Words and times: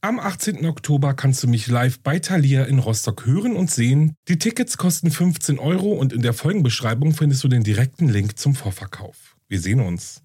Am 0.00 0.20
18. 0.20 0.64
Oktober 0.64 1.12
kannst 1.12 1.42
du 1.42 1.48
mich 1.48 1.66
live 1.66 1.98
bei 1.98 2.20
Thalia 2.20 2.62
in 2.66 2.78
Rostock 2.78 3.26
hören 3.26 3.56
und 3.56 3.68
sehen. 3.68 4.14
Die 4.28 4.38
Tickets 4.38 4.76
kosten 4.76 5.10
15 5.10 5.58
Euro 5.58 5.92
und 5.92 6.12
in 6.12 6.22
der 6.22 6.34
Folgenbeschreibung 6.34 7.14
findest 7.14 7.42
du 7.42 7.48
den 7.48 7.64
direkten 7.64 8.08
Link 8.08 8.38
zum 8.38 8.54
Vorverkauf. 8.54 9.36
Wir 9.48 9.60
sehen 9.60 9.80
uns. 9.80 10.22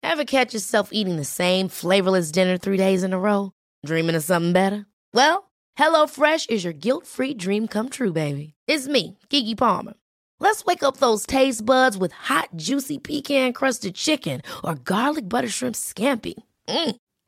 Ever 0.00 0.24
catch 0.24 0.54
yourself 0.54 0.90
eating 0.92 1.16
the 1.16 1.24
same 1.24 1.68
flavorless 1.68 2.30
dinner 2.30 2.56
three 2.56 2.76
days 2.76 3.02
in 3.02 3.12
a 3.12 3.18
row? 3.18 3.50
Dreaming 3.84 4.14
of 4.14 4.22
something 4.22 4.52
better? 4.52 4.86
Well, 5.12 5.50
HelloFresh 5.76 6.50
is 6.50 6.62
your 6.62 6.72
guilt-free 6.72 7.34
dream 7.34 7.66
come 7.66 7.88
true, 7.88 8.12
baby. 8.12 8.54
It's 8.68 8.86
me, 8.86 9.18
Kiki 9.28 9.56
Palmer. 9.56 9.94
Let's 10.38 10.64
wake 10.64 10.84
up 10.84 10.98
those 10.98 11.26
taste 11.26 11.66
buds 11.66 11.98
with 11.98 12.12
hot, 12.12 12.50
juicy 12.54 12.98
pecan-crusted 12.98 13.96
chicken 13.96 14.42
or 14.62 14.76
garlic 14.76 15.28
butter 15.28 15.48
shrimp 15.48 15.74
scampi. 15.74 16.34
Mm. 16.68 16.96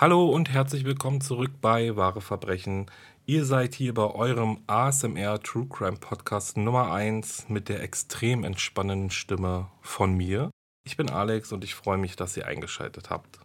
Hallo 0.00 0.30
und 0.30 0.48
herzlich 0.48 0.86
willkommen 0.86 1.20
zurück 1.20 1.50
bei 1.60 1.94
Wahre 1.94 2.22
Verbrechen. 2.22 2.90
Ihr 3.26 3.44
seid 3.44 3.74
hier 3.74 3.92
bei 3.92 4.06
eurem 4.06 4.62
ASMR 4.66 5.42
True 5.42 5.66
Crime 5.68 5.98
Podcast 5.98 6.56
Nummer 6.56 6.90
1 6.90 7.50
mit 7.50 7.68
der 7.68 7.82
extrem 7.82 8.42
entspannenden 8.42 9.10
Stimme 9.10 9.70
von 9.82 10.14
mir. 10.14 10.50
Ich 10.86 10.96
bin 10.96 11.10
Alex 11.10 11.52
und 11.52 11.64
ich 11.64 11.74
freue 11.74 11.98
mich, 11.98 12.16
dass 12.16 12.34
ihr 12.34 12.46
eingeschaltet 12.46 13.10
habt. 13.10 13.40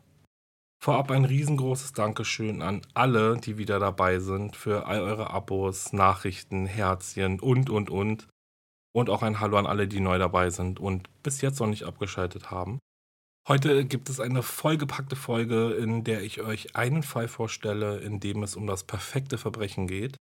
Vorab 0.82 1.12
ein 1.12 1.26
riesengroßes 1.26 1.92
Dankeschön 1.92 2.62
an 2.62 2.84
alle, 2.94 3.36
die 3.36 3.58
wieder 3.58 3.80
dabei 3.80 4.20
sind, 4.20 4.56
für 4.56 4.86
all 4.86 5.02
eure 5.02 5.32
Abos, 5.32 5.92
Nachrichten, 5.92 6.68
Herzchen 6.68 7.42
und, 7.42 7.70
und, 7.70 7.90
und. 7.90 8.30
Und 8.94 9.10
auch 9.10 9.24
ein 9.24 9.42
Hallo 9.42 9.58
an 9.58 9.66
alle, 9.66 9.90
die 9.90 10.00
neu 10.00 10.18
dabei 10.20 10.50
sind 10.52 10.80
und 10.80 11.10
bis 11.22 11.42
jetzt 11.42 11.60
noch 11.60 11.68
nicht 11.68 11.84
abgeschaltet 11.84 12.50
haben. 12.50 12.80
Heute 13.48 13.86
gibt 13.86 14.10
es 14.10 14.20
eine 14.20 14.42
vollgepackte 14.42 15.16
Folge, 15.16 15.74
in 15.74 16.04
der 16.04 16.24
ich 16.24 16.42
euch 16.42 16.76
einen 16.76 17.04
Fall 17.04 17.28
vorstelle, 17.28 18.00
in 18.00 18.20
dem 18.20 18.42
es 18.42 18.56
um 18.56 18.66
das 18.66 18.84
perfekte 18.84 19.38
Verbrechen 19.38 19.86
geht. 19.86 20.18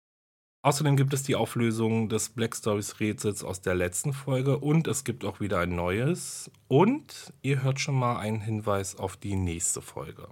Außerdem 0.64 0.96
gibt 0.96 1.12
es 1.12 1.24
die 1.24 1.34
Auflösung 1.34 2.08
des 2.08 2.28
Black 2.28 2.54
Stories 2.54 3.00
Rätsels 3.00 3.42
aus 3.42 3.60
der 3.60 3.74
letzten 3.74 4.12
Folge 4.12 4.58
und 4.58 4.86
es 4.86 5.02
gibt 5.02 5.24
auch 5.24 5.40
wieder 5.40 5.58
ein 5.58 5.74
neues. 5.74 6.48
Und 6.68 7.32
ihr 7.42 7.62
hört 7.62 7.80
schon 7.80 7.96
mal 7.96 8.18
einen 8.18 8.40
Hinweis 8.40 8.94
auf 8.94 9.16
die 9.16 9.34
nächste 9.34 9.82
Folge. 9.82 10.28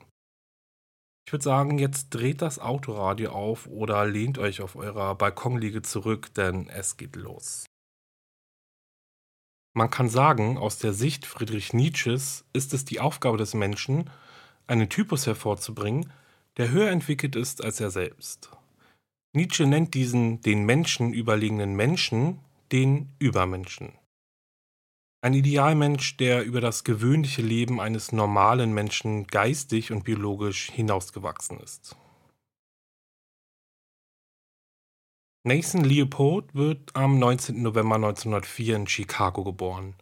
Ich 1.26 1.32
würde 1.32 1.42
sagen, 1.42 1.78
jetzt 1.80 2.10
dreht 2.10 2.40
das 2.40 2.60
Autoradio 2.60 3.32
auf 3.32 3.66
oder 3.66 4.06
lehnt 4.06 4.38
euch 4.38 4.60
auf 4.60 4.76
eurer 4.76 5.16
Balkonliege 5.16 5.82
zurück, 5.82 6.32
denn 6.34 6.68
es 6.68 6.96
geht 6.96 7.16
los. 7.16 7.66
Man 9.76 9.90
kann 9.90 10.08
sagen, 10.08 10.56
aus 10.56 10.78
der 10.78 10.94
Sicht 10.94 11.26
Friedrich 11.26 11.74
Nietzsches 11.74 12.46
ist 12.54 12.72
es 12.72 12.86
die 12.86 12.98
Aufgabe 12.98 13.36
des 13.36 13.52
Menschen, 13.52 14.08
einen 14.66 14.88
Typus 14.88 15.26
hervorzubringen, 15.26 16.10
der 16.56 16.70
höher 16.70 16.90
entwickelt 16.90 17.36
ist 17.36 17.62
als 17.62 17.78
er 17.78 17.90
selbst. 17.90 18.48
Nietzsche 19.34 19.66
nennt 19.66 19.92
diesen 19.92 20.40
den 20.40 20.64
Menschen 20.64 21.12
überlegenen 21.12 21.76
Menschen 21.76 22.38
den 22.72 23.10
Übermenschen. 23.18 23.92
Ein 25.20 25.34
Idealmensch, 25.34 26.16
der 26.16 26.42
über 26.44 26.62
das 26.62 26.82
gewöhnliche 26.82 27.42
Leben 27.42 27.78
eines 27.78 28.12
normalen 28.12 28.72
Menschen 28.72 29.26
geistig 29.26 29.92
und 29.92 30.04
biologisch 30.04 30.70
hinausgewachsen 30.70 31.60
ist. 31.60 31.96
Nathan 35.46 35.84
Leopold 35.84 36.56
wird 36.56 36.96
am 36.96 37.20
19. 37.20 37.62
November 37.62 37.94
1904 37.94 38.74
in 38.74 38.88
Chicago 38.88 39.44
geboren. 39.44 39.94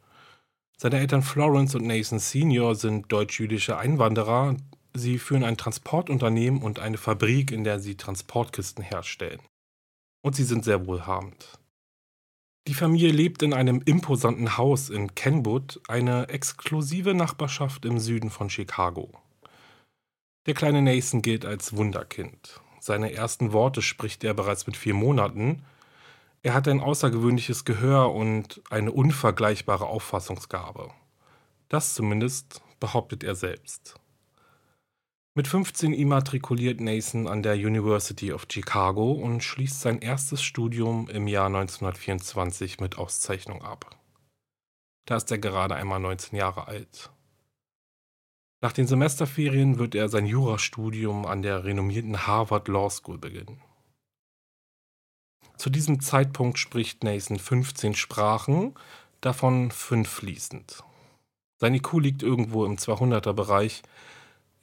Seine 0.78 0.99
Eltern 0.99 1.22
Florence 1.22 1.75
und 1.75 1.87
Nathan 1.87 2.19
Senior 2.19 2.75
sind 2.77 3.12
deutsch-jüdische 3.12 3.77
Einwanderer. 3.77 4.56
Sie 4.94 5.19
führen 5.19 5.44
ein 5.44 5.59
Transportunternehmen 5.59 6.62
und 6.62 6.78
eine 6.78 6.97
Fabrik, 6.97 7.50
in 7.50 7.62
der 7.62 7.78
sie 7.78 7.94
Transportkisten 7.94 8.82
herstellen. 8.82 9.41
Und 10.22 10.34
sie 10.34 10.44
sind 10.44 10.65
sehr 10.65 10.87
wohlhabend. 10.87 11.59
Die 12.66 12.72
Familie 12.72 13.12
lebt 13.12 13.43
in 13.43 13.53
einem 13.53 13.82
imposanten 13.84 14.56
Haus 14.56 14.88
in 14.88 15.15
Kenwood, 15.15 15.78
eine 15.88 16.31
exklusive 16.31 17.12
Nachbarschaft 17.12 17.84
im 17.84 17.99
Süden 17.99 18.31
von 18.31 18.49
Chicago. 18.49 19.11
Der 20.47 20.55
kleine 20.55 20.81
Nathan 20.81 21.21
gilt 21.21 21.44
als 21.44 21.76
Wunderkind. 21.76 22.62
Seine 22.84 23.15
ersten 23.15 23.55
Worte 23.55 23.81
spricht 23.81 24.25
er 24.25 24.34
bereits 24.34 24.67
mit 24.67 24.77
vier 24.77 24.93
Monaten. 24.93 25.65
Er 26.43 26.53
hat 26.53 26.69
ein 26.69 26.81
außergewöhnliches 26.81 27.65
Gehör 27.65 28.12
und 28.12 28.61
eine 28.69 28.93
unvergleichbare 28.93 29.87
Auffassungsgabe. 29.87 30.91
Das 31.71 31.94
zumindest 31.94 32.61
behauptet 32.81 33.25
er 33.25 33.37
selbst. 33.37 33.94
Mit 35.34 35.49
15 35.49 35.94
immatrikuliert 35.94 36.83
Nathan 36.83 37.27
an 37.27 37.43
der 37.43 37.55
University 37.55 38.34
of 38.34 38.44
Chicago 38.53 39.12
und 39.12 39.43
schließt 39.43 39.81
sein 39.81 40.00
erstes 40.00 40.43
Studium 40.43 41.09
im 41.09 41.27
Jahr 41.27 41.47
1924 41.47 42.81
mit 42.81 42.99
Auszeichnung 42.99 43.62
ab. 43.62 43.99
Da 45.06 45.17
ist 45.17 45.31
er 45.31 45.39
gerade 45.39 45.75
einmal 45.75 46.00
19 46.00 46.37
Jahre 46.37 46.69
alt. 46.69 47.14
Nach 48.65 48.73
den 48.73 48.87
Semesterferien 48.87 49.79
wird 49.79 49.95
er 49.95 50.09
sein 50.09 50.25
Jurastudium 50.25 51.27
an 51.27 51.43
der 51.43 51.65
renommierten 51.65 52.27
Harvard 52.27 52.67
Law 52.67 52.89
School 52.89 53.19
beginnen. 53.19 53.61
Zu 55.59 55.69
diesem 55.69 56.01
Zeitpunkt 56.01 56.59
spricht 56.59 57.05
Nathan 57.05 57.39
15 57.39 57.95
Sprachen, 57.95 58.75
davon 59.21 59.71
fünf 59.71 60.09
fließend. 60.09 60.83
Sein 61.61 61.75
IQ 61.75 61.93
liegt 62.01 62.23
irgendwo 62.23 62.65
im 62.65 62.79
200er 62.79 63.35
Bereich. 63.35 63.83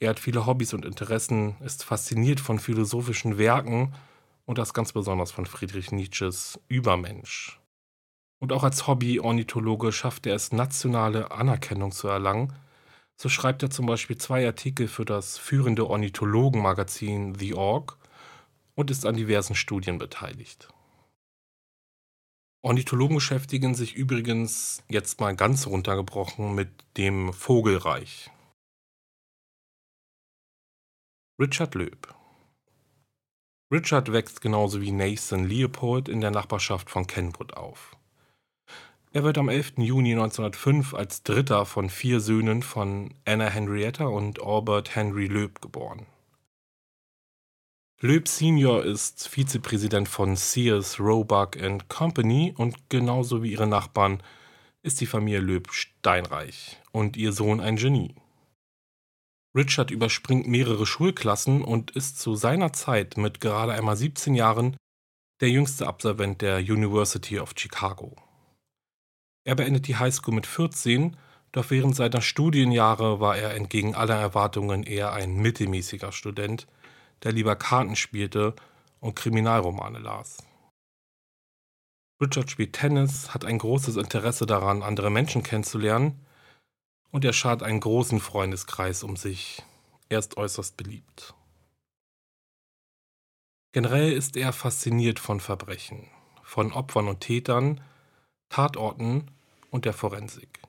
Er 0.00 0.10
hat 0.10 0.18
viele 0.18 0.46
Hobbys 0.46 0.74
und 0.74 0.84
Interessen, 0.84 1.54
ist 1.60 1.84
fasziniert 1.84 2.40
von 2.40 2.58
philosophischen 2.58 3.38
Werken 3.38 3.94
und 4.46 4.58
das 4.58 4.74
ganz 4.74 4.92
besonders 4.92 5.30
von 5.30 5.46
Friedrich 5.46 5.92
Nietzsches 5.92 6.58
Übermensch. 6.66 7.60
Und 8.40 8.52
auch 8.52 8.64
als 8.64 8.88
Hobby-Ornithologe 8.88 9.92
schafft 9.92 10.26
er 10.26 10.34
es, 10.34 10.50
nationale 10.50 11.30
Anerkennung 11.30 11.92
zu 11.92 12.08
erlangen 12.08 12.52
so 13.16 13.28
schreibt 13.28 13.62
er 13.62 13.70
zum 13.70 13.86
Beispiel 13.86 14.18
zwei 14.18 14.46
Artikel 14.46 14.88
für 14.88 15.04
das 15.04 15.38
führende 15.38 15.88
Ornithologenmagazin 15.88 17.34
The 17.36 17.54
Org 17.54 17.98
und 18.74 18.90
ist 18.90 19.06
an 19.06 19.16
diversen 19.16 19.54
Studien 19.54 19.98
beteiligt. 19.98 20.68
Ornithologen 22.64 23.16
beschäftigen 23.16 23.74
sich 23.74 23.94
übrigens 23.94 24.84
jetzt 24.88 25.20
mal 25.20 25.34
ganz 25.34 25.66
runtergebrochen 25.66 26.54
mit 26.54 26.70
dem 26.96 27.32
Vogelreich. 27.32 28.30
Richard 31.40 31.74
Löb 31.74 32.14
Richard 33.72 34.12
wächst 34.12 34.42
genauso 34.42 34.80
wie 34.80 34.92
Nathan 34.92 35.44
Leopold 35.44 36.08
in 36.08 36.20
der 36.20 36.30
Nachbarschaft 36.30 36.90
von 36.90 37.06
Kenwood 37.06 37.54
auf. 37.54 37.96
Er 39.14 39.24
wird 39.24 39.36
am 39.36 39.50
11. 39.50 39.74
Juni 39.76 40.12
1905 40.12 40.94
als 40.94 41.22
dritter 41.22 41.66
von 41.66 41.90
vier 41.90 42.20
Söhnen 42.20 42.62
von 42.62 43.12
Anna 43.26 43.46
Henrietta 43.46 44.06
und 44.06 44.42
Albert 44.42 44.96
Henry 44.96 45.26
Loeb 45.26 45.60
geboren. 45.60 46.06
Loeb 48.00 48.26
Senior 48.26 48.82
ist 48.84 49.28
Vizepräsident 49.28 50.08
von 50.08 50.34
Sears, 50.34 50.98
Roebuck 50.98 51.58
Company 51.88 52.54
und 52.56 52.88
genauso 52.88 53.42
wie 53.42 53.52
ihre 53.52 53.66
Nachbarn 53.66 54.22
ist 54.82 55.02
die 55.02 55.06
Familie 55.06 55.40
Loeb 55.40 55.70
steinreich 55.72 56.80
und 56.90 57.18
ihr 57.18 57.32
Sohn 57.32 57.60
ein 57.60 57.76
Genie. 57.76 58.14
Richard 59.54 59.90
überspringt 59.90 60.48
mehrere 60.48 60.86
Schulklassen 60.86 61.62
und 61.62 61.90
ist 61.90 62.18
zu 62.18 62.34
seiner 62.34 62.72
Zeit 62.72 63.18
mit 63.18 63.42
gerade 63.42 63.72
einmal 63.72 63.96
17 63.96 64.34
Jahren 64.34 64.74
der 65.42 65.50
jüngste 65.50 65.86
Absolvent 65.86 66.40
der 66.40 66.60
University 66.60 67.38
of 67.38 67.52
Chicago. 67.54 68.16
Er 69.44 69.54
beendet 69.56 69.88
die 69.88 69.96
Highschool 69.96 70.34
mit 70.34 70.46
14, 70.46 71.16
doch 71.52 71.70
während 71.70 71.96
seiner 71.96 72.22
Studienjahre 72.22 73.20
war 73.20 73.36
er 73.36 73.54
entgegen 73.54 73.94
aller 73.94 74.16
Erwartungen 74.16 74.84
eher 74.84 75.12
ein 75.12 75.36
mittelmäßiger 75.36 76.12
Student, 76.12 76.66
der 77.22 77.32
lieber 77.32 77.56
Karten 77.56 77.96
spielte 77.96 78.54
und 79.00 79.16
Kriminalromane 79.16 79.98
las. 79.98 80.38
Richard 82.22 82.50
spielt 82.50 82.74
Tennis, 82.74 83.34
hat 83.34 83.44
ein 83.44 83.58
großes 83.58 83.96
Interesse 83.96 84.46
daran, 84.46 84.82
andere 84.82 85.10
Menschen 85.10 85.42
kennenzulernen 85.42 86.24
und 87.10 87.24
er 87.24 87.32
schart 87.32 87.62
einen 87.62 87.80
großen 87.80 88.20
Freundeskreis 88.20 89.02
um 89.02 89.16
sich. 89.16 89.62
Er 90.08 90.20
ist 90.20 90.36
äußerst 90.36 90.76
beliebt. 90.76 91.34
Generell 93.72 94.12
ist 94.12 94.36
er 94.36 94.52
fasziniert 94.52 95.18
von 95.18 95.40
Verbrechen, 95.40 96.08
von 96.42 96.72
Opfern 96.72 97.08
und 97.08 97.20
Tätern, 97.20 97.80
Tatorten 98.52 99.30
und 99.70 99.86
der 99.86 99.94
Forensik. 99.94 100.60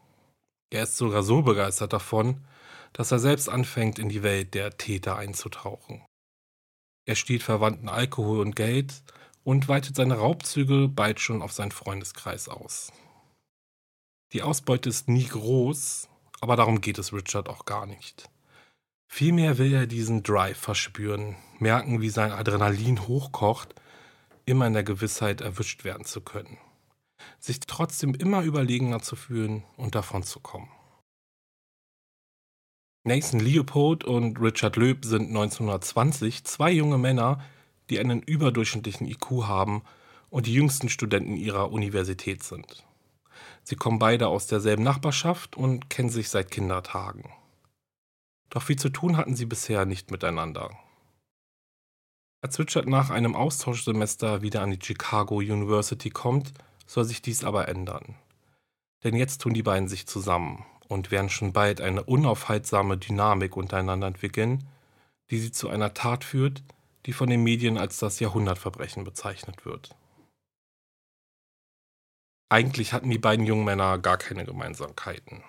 Er 0.69 0.83
ist 0.83 0.95
sogar 0.95 1.21
so 1.21 1.41
begeistert 1.41 1.91
davon, 1.91 2.45
dass 2.93 3.11
er 3.11 3.19
selbst 3.19 3.49
anfängt, 3.49 3.99
in 3.99 4.07
die 4.07 4.23
Welt 4.23 4.53
der 4.53 4.77
Täter 4.77 5.17
einzutauchen. 5.17 6.01
Er 7.05 7.15
stiehlt 7.15 7.43
Verwandten 7.43 7.89
Alkohol 7.89 8.39
und 8.39 8.55
Geld 8.55 9.03
und 9.43 9.67
weitet 9.67 9.97
seine 9.97 10.15
Raubzüge 10.15 10.87
bald 10.87 11.19
schon 11.19 11.41
auf 11.41 11.51
seinen 11.51 11.71
Freundeskreis 11.71 12.47
aus. 12.47 12.93
Die 14.31 14.43
Ausbeute 14.43 14.87
ist 14.87 15.09
nie 15.09 15.27
groß, 15.27 16.07
aber 16.39 16.55
darum 16.55 16.79
geht 16.79 16.97
es 16.97 17.11
Richard 17.11 17.49
auch 17.49 17.65
gar 17.65 17.85
nicht. 17.85 18.29
Vielmehr 19.11 19.57
will 19.57 19.73
er 19.73 19.87
diesen 19.87 20.23
Drive 20.23 20.57
verspüren, 20.57 21.35
merken, 21.59 21.99
wie 21.99 22.09
sein 22.09 22.31
Adrenalin 22.31 23.09
hochkocht, 23.09 23.75
immer 24.45 24.67
in 24.67 24.73
der 24.73 24.83
Gewissheit 24.85 25.41
erwischt 25.41 25.83
werden 25.83 26.05
zu 26.05 26.21
können. 26.21 26.57
Sich 27.43 27.59
trotzdem 27.59 28.13
immer 28.13 28.41
überlegener 28.43 29.01
zu 29.01 29.17
fühlen 29.17 29.65
und 29.75 29.95
davon 29.95 30.23
zu 30.23 30.39
kommen. 30.39 30.69
Nathan 33.03 33.41
Leopold 33.41 34.05
und 34.05 34.39
Richard 34.39 34.77
Löb 34.77 35.03
sind 35.03 35.27
1920 35.27 36.45
zwei 36.45 36.71
junge 36.71 36.97
Männer, 36.97 37.43
die 37.89 37.99
einen 37.99 38.21
überdurchschnittlichen 38.21 39.07
IQ 39.07 39.43
haben 39.43 39.83
und 40.29 40.45
die 40.45 40.53
jüngsten 40.53 40.87
Studenten 40.87 41.35
ihrer 41.35 41.73
Universität 41.73 42.43
sind. 42.43 42.85
Sie 43.63 43.75
kommen 43.75 43.99
beide 43.99 44.29
aus 44.29 44.47
derselben 44.47 44.83
Nachbarschaft 44.83 45.57
und 45.57 45.89
kennen 45.89 46.09
sich 46.09 46.29
seit 46.29 46.49
Kindertagen. 46.49 47.29
Doch 48.51 48.63
viel 48.63 48.79
zu 48.79 48.87
tun 48.87 49.17
hatten 49.17 49.35
sie 49.35 49.47
bisher 49.47 49.85
nicht 49.85 50.11
miteinander. 50.11 50.69
Als 52.39 52.57
Richard 52.57 52.87
nach 52.87 53.09
einem 53.09 53.35
Austauschsemester 53.35 54.41
wieder 54.41 54.61
an 54.61 54.71
die 54.71 54.79
Chicago 54.81 55.35
University 55.35 56.09
kommt, 56.09 56.53
soll 56.93 57.05
sich 57.05 57.23
dies 57.23 57.43
aber 57.43 57.67
ändern. 57.67 58.15
Denn 59.03 59.15
jetzt 59.15 59.41
tun 59.41 59.55
die 59.55 59.63
beiden 59.63 59.89
sich 59.89 60.05
zusammen 60.05 60.63
und 60.87 61.09
werden 61.09 61.29
schon 61.29 61.51
bald 61.51 61.81
eine 61.81 62.03
unaufhaltsame 62.03 62.97
Dynamik 62.97 63.57
untereinander 63.57 64.07
entwickeln, 64.07 64.69
die 65.31 65.39
sie 65.39 65.51
zu 65.51 65.69
einer 65.69 65.95
Tat 65.95 66.23
führt, 66.23 66.63
die 67.07 67.13
von 67.13 67.29
den 67.29 67.41
Medien 67.41 67.79
als 67.79 67.97
das 67.97 68.19
Jahrhundertverbrechen 68.19 69.03
bezeichnet 69.03 69.65
wird. 69.65 69.95
Eigentlich 72.49 72.93
hatten 72.93 73.09
die 73.09 73.17
beiden 73.17 73.47
jungen 73.47 73.65
Männer 73.65 73.97
gar 73.97 74.17
keine 74.17 74.45
Gemeinsamkeiten. 74.45 75.43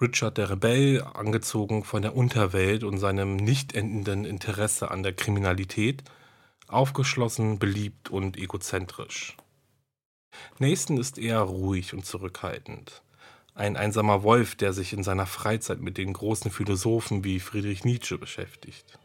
Richard 0.00 0.38
der 0.38 0.48
Rebell, 0.48 1.02
angezogen 1.02 1.84
von 1.84 2.00
der 2.00 2.16
Unterwelt 2.16 2.84
und 2.84 2.96
seinem 2.96 3.36
nicht 3.36 3.74
endenden 3.74 4.24
Interesse 4.24 4.90
an 4.90 5.02
der 5.02 5.12
Kriminalität, 5.12 6.04
aufgeschlossen, 6.68 7.58
beliebt 7.58 8.08
und 8.08 8.38
egozentrisch. 8.38 9.36
Nathan 10.58 10.98
ist 10.98 11.18
eher 11.18 11.40
ruhig 11.40 11.94
und 11.94 12.04
zurückhaltend. 12.04 13.02
Ein 13.54 13.76
einsamer 13.76 14.22
Wolf, 14.22 14.54
der 14.54 14.72
sich 14.72 14.92
in 14.92 15.02
seiner 15.02 15.26
Freizeit 15.26 15.80
mit 15.80 15.98
den 15.98 16.12
großen 16.12 16.50
Philosophen 16.50 17.24
wie 17.24 17.40
Friedrich 17.40 17.84
Nietzsche 17.84 18.18
beschäftigt. 18.18 18.98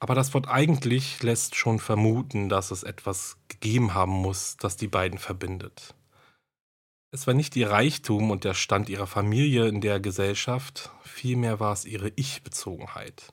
Aber 0.00 0.14
das 0.14 0.32
Wort 0.34 0.48
eigentlich 0.48 1.22
lässt 1.22 1.56
schon 1.56 1.80
vermuten, 1.80 2.48
dass 2.48 2.70
es 2.70 2.84
etwas 2.84 3.36
gegeben 3.48 3.94
haben 3.94 4.12
muss, 4.12 4.56
das 4.56 4.76
die 4.76 4.86
beiden 4.86 5.18
verbindet. 5.18 5.94
Es 7.10 7.26
war 7.26 7.34
nicht 7.34 7.56
ihr 7.56 7.70
Reichtum 7.70 8.30
und 8.30 8.44
der 8.44 8.54
Stand 8.54 8.88
ihrer 8.88 9.06
Familie 9.06 9.66
in 9.66 9.80
der 9.80 9.98
Gesellschaft, 9.98 10.90
vielmehr 11.02 11.58
war 11.58 11.72
es 11.72 11.84
ihre 11.84 12.12
Ich-Bezogenheit, 12.16 13.32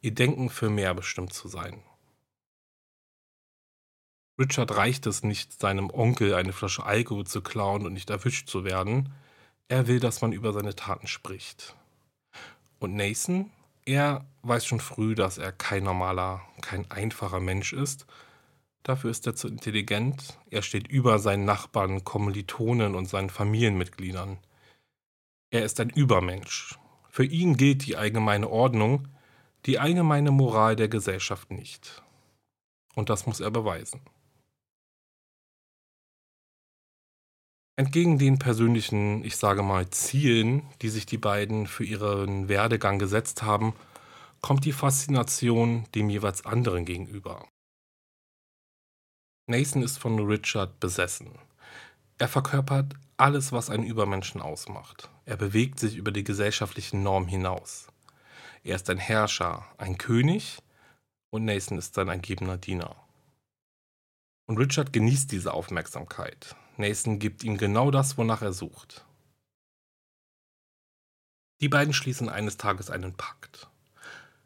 ihr 0.00 0.14
Denken 0.14 0.48
für 0.48 0.70
mehr 0.70 0.94
bestimmt 0.94 1.32
zu 1.32 1.48
sein. 1.48 1.82
Richard 4.42 4.76
reicht 4.76 5.06
es 5.06 5.22
nicht, 5.22 5.60
seinem 5.60 5.88
Onkel 5.88 6.34
eine 6.34 6.52
Flasche 6.52 6.84
Alkohol 6.84 7.24
zu 7.24 7.42
klauen 7.42 7.86
und 7.86 7.92
nicht 7.92 8.10
erwischt 8.10 8.48
zu 8.48 8.64
werden. 8.64 9.12
Er 9.68 9.86
will, 9.86 10.00
dass 10.00 10.20
man 10.20 10.32
über 10.32 10.52
seine 10.52 10.74
Taten 10.74 11.06
spricht. 11.06 11.76
Und 12.80 12.96
Nathan, 12.96 13.52
er 13.84 14.26
weiß 14.42 14.66
schon 14.66 14.80
früh, 14.80 15.14
dass 15.14 15.38
er 15.38 15.52
kein 15.52 15.84
normaler, 15.84 16.42
kein 16.60 16.90
einfacher 16.90 17.38
Mensch 17.38 17.72
ist. 17.72 18.04
Dafür 18.82 19.12
ist 19.12 19.28
er 19.28 19.36
zu 19.36 19.46
intelligent. 19.46 20.36
Er 20.50 20.62
steht 20.62 20.88
über 20.88 21.20
seinen 21.20 21.44
Nachbarn, 21.44 22.02
Kommilitonen 22.02 22.96
und 22.96 23.06
seinen 23.06 23.30
Familienmitgliedern. 23.30 24.38
Er 25.52 25.64
ist 25.64 25.78
ein 25.78 25.90
Übermensch. 25.90 26.80
Für 27.10 27.24
ihn 27.24 27.56
gilt 27.56 27.86
die 27.86 27.96
allgemeine 27.96 28.50
Ordnung, 28.50 29.06
die 29.66 29.78
allgemeine 29.78 30.32
Moral 30.32 30.74
der 30.74 30.88
Gesellschaft 30.88 31.52
nicht. 31.52 32.02
Und 32.96 33.08
das 33.08 33.26
muss 33.26 33.38
er 33.38 33.52
beweisen. 33.52 34.00
Entgegen 37.76 38.18
den 38.18 38.38
persönlichen, 38.38 39.24
ich 39.24 39.36
sage 39.36 39.62
mal, 39.62 39.88
Zielen, 39.88 40.62
die 40.82 40.90
sich 40.90 41.06
die 41.06 41.16
beiden 41.16 41.66
für 41.66 41.84
ihren 41.84 42.48
Werdegang 42.48 42.98
gesetzt 42.98 43.42
haben, 43.42 43.74
kommt 44.42 44.64
die 44.66 44.72
Faszination 44.72 45.86
dem 45.94 46.10
jeweils 46.10 46.44
anderen 46.44 46.84
gegenüber. 46.84 47.48
Nathan 49.46 49.82
ist 49.82 49.98
von 49.98 50.18
Richard 50.18 50.80
besessen. 50.80 51.30
Er 52.18 52.28
verkörpert 52.28 52.94
alles, 53.16 53.52
was 53.52 53.70
einen 53.70 53.84
Übermenschen 53.84 54.42
ausmacht. 54.42 55.08
Er 55.24 55.36
bewegt 55.36 55.80
sich 55.80 55.96
über 55.96 56.12
die 56.12 56.24
gesellschaftlichen 56.24 57.02
Normen 57.02 57.28
hinaus. 57.28 57.88
Er 58.64 58.76
ist 58.76 58.90
ein 58.90 58.98
Herrscher, 58.98 59.64
ein 59.78 59.96
König 59.96 60.58
und 61.30 61.44
Nathan 61.44 61.78
ist 61.78 61.94
sein 61.94 62.08
ergebener 62.08 62.58
Diener. 62.58 62.96
Und 64.46 64.58
Richard 64.58 64.92
genießt 64.92 65.32
diese 65.32 65.54
Aufmerksamkeit. 65.54 66.54
Nathan 66.82 67.18
gibt 67.18 67.44
ihm 67.44 67.56
genau 67.56 67.90
das, 67.90 68.18
wonach 68.18 68.42
er 68.42 68.52
sucht. 68.52 69.06
Die 71.60 71.68
beiden 71.68 71.94
schließen 71.94 72.28
eines 72.28 72.56
Tages 72.56 72.90
einen 72.90 73.16
Pakt. 73.16 73.70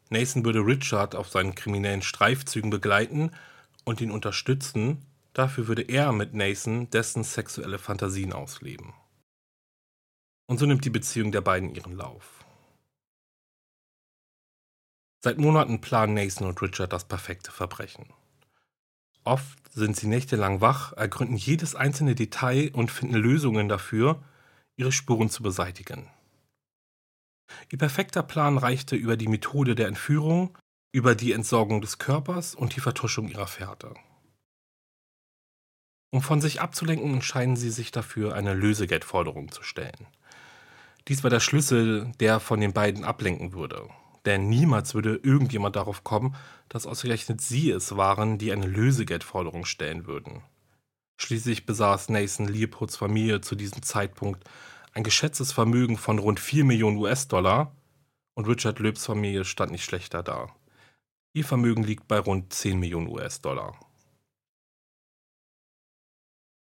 Nathan 0.09 0.45
würde 0.45 0.59
Richard 0.59 1.15
auf 1.15 1.29
seinen 1.29 1.55
kriminellen 1.55 2.03
Streifzügen 2.03 2.69
begleiten 2.69 3.31
und 3.85 4.01
ihn 4.01 4.11
unterstützen, 4.11 5.03
dafür 5.33 5.67
würde 5.67 5.81
er 5.81 6.11
mit 6.13 6.35
Nathan 6.35 6.89
dessen 6.91 7.23
sexuelle 7.23 7.79
Fantasien 7.79 8.33
ausleben. 8.33 8.93
Und 10.47 10.59
so 10.59 10.65
nimmt 10.65 10.85
die 10.85 10.91
Beziehung 10.91 11.31
der 11.31 11.41
beiden 11.41 11.73
ihren 11.73 11.97
Lauf. 11.97 12.45
Seit 15.23 15.39
Monaten 15.39 15.81
planen 15.81 16.13
Nathan 16.13 16.47
und 16.47 16.61
Richard 16.61 16.93
das 16.93 17.05
perfekte 17.05 17.51
Verbrechen. 17.51 18.13
Oft 19.27 19.73
sind 19.73 19.97
sie 19.97 20.07
nächtelang 20.07 20.61
wach, 20.61 20.93
ergründen 20.93 21.35
jedes 21.35 21.75
einzelne 21.75 22.15
Detail 22.15 22.71
und 22.71 22.91
finden 22.91 23.15
Lösungen 23.15 23.67
dafür, 23.67 24.23
ihre 24.77 24.93
Spuren 24.93 25.29
zu 25.29 25.43
beseitigen. 25.43 26.07
Ihr 27.69 27.77
perfekter 27.77 28.23
Plan 28.23 28.57
reichte 28.57 28.95
über 28.95 29.17
die 29.17 29.27
Methode 29.27 29.75
der 29.75 29.89
Entführung, 29.89 30.57
über 30.93 31.13
die 31.13 31.33
Entsorgung 31.33 31.81
des 31.81 31.97
Körpers 31.97 32.55
und 32.55 32.77
die 32.77 32.79
Vertuschung 32.79 33.27
ihrer 33.27 33.47
Fährte. 33.47 33.95
Um 36.13 36.21
von 36.21 36.39
sich 36.39 36.61
abzulenken, 36.61 37.15
entscheiden 37.15 37.57
sie 37.57 37.69
sich 37.69 37.91
dafür, 37.91 38.33
eine 38.33 38.53
Lösegeldforderung 38.53 39.51
zu 39.51 39.61
stellen. 39.61 40.07
Dies 41.09 41.23
war 41.23 41.29
der 41.29 41.41
Schlüssel, 41.41 42.13
der 42.21 42.39
von 42.39 42.61
den 42.61 42.71
beiden 42.71 43.03
ablenken 43.03 43.51
würde. 43.51 43.89
Denn 44.27 44.49
niemals 44.49 44.93
würde 44.93 45.21
irgendjemand 45.23 45.77
darauf 45.77 46.03
kommen, 46.03 46.35
dass 46.67 46.85
ausgerechnet 46.85 47.39
sie 47.39 47.71
es 47.71 47.95
waren, 47.95 48.37
die 48.37 48.51
eine 48.51 48.67
Lösegeldforderung 48.67 49.63
stellen 49.63 50.05
würden. 50.05 50.43
Schließlich 51.17 51.65
besaß 51.65 52.09
Nathan 52.09 52.45
Leopolds 52.45 52.97
Familie 52.97 53.39
zu 53.39 53.55
diesem 53.55 53.83
Zeitpunkt 53.83 54.43
ein 54.91 55.05
geschätztes 55.05 55.53
Vermögen 55.53 55.95
von 55.95 56.19
rund 56.19 56.41
4 56.41 56.65
Millionen 56.65 56.97
US-Dollar 56.97 57.73
und 58.33 58.49
Richard 58.49 58.79
Löbs 58.79 59.05
Familie 59.05 59.45
stand 59.45 59.71
nicht 59.71 59.85
schlechter 59.85 60.23
da. 60.23 60.53
Ihr 61.31 61.45
Vermögen 61.45 61.83
liegt 61.83 62.09
bei 62.09 62.19
rund 62.19 62.51
10 62.51 62.81
Millionen 62.81 63.07
US-Dollar. 63.07 63.79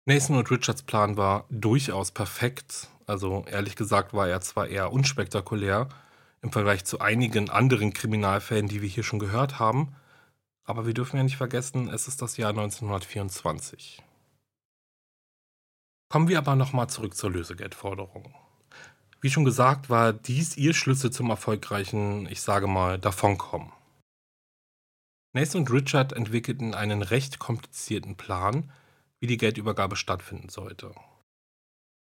Nathan 0.06 0.38
und 0.38 0.50
Richards 0.50 0.82
Plan 0.82 1.16
war 1.16 1.46
durchaus 1.50 2.10
perfekt, 2.10 2.88
also 3.06 3.44
ehrlich 3.46 3.76
gesagt 3.76 4.12
war 4.12 4.26
er 4.26 4.40
zwar 4.40 4.66
eher 4.66 4.92
unspektakulär, 4.92 5.88
im 6.44 6.52
Vergleich 6.52 6.84
zu 6.84 7.00
einigen 7.00 7.48
anderen 7.48 7.94
Kriminalfällen, 7.94 8.68
die 8.68 8.82
wir 8.82 8.88
hier 8.88 9.02
schon 9.02 9.18
gehört 9.18 9.58
haben. 9.58 9.96
Aber 10.64 10.86
wir 10.86 10.92
dürfen 10.92 11.16
ja 11.16 11.22
nicht 11.22 11.38
vergessen, 11.38 11.88
es 11.88 12.06
ist 12.06 12.20
das 12.20 12.36
Jahr 12.36 12.50
1924. 12.50 14.02
Kommen 16.10 16.28
wir 16.28 16.38
aber 16.38 16.54
nochmal 16.54 16.88
zurück 16.88 17.16
zur 17.16 17.30
Lösegeldforderung. 17.30 18.34
Wie 19.22 19.30
schon 19.30 19.46
gesagt, 19.46 19.88
war 19.88 20.12
dies 20.12 20.58
ihr 20.58 20.74
Schlüssel 20.74 21.10
zum 21.10 21.30
erfolgreichen, 21.30 22.28
ich 22.30 22.42
sage 22.42 22.66
mal, 22.66 22.98
Davonkommen. 22.98 23.72
Nathan 25.32 25.62
und 25.62 25.72
Richard 25.72 26.12
entwickelten 26.12 26.74
einen 26.74 27.00
recht 27.00 27.38
komplizierten 27.38 28.16
Plan, 28.16 28.70
wie 29.18 29.26
die 29.26 29.38
Geldübergabe 29.38 29.96
stattfinden 29.96 30.50
sollte. 30.50 30.94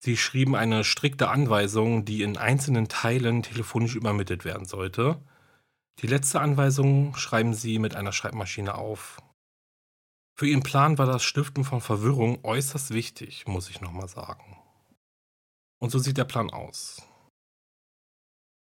Sie 0.01 0.15
schrieben 0.15 0.56
eine 0.56 0.84
strikte 0.84 1.29
Anweisung, 1.29 2.06
die 2.06 2.24
in 2.24 2.38
einzelnen 2.38 2.88
Teilen 2.88 3.44
telefonisch 3.44 3.96
übermittelt 3.96 4.46
werden 4.46 4.65
sollte. 4.65 5.22
Die 6.00 6.08
letzte 6.08 6.39
Anweisung 6.39 7.15
schreiben 7.15 7.53
sie 7.53 7.79
mit 7.79 7.96
einer 7.96 8.13
Schreibmaschine 8.13 8.75
auf. 8.75 9.22
Für 10.38 10.48
ihren 10.48 10.63
Plan 10.63 10.98
war 10.98 11.06
das 11.06 11.24
Stiften 11.24 11.65
von 11.65 11.82
Verwirrung 11.82 12.46
äußerst 12.46 12.91
wichtig, 12.91 13.46
muss 13.46 13.70
ich 13.70 13.82
nochmal 13.82 14.08
sagen. 14.08 14.58
Und 15.79 15.89
so 15.89 16.00
sieht 16.00 16.18
der 16.18 16.24
Plan 16.24 16.50
aus. 16.50 17.01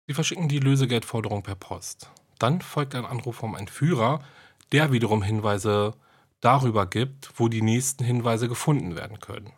Sie 0.07 0.13
verschicken 0.13 0.47
die 0.47 0.59
Lösegeldforderung 0.59 1.43
per 1.43 1.55
Post. 1.55 2.09
Dann 2.39 2.61
folgt 2.61 2.95
ein 2.95 3.05
Anruf 3.05 3.35
vom 3.35 3.55
Entführer, 3.55 4.23
der 4.71 4.93
wiederum 4.93 5.21
Hinweise 5.21 5.93
darüber 6.39 6.85
gibt, 6.85 7.33
wo 7.35 7.49
die 7.49 7.61
nächsten 7.61 8.05
Hinweise 8.05 8.47
gefunden 8.47 8.95
werden 8.95 9.19
können. 9.19 9.51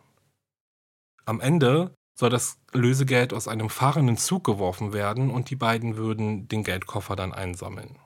Am 1.30 1.40
Ende 1.40 1.94
soll 2.18 2.28
das 2.28 2.58
Lösegeld 2.72 3.32
aus 3.32 3.46
einem 3.46 3.70
fahrenden 3.70 4.16
Zug 4.16 4.42
geworfen 4.42 4.92
werden 4.92 5.30
und 5.30 5.48
die 5.48 5.54
beiden 5.54 5.96
würden 5.96 6.48
den 6.48 6.64
Geldkoffer 6.64 7.14
dann 7.14 7.32
einsammeln. 7.32 8.00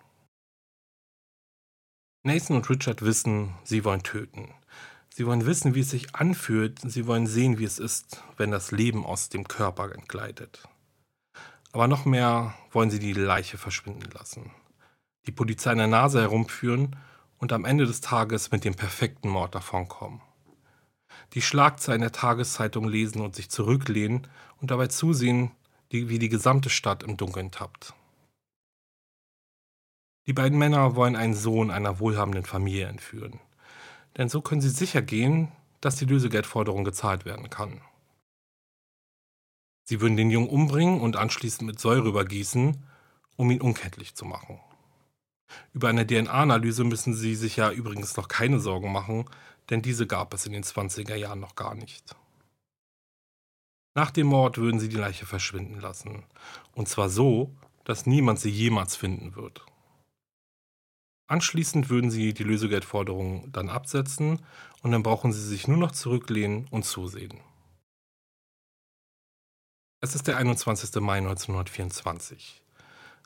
Nathan 2.22 2.58
und 2.58 2.68
Richard 2.68 3.00
wissen, 3.00 3.54
sie 3.64 3.82
wollen 3.86 4.02
töten. 4.02 4.52
Sie 5.08 5.24
wollen 5.24 5.46
wissen, 5.46 5.74
wie 5.74 5.80
es 5.80 5.88
sich 5.88 6.14
anfühlt. 6.14 6.80
Sie 6.82 7.06
wollen 7.06 7.26
sehen, 7.26 7.58
wie 7.58 7.64
es 7.64 7.78
ist, 7.78 8.22
wenn 8.36 8.50
das 8.50 8.72
Leben 8.72 9.06
aus 9.06 9.30
dem 9.30 9.48
Körper 9.48 9.94
entgleitet. 9.94 10.68
Aber 11.72 11.88
noch 11.88 12.04
mehr 12.04 12.52
wollen 12.72 12.90
sie 12.90 12.98
die 12.98 13.14
Leiche 13.14 13.56
verschwinden 13.56 14.10
lassen 14.12 14.50
die 15.26 15.32
Polizei 15.32 15.72
in 15.72 15.78
der 15.78 15.86
Nase 15.86 16.20
herumführen 16.20 16.96
und 17.38 17.52
am 17.52 17.64
Ende 17.64 17.86
des 17.86 18.00
Tages 18.00 18.50
mit 18.50 18.64
dem 18.64 18.74
perfekten 18.74 19.28
Mord 19.28 19.54
davonkommen. 19.54 20.20
Die 21.34 21.42
Schlagzeilen 21.42 22.00
der 22.00 22.12
Tageszeitung 22.12 22.88
lesen 22.88 23.20
und 23.20 23.34
sich 23.34 23.50
zurücklehnen 23.50 24.26
und 24.60 24.70
dabei 24.70 24.86
zusehen, 24.86 25.50
wie 25.90 26.18
die 26.18 26.28
gesamte 26.28 26.70
Stadt 26.70 27.02
im 27.02 27.16
Dunkeln 27.16 27.50
tappt. 27.50 27.94
Die 30.26 30.32
beiden 30.32 30.58
Männer 30.58 30.96
wollen 30.96 31.16
einen 31.16 31.34
Sohn 31.34 31.70
einer 31.70 32.00
wohlhabenden 32.00 32.44
Familie 32.44 32.86
entführen. 32.86 33.40
Denn 34.16 34.28
so 34.28 34.40
können 34.40 34.60
sie 34.60 34.70
sicher 34.70 35.02
gehen, 35.02 35.52
dass 35.80 35.96
die 35.96 36.06
Lösegeldforderung 36.06 36.84
gezahlt 36.84 37.24
werden 37.24 37.50
kann. 37.50 37.80
Sie 39.84 40.00
würden 40.00 40.16
den 40.16 40.30
Jungen 40.30 40.48
umbringen 40.48 41.00
und 41.00 41.16
anschließend 41.16 41.66
mit 41.66 41.78
Säure 41.78 42.08
übergießen, 42.08 42.82
um 43.36 43.50
ihn 43.50 43.60
unkenntlich 43.60 44.14
zu 44.14 44.24
machen. 44.24 44.60
Über 45.74 45.88
eine 45.88 46.06
DNA-Analyse 46.06 46.84
müssen 46.84 47.14
Sie 47.14 47.34
sich 47.34 47.56
ja 47.56 47.70
übrigens 47.70 48.16
noch 48.16 48.28
keine 48.28 48.60
Sorgen 48.60 48.90
machen, 48.92 49.26
denn 49.70 49.82
diese 49.82 50.06
gab 50.06 50.34
es 50.34 50.46
in 50.46 50.52
den 50.52 50.64
20er 50.64 51.14
Jahren 51.14 51.40
noch 51.40 51.54
gar 51.54 51.74
nicht. 51.74 52.16
Nach 53.96 54.10
dem 54.10 54.26
Mord 54.26 54.58
würden 54.58 54.80
sie 54.80 54.88
die 54.88 54.96
Leiche 54.96 55.24
verschwinden 55.24 55.80
lassen. 55.80 56.24
Und 56.72 56.88
zwar 56.88 57.08
so, 57.08 57.54
dass 57.84 58.06
niemand 58.06 58.40
sie 58.40 58.50
jemals 58.50 58.96
finden 58.96 59.36
wird. 59.36 59.64
Anschließend 61.26 61.88
würden 61.88 62.10
sie 62.10 62.34
die 62.34 62.44
Lösegeldforderung 62.44 63.50
dann 63.52 63.70
absetzen 63.70 64.42
und 64.82 64.92
dann 64.92 65.02
brauchen 65.02 65.32
sie 65.32 65.46
sich 65.46 65.68
nur 65.68 65.78
noch 65.78 65.92
zurücklehnen 65.92 66.66
und 66.70 66.84
zusehen. 66.84 67.40
Es 70.02 70.14
ist 70.14 70.26
der 70.26 70.36
21. 70.36 71.00
Mai 71.00 71.18
1924. 71.18 72.62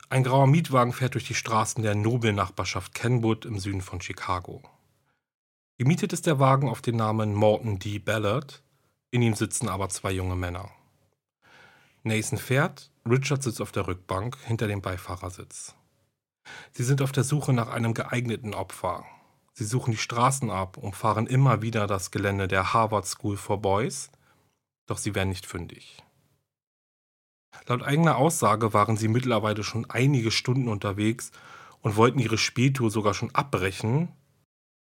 Ein 0.09 0.23
grauer 0.23 0.47
Mietwagen 0.47 0.93
fährt 0.93 1.15
durch 1.15 1.27
die 1.27 1.35
Straßen 1.35 1.83
der 1.83 1.93
Nobelnachbarschaft 1.93 2.95
Kenwood 2.95 3.45
im 3.45 3.59
Süden 3.59 3.81
von 3.81 3.99
Chicago. 3.99 4.63
Gemietet 5.79 6.11
ist 6.11 6.25
der 6.25 6.39
Wagen 6.39 6.67
auf 6.67 6.81
den 6.81 6.97
Namen 6.97 7.33
Morton 7.33 7.79
D. 7.79 7.99
Ballard, 7.99 8.61
in 9.11 9.21
ihm 9.21 9.33
sitzen 9.33 9.69
aber 9.69 9.87
zwei 9.87 10.11
junge 10.11 10.35
Männer. 10.35 10.69
Nathan 12.03 12.37
fährt, 12.37 12.91
Richard 13.09 13.43
sitzt 13.43 13.61
auf 13.61 13.71
der 13.71 13.87
Rückbank 13.87 14.37
hinter 14.43 14.67
dem 14.67 14.81
Beifahrersitz. 14.81 15.75
Sie 16.73 16.83
sind 16.83 17.01
auf 17.01 17.13
der 17.13 17.23
Suche 17.23 17.53
nach 17.53 17.69
einem 17.69 17.93
geeigneten 17.93 18.53
Opfer. 18.53 19.05
Sie 19.53 19.63
suchen 19.63 19.91
die 19.91 19.97
Straßen 19.97 20.51
ab 20.51 20.75
und 20.75 20.97
fahren 20.97 21.27
immer 21.27 21.61
wieder 21.61 21.87
das 21.87 22.11
Gelände 22.11 22.49
der 22.49 22.73
Harvard 22.73 23.05
School 23.05 23.37
for 23.37 23.61
Boys, 23.61 24.11
doch 24.85 24.97
sie 24.97 25.15
werden 25.15 25.29
nicht 25.29 25.45
fündig. 25.45 26.03
Laut 27.67 27.83
eigener 27.83 28.17
Aussage 28.17 28.73
waren 28.73 28.97
sie 28.97 29.07
mittlerweile 29.07 29.63
schon 29.63 29.89
einige 29.89 30.31
Stunden 30.31 30.67
unterwegs 30.67 31.31
und 31.79 31.95
wollten 31.95 32.19
ihre 32.19 32.37
Spättour 32.37 32.91
sogar 32.91 33.13
schon 33.13 33.33
abbrechen, 33.33 34.09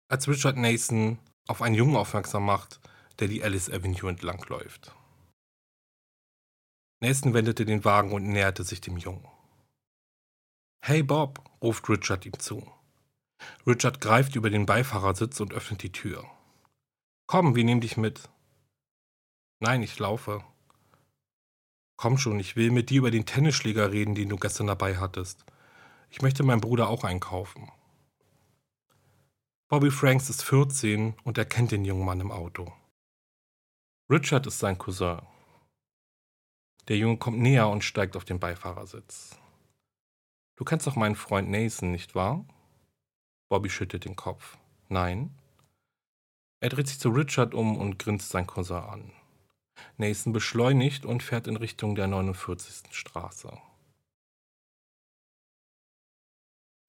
als 0.08 0.28
Richard 0.28 0.58
Nathan 0.58 1.20
auf 1.48 1.62
einen 1.62 1.76
Jungen 1.76 1.96
aufmerksam 1.96 2.46
macht, 2.46 2.80
der 3.20 3.28
die 3.28 3.44
Alice 3.44 3.70
Avenue 3.70 4.10
entlangläuft. 4.10 4.96
Nathan 7.00 7.34
wendete 7.34 7.66
den 7.66 7.86
Wagen 7.86 8.12
und 8.12 8.24
näherte 8.24 8.64
sich 8.64 8.82
dem 8.82 8.98
Jungen. 8.98 9.28
Hey 10.84 11.04
Bob, 11.04 11.44
ruft 11.62 11.88
Richard 11.90 12.26
ihm 12.26 12.40
zu. 12.40 12.66
Richard 13.66 14.02
greift 14.02 14.36
über 14.36 14.50
den 14.50 14.66
Beifahrersitz 14.66 15.40
und 15.40 15.54
öffnet 15.54 15.84
die 15.84 15.92
Tür. 15.92 16.26
Komm, 17.28 17.56
wir 17.56 17.64
nehmen 17.64 17.82
dich 17.82 17.98
mit. 17.98 18.30
Nein, 19.60 19.84
ich 19.84 20.00
laufe, 20.00 20.44
Komm 21.98 22.20
schon, 22.20 22.40
ich 22.40 22.56
will 22.56 22.70
mit 22.70 22.92
dir 22.92 23.00
über 23.00 23.10
den 23.10 23.26
Tennisschläger 23.26 23.92
reden, 23.92 24.14
den 24.14 24.30
du 24.30 24.38
gestern 24.38 24.68
dabei 24.68 24.98
hattest. 24.98 25.44
Ich 26.12 26.22
möchte 26.22 26.44
meinem 26.44 26.62
Bruder 26.62 26.90
auch 26.90 27.04
einkaufen. 27.04 27.72
Bobby 29.70 29.92
Franks 29.92 30.30
ist 30.30 30.44
14 30.44 31.14
und 31.26 31.38
er 31.38 31.44
kennt 31.44 31.74
den 31.74 31.84
jungen 31.84 32.06
Mann 32.06 32.22
im 32.22 32.32
Auto. 32.32 32.72
Richard 34.10 34.48
ist 34.48 34.60
sein 34.60 34.78
Cousin. 34.78 35.20
Der 36.88 36.96
Junge 36.96 37.18
kommt 37.18 37.40
näher 37.40 37.68
und 37.68 37.84
steigt 37.84 38.16
auf 38.16 38.24
den 38.24 38.40
Beifahrersitz. 38.40 39.38
Du 40.56 40.64
kennst 40.64 40.88
doch 40.88 40.96
meinen 40.96 41.18
Freund 41.18 41.50
Nathan, 41.50 41.92
nicht 41.92 42.16
wahr? 42.16 42.46
Bobby 43.50 43.70
schüttelt 43.70 44.06
den 44.06 44.16
Kopf. 44.16 44.58
Nein. 44.88 45.38
Er 46.62 46.70
dreht 46.70 46.88
sich 46.88 47.00
zu 47.00 47.10
Richard 47.10 47.54
um 47.54 47.76
und 47.76 48.00
grinst 48.00 48.30
seinen 48.30 48.48
Cousin 48.48 48.78
an. 48.78 49.12
Nathan 49.98 50.32
beschleunigt 50.32 51.06
und 51.06 51.24
fährt 51.24 51.46
in 51.46 51.58
Richtung 51.58 51.96
der 51.96 52.08
49. 52.08 52.96
Straße. 52.96 53.52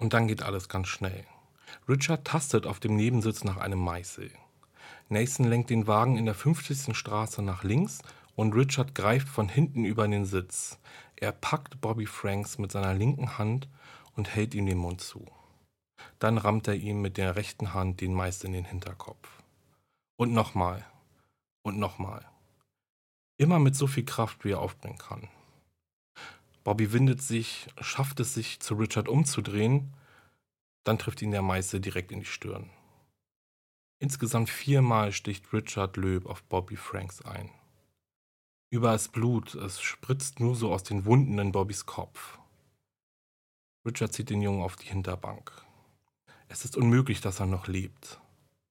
Und 0.00 0.12
dann 0.12 0.28
geht 0.28 0.44
alles 0.44 0.68
ganz 0.68 0.87
schnell. 0.87 1.26
Richard 1.88 2.26
tastet 2.26 2.66
auf 2.66 2.80
dem 2.80 2.96
Nebensitz 2.96 3.44
nach 3.44 3.56
einem 3.56 3.78
Meißel. 3.78 4.30
Nathan 5.08 5.46
lenkt 5.46 5.70
den 5.70 5.87
Wagen 5.87 6.16
in 6.16 6.26
der 6.26 6.34
50. 6.34 6.96
Straße 6.96 7.42
nach 7.42 7.64
links 7.64 8.00
und 8.37 8.54
Richard 8.54 8.94
greift 8.94 9.28
von 9.28 9.48
hinten 9.48 9.84
über 9.84 10.06
den 10.06 10.25
Sitz. 10.25 10.78
Er 11.16 11.32
packt 11.32 11.80
Bobby 11.80 12.06
Franks 12.06 12.58
mit 12.58 12.70
seiner 12.70 12.94
linken 12.94 13.38
Hand 13.38 13.68
und 14.14 14.34
hält 14.34 14.54
ihm 14.54 14.66
den 14.66 14.78
Mund 14.78 15.00
zu. 15.00 15.25
Dann 16.18 16.38
rammt 16.38 16.68
er 16.68 16.75
ihm 16.75 17.00
mit 17.00 17.16
der 17.16 17.37
rechten 17.37 17.75
Hand 17.75 18.00
den 18.00 18.14
Meißel 18.14 18.46
in 18.46 18.52
den 18.52 18.64
Hinterkopf. 18.64 19.28
Und 20.16 20.32
nochmal. 20.32 20.84
Und 21.62 21.78
nochmal. 21.78 22.25
Immer 23.38 23.58
mit 23.58 23.76
so 23.76 23.87
viel 23.87 24.04
Kraft, 24.04 24.44
wie 24.44 24.52
er 24.52 24.60
aufbringen 24.60 24.98
kann. 24.98 25.28
Bobby 26.64 26.92
windet 26.92 27.22
sich, 27.22 27.68
schafft 27.80 28.20
es 28.20 28.34
sich, 28.34 28.60
zu 28.60 28.75
Richard 28.75 29.08
umzudrehen, 29.08 29.94
dann 30.85 30.99
trifft 30.99 31.23
ihn 31.23 31.30
der 31.30 31.42
Meißel 31.42 31.80
direkt 31.80 32.12
in 32.12 32.20
die 32.20 32.26
Stirn. 32.26 32.70
Insgesamt 34.00 34.49
viermal 34.49 35.12
sticht 35.12 35.52
Richard 35.52 35.97
Löb 35.97 36.26
auf 36.26 36.42
Bobby 36.44 36.76
Franks 36.76 37.20
ein. 37.23 37.50
Überall 38.70 38.97
ist 38.97 39.12
Blut, 39.12 39.54
es 39.54 39.80
spritzt 39.80 40.40
nur 40.40 40.54
so 40.54 40.73
aus 40.73 40.82
den 40.82 41.04
Wunden 41.04 41.38
in 41.38 41.52
Bobbys 41.52 41.87
Kopf. 41.87 42.38
Richard 43.87 44.12
zieht 44.12 44.30
den 44.30 44.42
Jungen 44.42 44.62
auf 44.62 44.76
die 44.76 44.88
Hinterbank. 44.88 45.50
Es 46.49 46.64
ist 46.64 46.76
unmöglich, 46.76 47.20
dass 47.20 47.40
er 47.40 47.47
noch 47.47 47.66
lebt. 47.66 48.20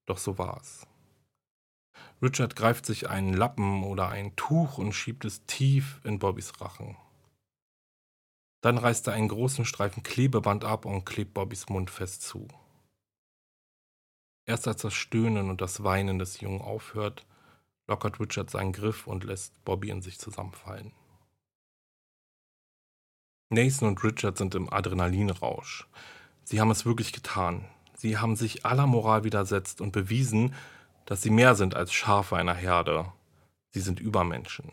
Doch 0.06 0.18
so 0.18 0.38
war 0.38 0.60
es. 0.62 0.88
Richard 2.22 2.56
greift 2.56 2.86
sich 2.86 3.10
einen 3.10 3.34
Lappen 3.34 3.84
oder 3.84 4.10
ein 4.10 4.36
Tuch 4.36 4.78
und 4.78 4.94
schiebt 4.94 5.26
es 5.26 5.46
tief 5.46 6.00
in 6.04 6.20
Bobbys 6.20 6.62
Rachen. 6.62 6.96
Dann 8.62 8.78
reißt 8.78 9.08
er 9.08 9.14
einen 9.14 9.28
großen 9.28 9.66
Streifen 9.66 10.04
Klebeband 10.04 10.66
ab 10.66 10.86
und 10.86 11.06
klebt 11.06 11.34
Bobbys 11.34 11.70
Mund 11.70 11.90
fest 11.90 12.24
zu. 12.24 12.48
Erst 14.46 14.68
als 14.68 14.82
das 14.82 14.94
Stöhnen 14.94 15.50
und 15.50 15.62
das 15.62 15.84
Weinen 15.84 16.20
des 16.20 16.40
Jungen 16.40 16.62
aufhört, 16.62 17.26
lockert 17.88 18.20
Richard 18.20 18.50
seinen 18.50 18.74
Griff 18.74 19.06
und 19.08 19.24
lässt 19.24 19.64
Bobby 19.66 19.90
in 19.90 20.02
sich 20.02 20.20
zusammenfallen. 20.20 20.92
Nathan 23.50 23.90
und 23.90 24.04
Richard 24.04 24.38
sind 24.38 24.56
im 24.56 24.72
Adrenalinrausch. 24.72 25.88
Sie 26.44 26.60
haben 26.60 26.72
es 26.72 26.86
wirklich 26.86 27.14
getan. 27.14 27.66
Sie 27.96 28.18
haben 28.18 28.36
sich 28.36 28.66
aller 28.66 28.88
Moral 28.88 29.24
widersetzt 29.24 29.82
und 29.82 29.92
bewiesen, 29.92 30.54
dass 31.06 31.22
sie 31.22 31.30
mehr 31.30 31.56
sind 31.56 31.76
als 31.76 31.94
Schafe 31.94 32.36
einer 32.36 32.54
Herde. 32.54 33.12
Sie 33.72 33.80
sind 33.80 34.00
Übermenschen. 34.00 34.72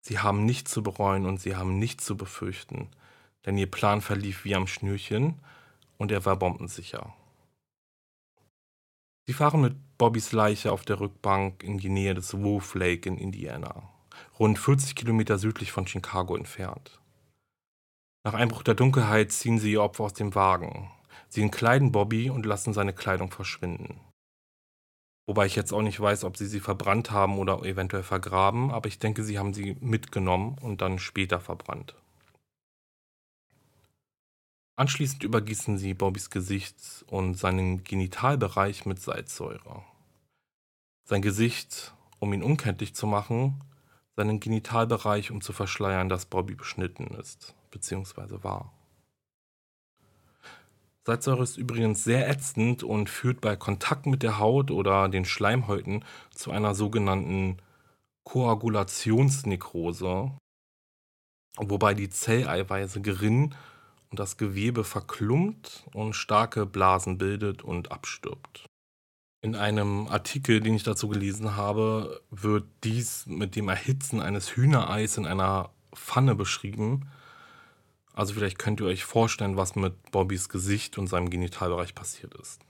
Sie 0.00 0.18
haben 0.18 0.44
nichts 0.44 0.70
zu 0.70 0.82
bereuen 0.82 1.24
und 1.24 1.40
sie 1.40 1.56
haben 1.56 1.78
nichts 1.78 2.04
zu 2.04 2.16
befürchten, 2.16 2.90
denn 3.46 3.58
ihr 3.58 3.70
Plan 3.70 4.00
verlief 4.00 4.44
wie 4.44 4.54
am 4.54 4.66
Schnürchen 4.66 5.40
und 5.98 6.12
er 6.12 6.24
war 6.24 6.36
bombensicher. 6.36 7.14
Sie 9.26 9.32
fahren 9.32 9.62
mit 9.62 9.76
Bobbys 9.96 10.32
Leiche 10.32 10.70
auf 10.70 10.84
der 10.84 11.00
Rückbank 11.00 11.62
in 11.62 11.78
die 11.78 11.88
Nähe 11.88 12.14
des 12.14 12.42
Wolf 12.42 12.74
Lake 12.74 13.08
in 13.08 13.16
Indiana, 13.16 13.88
rund 14.38 14.58
40 14.58 14.94
Kilometer 14.94 15.38
südlich 15.38 15.72
von 15.72 15.86
Chicago 15.86 16.36
entfernt. 16.36 17.00
Nach 18.26 18.34
Einbruch 18.34 18.62
der 18.62 18.74
Dunkelheit 18.74 19.32
ziehen 19.32 19.58
sie 19.58 19.72
ihr 19.72 19.82
Opfer 19.82 20.04
aus 20.04 20.14
dem 20.14 20.34
Wagen. 20.34 20.90
Sie 21.28 21.42
entkleiden 21.42 21.92
Bobby 21.92 22.30
und 22.30 22.46
lassen 22.46 22.72
seine 22.72 22.92
Kleidung 22.92 23.30
verschwinden. 23.30 24.00
Wobei 25.26 25.46
ich 25.46 25.56
jetzt 25.56 25.72
auch 25.72 25.82
nicht 25.82 26.00
weiß, 26.00 26.24
ob 26.24 26.36
sie 26.36 26.46
sie 26.46 26.60
verbrannt 26.60 27.10
haben 27.10 27.38
oder 27.38 27.62
eventuell 27.62 28.02
vergraben, 28.02 28.70
aber 28.70 28.88
ich 28.88 28.98
denke, 28.98 29.24
sie 29.24 29.38
haben 29.38 29.54
sie 29.54 29.76
mitgenommen 29.80 30.56
und 30.60 30.82
dann 30.82 30.98
später 30.98 31.40
verbrannt. 31.40 31.94
Anschließend 34.76 35.22
übergießen 35.22 35.78
sie 35.78 35.94
Bobbys 35.94 36.30
Gesicht 36.30 37.04
und 37.06 37.34
seinen 37.34 37.84
Genitalbereich 37.84 38.86
mit 38.86 39.00
Salzsäure. 39.00 39.84
Sein 41.04 41.22
Gesicht, 41.22 41.94
um 42.18 42.32
ihn 42.32 42.42
unkenntlich 42.42 42.92
zu 42.94 43.06
machen, 43.06 43.62
seinen 44.16 44.40
Genitalbereich, 44.40 45.30
um 45.30 45.42
zu 45.42 45.52
verschleiern, 45.52 46.08
dass 46.08 46.26
Bobby 46.26 46.56
beschnitten 46.56 47.14
ist, 47.14 47.54
beziehungsweise 47.70 48.42
war. 48.42 48.72
Salzsäure 51.06 51.44
ist 51.44 51.56
übrigens 51.56 52.02
sehr 52.02 52.28
ätzend 52.28 52.82
und 52.82 53.08
führt 53.08 53.40
bei 53.40 53.54
Kontakt 53.54 54.06
mit 54.06 54.24
der 54.24 54.38
Haut 54.38 54.72
oder 54.72 55.08
den 55.08 55.24
Schleimhäuten 55.24 56.04
zu 56.30 56.50
einer 56.50 56.74
sogenannten 56.74 57.58
Koagulationsnekrose, 58.24 60.32
wobei 61.58 61.94
die 61.94 62.10
Zelleiweiße 62.10 63.02
gerinnen 63.02 63.54
das 64.16 64.36
Gewebe 64.36 64.84
verklumpt 64.84 65.84
und 65.92 66.14
starke 66.14 66.66
Blasen 66.66 67.18
bildet 67.18 67.62
und 67.62 67.92
abstirbt. 67.92 68.66
In 69.42 69.54
einem 69.56 70.08
Artikel, 70.08 70.60
den 70.60 70.74
ich 70.74 70.84
dazu 70.84 71.08
gelesen 71.08 71.56
habe, 71.56 72.22
wird 72.30 72.64
dies 72.82 73.26
mit 73.26 73.56
dem 73.56 73.68
Erhitzen 73.68 74.20
eines 74.20 74.56
Hühnereis 74.56 75.18
in 75.18 75.26
einer 75.26 75.70
Pfanne 75.94 76.34
beschrieben, 76.34 77.10
also 78.14 78.32
vielleicht 78.32 78.60
könnt 78.60 78.80
ihr 78.80 78.86
euch 78.86 79.04
vorstellen, 79.04 79.56
was 79.56 79.74
mit 79.74 80.12
Bobbys 80.12 80.48
Gesicht 80.48 80.98
und 80.98 81.08
seinem 81.08 81.30
Genitalbereich 81.30 81.94
passiert 81.94 82.34
ist. 82.34 82.60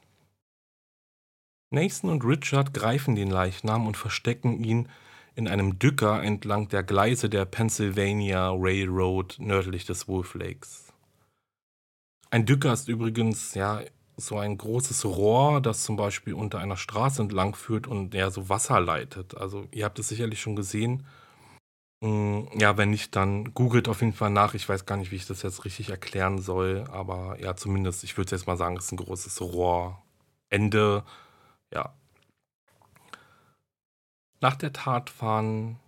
Nathan 1.70 2.10
und 2.10 2.24
Richard 2.24 2.72
greifen 2.72 3.14
den 3.14 3.30
Leichnam 3.30 3.86
und 3.86 3.96
verstecken 3.96 4.64
ihn 4.64 4.88
in 5.34 5.48
einem 5.48 5.78
Dücker 5.78 6.22
entlang 6.22 6.68
der 6.68 6.82
Gleise 6.82 7.28
der 7.28 7.44
Pennsylvania 7.44 8.50
Railroad 8.50 9.36
nördlich 9.38 9.84
des 9.84 10.08
Wolf 10.08 10.34
Lakes. 10.34 10.83
Ein 12.34 12.46
Dücker 12.46 12.72
ist 12.72 12.88
übrigens 12.88 13.54
ja 13.54 13.80
so 14.16 14.38
ein 14.38 14.58
großes 14.58 15.04
Rohr, 15.04 15.60
das 15.60 15.84
zum 15.84 15.94
Beispiel 15.94 16.34
unter 16.34 16.58
einer 16.58 16.76
Straße 16.76 17.22
entlang 17.22 17.54
führt 17.54 17.86
und 17.86 18.12
ja 18.12 18.28
so 18.28 18.48
Wasser 18.48 18.80
leitet. 18.80 19.36
Also 19.36 19.68
ihr 19.70 19.84
habt 19.84 20.00
es 20.00 20.08
sicherlich 20.08 20.40
schon 20.40 20.56
gesehen. 20.56 21.06
Hm, 22.02 22.48
ja, 22.58 22.76
wenn 22.76 22.90
nicht, 22.90 23.14
dann 23.14 23.54
googelt 23.54 23.88
auf 23.88 24.00
jeden 24.00 24.14
Fall 24.14 24.30
nach. 24.30 24.54
Ich 24.54 24.68
weiß 24.68 24.84
gar 24.84 24.96
nicht, 24.96 25.12
wie 25.12 25.16
ich 25.16 25.28
das 25.28 25.42
jetzt 25.42 25.64
richtig 25.64 25.90
erklären 25.90 26.40
soll, 26.40 26.86
aber 26.90 27.38
ja, 27.40 27.54
zumindest, 27.54 28.02
ich 28.02 28.16
würde 28.16 28.32
jetzt 28.32 28.48
mal 28.48 28.56
sagen, 28.56 28.76
es 28.78 28.86
ist 28.86 28.92
ein 28.92 28.96
großes 28.96 29.40
Rohrende. 29.40 31.04
Ja. 31.72 31.94
Nach 34.40 34.56
der 34.56 34.72
Tat 34.72 35.08
fahren 35.08 35.78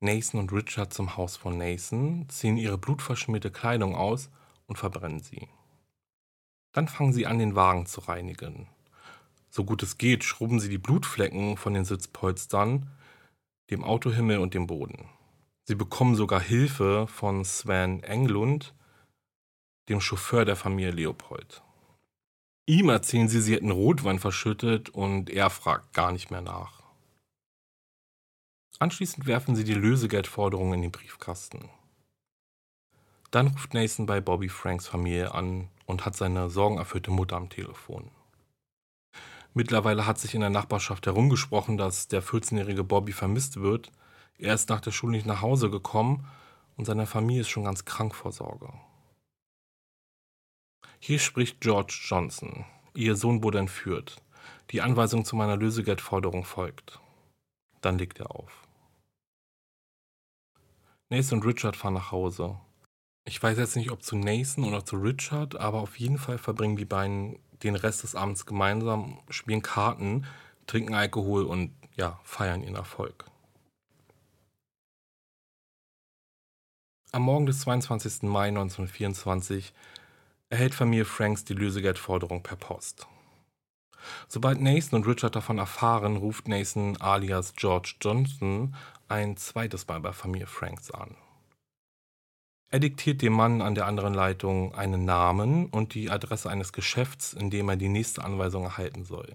Nathan 0.00 0.40
und 0.40 0.52
Richard 0.52 0.92
zum 0.92 1.16
Haus 1.16 1.36
von 1.36 1.58
Nathan, 1.58 2.28
ziehen 2.28 2.56
ihre 2.56 2.76
blutverschmierte 2.76 3.52
Kleidung 3.52 3.94
aus 3.94 4.30
und 4.66 4.78
verbrennen 4.78 5.20
sie. 5.20 5.46
Dann 6.72 6.88
fangen 6.88 7.12
sie 7.12 7.26
an, 7.26 7.38
den 7.38 7.54
Wagen 7.54 7.86
zu 7.86 8.00
reinigen. 8.00 8.68
So 9.50 9.64
gut 9.64 9.82
es 9.82 9.98
geht, 9.98 10.24
schrubben 10.24 10.60
sie 10.60 10.70
die 10.70 10.78
Blutflecken 10.78 11.56
von 11.56 11.74
den 11.74 11.84
Sitzpolstern, 11.84 12.90
dem 13.70 13.84
Autohimmel 13.84 14.38
und 14.38 14.54
dem 14.54 14.66
Boden. 14.66 15.08
Sie 15.64 15.74
bekommen 15.74 16.16
sogar 16.16 16.40
Hilfe 16.40 17.06
von 17.06 17.44
Sven 17.44 18.02
Englund, 18.02 18.74
dem 19.88 20.00
Chauffeur 20.00 20.44
der 20.44 20.56
Familie 20.56 20.90
Leopold. 20.90 21.62
Ihm 22.66 22.88
erzählen 22.88 23.28
sie, 23.28 23.42
sie 23.42 23.54
hätten 23.54 23.70
Rotwein 23.70 24.18
verschüttet 24.18 24.88
und 24.88 25.28
er 25.28 25.50
fragt 25.50 25.92
gar 25.92 26.12
nicht 26.12 26.30
mehr 26.30 26.40
nach. 26.40 26.82
Anschließend 28.78 29.26
werfen 29.26 29.54
sie 29.54 29.64
die 29.64 29.74
Lösegeldforderung 29.74 30.72
in 30.72 30.82
den 30.82 30.92
Briefkasten. 30.92 31.68
Dann 33.30 33.48
ruft 33.48 33.74
Nathan 33.74 34.06
bei 34.06 34.20
Bobby 34.20 34.48
Franks 34.48 34.88
Familie 34.88 35.34
an 35.34 35.68
und 35.86 36.04
hat 36.04 36.16
seine 36.16 36.50
sorgenerfüllte 36.50 37.10
Mutter 37.10 37.36
am 37.36 37.48
Telefon. 37.48 38.10
Mittlerweile 39.54 40.06
hat 40.06 40.18
sich 40.18 40.34
in 40.34 40.40
der 40.40 40.50
Nachbarschaft 40.50 41.06
herumgesprochen, 41.06 41.76
dass 41.76 42.08
der 42.08 42.22
14-jährige 42.22 42.84
Bobby 42.84 43.12
vermisst 43.12 43.60
wird 43.60 43.92
er 44.42 44.54
ist 44.54 44.68
nach 44.68 44.80
der 44.80 44.90
Schule 44.90 45.12
nicht 45.12 45.26
nach 45.26 45.40
Hause 45.40 45.70
gekommen 45.70 46.26
und 46.76 46.84
seine 46.84 47.06
Familie 47.06 47.42
ist 47.42 47.48
schon 47.48 47.62
ganz 47.62 47.84
krank 47.84 48.12
vor 48.12 48.32
Sorge. 48.32 48.72
Hier 50.98 51.20
spricht 51.20 51.60
George 51.60 51.96
Johnson. 52.08 52.64
Ihr 52.94 53.14
Sohn 53.14 53.44
wurde 53.44 53.60
entführt. 53.60 54.16
Die 54.70 54.82
Anweisung 54.82 55.24
zu 55.24 55.36
meiner 55.36 55.56
Lösegeldforderung 55.56 56.44
folgt. 56.44 57.00
Dann 57.80 57.98
legt 57.98 58.18
er 58.18 58.34
auf. 58.34 58.66
Nathan 61.08 61.38
und 61.38 61.46
Richard 61.46 61.76
fahren 61.76 61.94
nach 61.94 62.10
Hause. 62.10 62.58
Ich 63.24 63.42
weiß 63.42 63.56
jetzt 63.58 63.76
nicht, 63.76 63.90
ob 63.90 64.02
zu 64.02 64.16
Nathan 64.16 64.64
oder 64.64 64.84
zu 64.84 64.96
Richard, 64.96 65.56
aber 65.56 65.80
auf 65.80 65.98
jeden 65.98 66.18
Fall 66.18 66.38
verbringen 66.38 66.76
die 66.76 66.84
beiden 66.84 67.38
den 67.62 67.76
Rest 67.76 68.02
des 68.02 68.14
Abends 68.14 68.46
gemeinsam, 68.46 69.20
spielen 69.30 69.62
Karten, 69.62 70.26
trinken 70.66 70.94
Alkohol 70.94 71.44
und 71.44 71.72
ja, 71.96 72.18
feiern 72.24 72.62
ihren 72.62 72.74
Erfolg. 72.74 73.24
Am 77.12 77.22
Morgen 77.22 77.46
des 77.46 77.60
22. 77.60 78.22
Mai 78.22 78.48
1924 78.48 79.72
erhält 80.48 80.74
Familie 80.74 81.04
Franks 81.04 81.44
die 81.44 81.54
Lösegeldforderung 81.54 82.42
per 82.42 82.56
Post. 82.56 83.06
Sobald 84.28 84.60
Nathan 84.60 85.00
und 85.00 85.06
Richard 85.06 85.36
davon 85.36 85.58
erfahren, 85.58 86.16
ruft 86.16 86.48
Nathan 86.48 86.96
alias 87.00 87.54
George 87.54 87.94
Johnson 88.00 88.74
ein 89.08 89.36
zweites 89.36 89.86
Mal 89.86 90.00
bei 90.00 90.12
Familie 90.12 90.46
Franks 90.46 90.90
an. 90.90 91.14
Er 92.72 92.80
diktiert 92.80 93.20
dem 93.20 93.34
Mann 93.34 93.60
an 93.60 93.74
der 93.74 93.86
anderen 93.86 94.14
Leitung 94.14 94.74
einen 94.74 95.04
Namen 95.04 95.66
und 95.66 95.92
die 95.92 96.10
Adresse 96.10 96.48
eines 96.48 96.72
Geschäfts, 96.72 97.34
in 97.34 97.50
dem 97.50 97.68
er 97.68 97.76
die 97.76 97.90
nächste 97.90 98.24
Anweisung 98.24 98.64
erhalten 98.64 99.04
soll. 99.04 99.34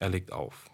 Er 0.00 0.08
legt 0.08 0.32
auf. 0.32 0.68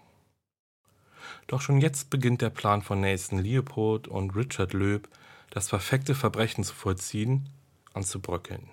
Doch 1.46 1.61
schon 1.61 1.83
jetzt 1.83 2.09
beginnt 2.09 2.40
der 2.40 2.48
Plan 2.48 2.80
von 2.80 3.02
Nathan 3.02 3.38
Leopold 3.40 4.09
und 4.09 4.35
Richard 4.35 4.72
Löb, 4.72 5.07
das 5.50 5.68
perfekte 5.68 6.14
Verbrechen 6.14 6.64
zu 6.64 6.72
vollziehen, 6.72 7.50
anzubröckeln. 7.92 8.70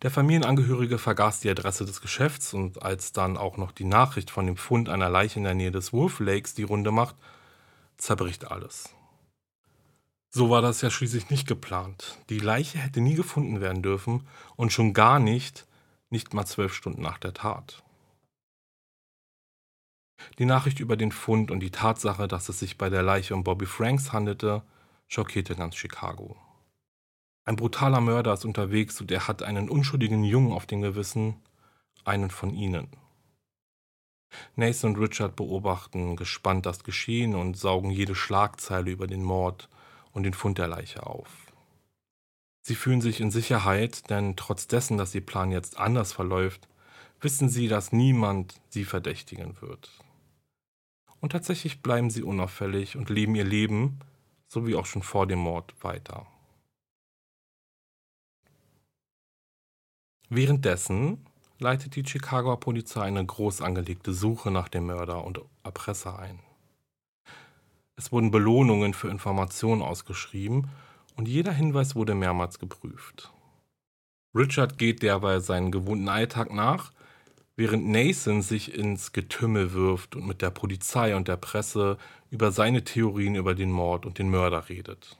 Der 0.00 0.10
Familienangehörige 0.10 0.96
vergaß 0.96 1.40
die 1.40 1.50
Adresse 1.50 1.84
des 1.84 2.00
Geschäfts 2.00 2.54
und 2.54 2.82
als 2.82 3.12
dann 3.12 3.36
auch 3.36 3.58
noch 3.58 3.72
die 3.72 3.84
Nachricht 3.84 4.30
von 4.30 4.46
dem 4.46 4.56
Fund 4.56 4.88
einer 4.88 5.10
Leiche 5.10 5.38
in 5.38 5.44
der 5.44 5.54
Nähe 5.54 5.70
des 5.70 5.92
Wolf 5.92 6.18
Lakes 6.18 6.54
die 6.54 6.62
Runde 6.62 6.92
macht, 6.92 7.16
zerbricht 7.98 8.50
alles. 8.50 8.94
So 10.36 10.50
war 10.50 10.62
das 10.62 10.80
ja 10.80 10.90
schließlich 10.90 11.30
nicht 11.30 11.46
geplant. 11.46 12.18
Die 12.28 12.40
Leiche 12.40 12.78
hätte 12.78 13.00
nie 13.00 13.14
gefunden 13.14 13.60
werden 13.60 13.84
dürfen 13.84 14.26
und 14.56 14.72
schon 14.72 14.92
gar 14.92 15.20
nicht, 15.20 15.64
nicht 16.10 16.34
mal 16.34 16.44
zwölf 16.44 16.74
Stunden 16.74 17.02
nach 17.02 17.18
der 17.18 17.34
Tat. 17.34 17.84
Die 20.40 20.44
Nachricht 20.44 20.80
über 20.80 20.96
den 20.96 21.12
Fund 21.12 21.52
und 21.52 21.60
die 21.60 21.70
Tatsache, 21.70 22.26
dass 22.26 22.48
es 22.48 22.58
sich 22.58 22.78
bei 22.78 22.90
der 22.90 23.04
Leiche 23.04 23.32
um 23.32 23.44
Bobby 23.44 23.64
Franks 23.64 24.12
handelte, 24.12 24.64
schockierte 25.06 25.54
ganz 25.54 25.76
Chicago. 25.76 26.36
Ein 27.44 27.54
brutaler 27.54 28.00
Mörder 28.00 28.32
ist 28.34 28.44
unterwegs 28.44 29.00
und 29.00 29.12
er 29.12 29.28
hat 29.28 29.44
einen 29.44 29.68
unschuldigen 29.68 30.24
Jungen 30.24 30.52
auf 30.52 30.66
dem 30.66 30.82
Gewissen, 30.82 31.36
einen 32.04 32.30
von 32.30 32.52
ihnen. 32.52 32.88
Nathan 34.56 34.94
und 34.94 35.00
Richard 35.00 35.36
beobachten 35.36 36.16
gespannt 36.16 36.66
das 36.66 36.82
Geschehen 36.82 37.36
und 37.36 37.56
saugen 37.56 37.92
jede 37.92 38.16
Schlagzeile 38.16 38.90
über 38.90 39.06
den 39.06 39.22
Mord 39.22 39.68
und 40.14 40.22
den 40.22 40.32
Fund 40.32 40.56
der 40.56 40.68
Leiche 40.68 41.04
auf. 41.04 41.28
Sie 42.62 42.74
fühlen 42.74 43.02
sich 43.02 43.20
in 43.20 43.30
Sicherheit, 43.30 44.08
denn 44.08 44.36
trotz 44.36 44.66
dessen, 44.66 44.96
dass 44.96 45.14
ihr 45.14 45.24
Plan 45.24 45.50
jetzt 45.50 45.78
anders 45.78 46.14
verläuft, 46.14 46.66
wissen 47.20 47.50
sie, 47.50 47.68
dass 47.68 47.92
niemand 47.92 48.60
sie 48.70 48.86
verdächtigen 48.86 49.60
wird. 49.60 49.90
Und 51.20 51.32
tatsächlich 51.32 51.82
bleiben 51.82 52.08
sie 52.08 52.22
unauffällig 52.22 52.96
und 52.96 53.10
leben 53.10 53.34
ihr 53.34 53.44
Leben, 53.44 53.98
so 54.46 54.66
wie 54.66 54.76
auch 54.76 54.86
schon 54.86 55.02
vor 55.02 55.26
dem 55.26 55.40
Mord, 55.40 55.74
weiter. 55.82 56.26
Währenddessen 60.30 61.26
leitet 61.58 61.96
die 61.96 62.04
Chicagoer 62.04 62.60
Polizei 62.60 63.02
eine 63.02 63.24
groß 63.24 63.60
angelegte 63.60 64.12
Suche 64.12 64.50
nach 64.50 64.68
dem 64.68 64.86
Mörder 64.86 65.24
und 65.24 65.40
Erpresser 65.62 66.18
ein. 66.18 66.40
Es 67.96 68.10
wurden 68.10 68.30
Belohnungen 68.30 68.94
für 68.94 69.08
Informationen 69.08 69.82
ausgeschrieben 69.82 70.68
und 71.16 71.28
jeder 71.28 71.52
Hinweis 71.52 71.94
wurde 71.94 72.14
mehrmals 72.14 72.58
geprüft. 72.58 73.32
Richard 74.34 74.78
geht 74.78 75.02
derweil 75.02 75.40
seinen 75.40 75.70
gewohnten 75.70 76.08
Alltag 76.08 76.52
nach, 76.52 76.92
während 77.56 77.86
Nathan 77.86 78.42
sich 78.42 78.74
ins 78.74 79.12
Getümmel 79.12 79.72
wirft 79.72 80.16
und 80.16 80.26
mit 80.26 80.42
der 80.42 80.50
Polizei 80.50 81.14
und 81.14 81.28
der 81.28 81.36
Presse 81.36 81.98
über 82.30 82.50
seine 82.50 82.82
Theorien 82.82 83.36
über 83.36 83.54
den 83.54 83.70
Mord 83.70 84.06
und 84.06 84.18
den 84.18 84.28
Mörder 84.28 84.68
redet. 84.68 85.16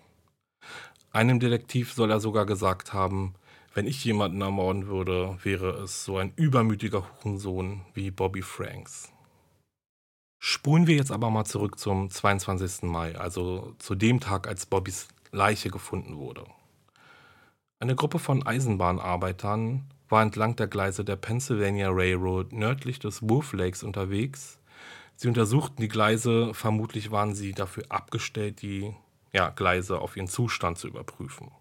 Einem 1.12 1.38
Detektiv 1.38 1.92
soll 1.92 2.10
er 2.10 2.18
sogar 2.18 2.44
gesagt 2.44 2.92
haben, 2.92 3.34
wenn 3.72 3.86
ich 3.86 4.04
jemanden 4.04 4.40
ermorden 4.40 4.88
würde, 4.88 5.38
wäre 5.44 5.70
es 5.82 6.04
so 6.04 6.18
ein 6.18 6.32
übermütiger 6.34 7.06
Hurensohn 7.22 7.82
wie 7.94 8.10
Bobby 8.10 8.42
Franks. 8.42 9.13
Spulen 10.46 10.86
wir 10.86 10.94
jetzt 10.94 11.10
aber 11.10 11.30
mal 11.30 11.46
zurück 11.46 11.78
zum 11.78 12.10
22. 12.10 12.82
Mai, 12.82 13.16
also 13.16 13.74
zu 13.78 13.94
dem 13.94 14.20
Tag, 14.20 14.46
als 14.46 14.66
Bobbys 14.66 15.08
Leiche 15.32 15.70
gefunden 15.70 16.18
wurde. 16.18 16.44
Eine 17.80 17.94
Gruppe 17.94 18.18
von 18.18 18.46
Eisenbahnarbeitern 18.46 19.86
war 20.10 20.22
entlang 20.22 20.54
der 20.54 20.66
Gleise 20.66 21.02
der 21.02 21.16
Pennsylvania 21.16 21.88
Railroad 21.90 22.52
nördlich 22.52 22.98
des 22.98 23.26
Wolf 23.26 23.54
Lakes 23.54 23.82
unterwegs. 23.82 24.58
Sie 25.16 25.28
untersuchten 25.28 25.80
die 25.80 25.88
Gleise, 25.88 26.52
vermutlich 26.52 27.10
waren 27.10 27.34
sie 27.34 27.52
dafür 27.52 27.84
abgestellt, 27.88 28.60
die 28.60 28.94
ja, 29.32 29.48
Gleise 29.48 29.98
auf 29.98 30.14
ihren 30.14 30.28
Zustand 30.28 30.76
zu 30.76 30.88
überprüfen. 30.88 31.52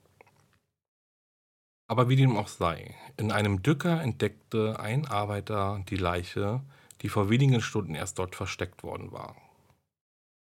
Aber 1.88 2.10
wie 2.10 2.18
dem 2.18 2.36
auch 2.36 2.50
sei, 2.50 2.96
in 3.16 3.32
einem 3.32 3.64
Dücker 3.64 4.02
entdeckte 4.02 4.78
ein 4.78 5.08
Arbeiter 5.08 5.82
die 5.88 5.96
Leiche, 5.96 6.60
die 7.04 7.10
vor 7.10 7.30
wenigen 7.30 7.62
Stunden 7.62 7.94
erst 7.94 8.18
dort 8.18 8.36
versteckt 8.36 8.82
worden 8.82 9.12
war. 9.12 9.36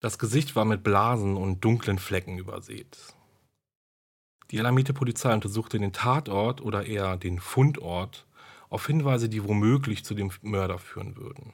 Das 0.02 0.19
Gesicht 0.19 0.56
war 0.56 0.65
mit 0.65 0.84
Blasen 0.84 1.36
und 1.36 1.63
dunklen 1.63 1.98
Flecken 1.98 2.38
übersät. 2.38 3.15
Die 4.52 4.60
alarmierte 4.60 4.93
Polizei 4.93 5.34
untersuchte 5.34 5.80
den 5.80 5.93
Tatort 5.93 6.62
oder 6.62 6.86
eher 6.86 7.17
den 7.17 7.39
Fundort 7.39 8.26
auf 8.69 8.88
Hinweise, 8.88 9.30
die 9.30 9.43
womöglich 9.43 10.06
zu 10.06 10.13
dem 10.13 10.32
Mörder 10.41 10.80
führen 10.80 11.15
würden. 11.15 11.54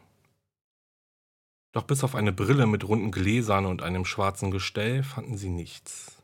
Doch 1.72 1.84
bis 1.84 2.04
auf 2.04 2.16
eine 2.16 2.32
Brille 2.32 2.68
mit 2.68 2.88
runden 2.88 3.12
Gläsern 3.12 3.66
und 3.66 3.82
einem 3.82 4.06
schwarzen 4.06 4.50
Gestell 4.50 5.04
fanden 5.04 5.38
sie 5.38 5.50
nichts. 5.50 6.24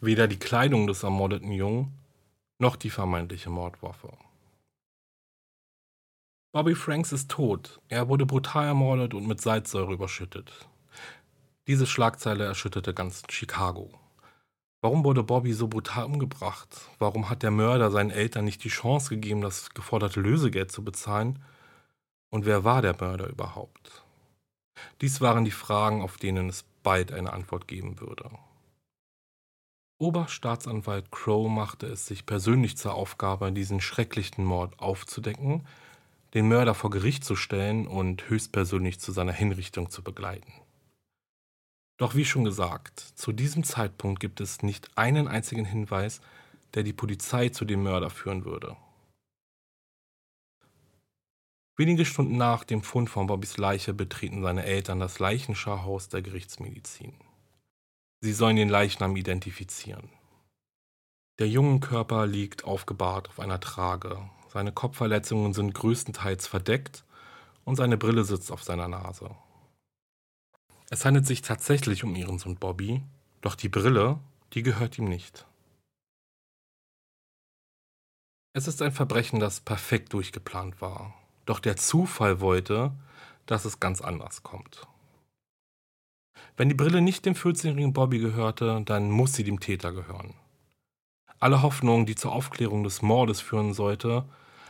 Weder 0.00 0.28
die 0.28 0.38
Kleidung 0.38 0.86
des 0.86 1.02
ermordeten 1.02 1.50
Jungen 1.50 1.92
noch 2.58 2.76
die 2.76 2.90
vermeintliche 2.90 3.50
Mordwaffe. 3.50 4.10
Bobby 6.54 6.76
Franks 6.76 7.10
ist 7.10 7.32
tot. 7.32 7.80
Er 7.88 8.08
wurde 8.08 8.26
brutal 8.26 8.66
ermordet 8.66 9.12
und 9.12 9.26
mit 9.26 9.40
Salzsäure 9.40 9.92
überschüttet. 9.92 10.52
Diese 11.66 11.84
Schlagzeile 11.84 12.44
erschütterte 12.44 12.94
ganz 12.94 13.24
Chicago. 13.28 13.90
Warum 14.80 15.02
wurde 15.02 15.24
Bobby 15.24 15.52
so 15.52 15.66
brutal 15.66 16.04
umgebracht? 16.04 16.68
Warum 17.00 17.28
hat 17.28 17.42
der 17.42 17.50
Mörder 17.50 17.90
seinen 17.90 18.12
Eltern 18.12 18.44
nicht 18.44 18.62
die 18.62 18.68
Chance 18.68 19.08
gegeben, 19.10 19.40
das 19.40 19.70
geforderte 19.70 20.20
Lösegeld 20.20 20.70
zu 20.70 20.84
bezahlen? 20.84 21.42
Und 22.30 22.46
wer 22.46 22.62
war 22.62 22.82
der 22.82 22.94
Mörder 23.00 23.26
überhaupt? 23.26 24.04
Dies 25.00 25.20
waren 25.20 25.44
die 25.44 25.50
Fragen, 25.50 26.02
auf 26.02 26.18
denen 26.18 26.48
es 26.48 26.64
bald 26.84 27.10
eine 27.10 27.32
Antwort 27.32 27.66
geben 27.66 27.98
würde. 27.98 28.30
Oberstaatsanwalt 29.98 31.10
Crow 31.10 31.48
machte 31.48 31.88
es 31.88 32.06
sich 32.06 32.26
persönlich 32.26 32.76
zur 32.76 32.94
Aufgabe, 32.94 33.50
diesen 33.50 33.80
schrecklichen 33.80 34.44
Mord 34.44 34.78
aufzudecken, 34.78 35.66
den 36.34 36.48
Mörder 36.48 36.74
vor 36.74 36.90
Gericht 36.90 37.24
zu 37.24 37.36
stellen 37.36 37.86
und 37.86 38.28
höchstpersönlich 38.28 38.98
zu 38.98 39.12
seiner 39.12 39.32
Hinrichtung 39.32 39.88
zu 39.88 40.02
begleiten. 40.02 40.52
Doch 41.96 42.16
wie 42.16 42.24
schon 42.24 42.44
gesagt, 42.44 42.98
zu 42.98 43.32
diesem 43.32 43.62
Zeitpunkt 43.62 44.18
gibt 44.18 44.40
es 44.40 44.62
nicht 44.62 44.98
einen 44.98 45.28
einzigen 45.28 45.64
Hinweis, 45.64 46.20
der 46.74 46.82
die 46.82 46.92
Polizei 46.92 47.50
zu 47.50 47.64
dem 47.64 47.84
Mörder 47.84 48.10
führen 48.10 48.44
würde. 48.44 48.76
Wenige 51.76 52.04
Stunden 52.04 52.36
nach 52.36 52.64
dem 52.64 52.82
Fund 52.82 53.10
von 53.10 53.26
Bobbys 53.26 53.56
Leiche 53.56 53.94
betreten 53.94 54.42
seine 54.42 54.64
Eltern 54.64 55.00
das 55.00 55.18
Leichenschauhaus 55.18 56.08
der 56.08 56.22
Gerichtsmedizin. 56.22 57.14
Sie 58.20 58.32
sollen 58.32 58.56
den 58.56 58.68
Leichnam 58.68 59.16
identifizieren. 59.16 60.08
Der 61.40 61.48
junge 61.48 61.80
Körper 61.80 62.26
liegt 62.26 62.64
aufgebahrt 62.64 63.28
auf 63.28 63.40
einer 63.40 63.58
Trage. 63.58 64.18
Seine 64.54 64.70
Kopfverletzungen 64.70 65.52
sind 65.52 65.74
größtenteils 65.74 66.46
verdeckt 66.46 67.02
und 67.64 67.74
seine 67.74 67.98
Brille 67.98 68.22
sitzt 68.22 68.52
auf 68.52 68.62
seiner 68.62 68.86
Nase. 68.86 69.34
Es 70.90 71.04
handelt 71.04 71.26
sich 71.26 71.42
tatsächlich 71.42 72.04
um 72.04 72.14
ihren 72.14 72.38
Sohn 72.38 72.54
Bobby, 72.54 73.02
doch 73.40 73.56
die 73.56 73.68
Brille, 73.68 74.20
die 74.52 74.62
gehört 74.62 74.96
ihm 74.96 75.06
nicht. 75.06 75.44
Es 78.52 78.68
ist 78.68 78.80
ein 78.80 78.92
Verbrechen, 78.92 79.40
das 79.40 79.58
perfekt 79.58 80.12
durchgeplant 80.12 80.80
war. 80.80 81.12
Doch 81.46 81.58
der 81.58 81.76
Zufall 81.76 82.40
wollte, 82.40 82.92
dass 83.46 83.64
es 83.64 83.80
ganz 83.80 84.00
anders 84.00 84.44
kommt. 84.44 84.86
Wenn 86.56 86.68
die 86.68 86.76
Brille 86.76 87.00
nicht 87.00 87.26
dem 87.26 87.34
14-jährigen 87.34 87.92
Bobby 87.92 88.20
gehörte, 88.20 88.82
dann 88.84 89.10
muss 89.10 89.32
sie 89.32 89.42
dem 89.42 89.58
Täter 89.58 89.90
gehören. 89.90 90.34
Alle 91.40 91.62
Hoffnung, 91.62 92.06
die 92.06 92.14
zur 92.14 92.30
Aufklärung 92.30 92.84
des 92.84 93.02
Mordes 93.02 93.40
führen 93.40 93.74
sollte, 93.74 94.24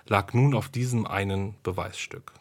lag 0.07 0.33
nun 0.33 0.55
auf 0.55 0.69
diesem 0.69 1.07
einen 1.07 1.57
Beweisstück. 1.63 2.33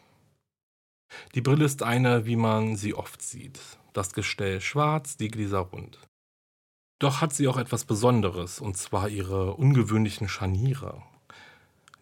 Die 1.34 1.40
Brille 1.40 1.64
ist 1.64 1.82
eine, 1.82 2.26
wie 2.26 2.36
man 2.36 2.76
sie 2.76 2.94
oft 2.94 3.22
sieht. 3.22 3.60
Das 3.92 4.12
Gestell 4.12 4.60
schwarz, 4.60 5.16
die 5.16 5.28
Gläser 5.28 5.60
rund. 5.60 5.98
Doch 6.98 7.20
hat 7.20 7.32
sie 7.32 7.48
auch 7.48 7.56
etwas 7.56 7.84
Besonderes, 7.84 8.60
und 8.60 8.76
zwar 8.76 9.08
ihre 9.08 9.54
ungewöhnlichen 9.54 10.28
Scharniere. 10.28 11.02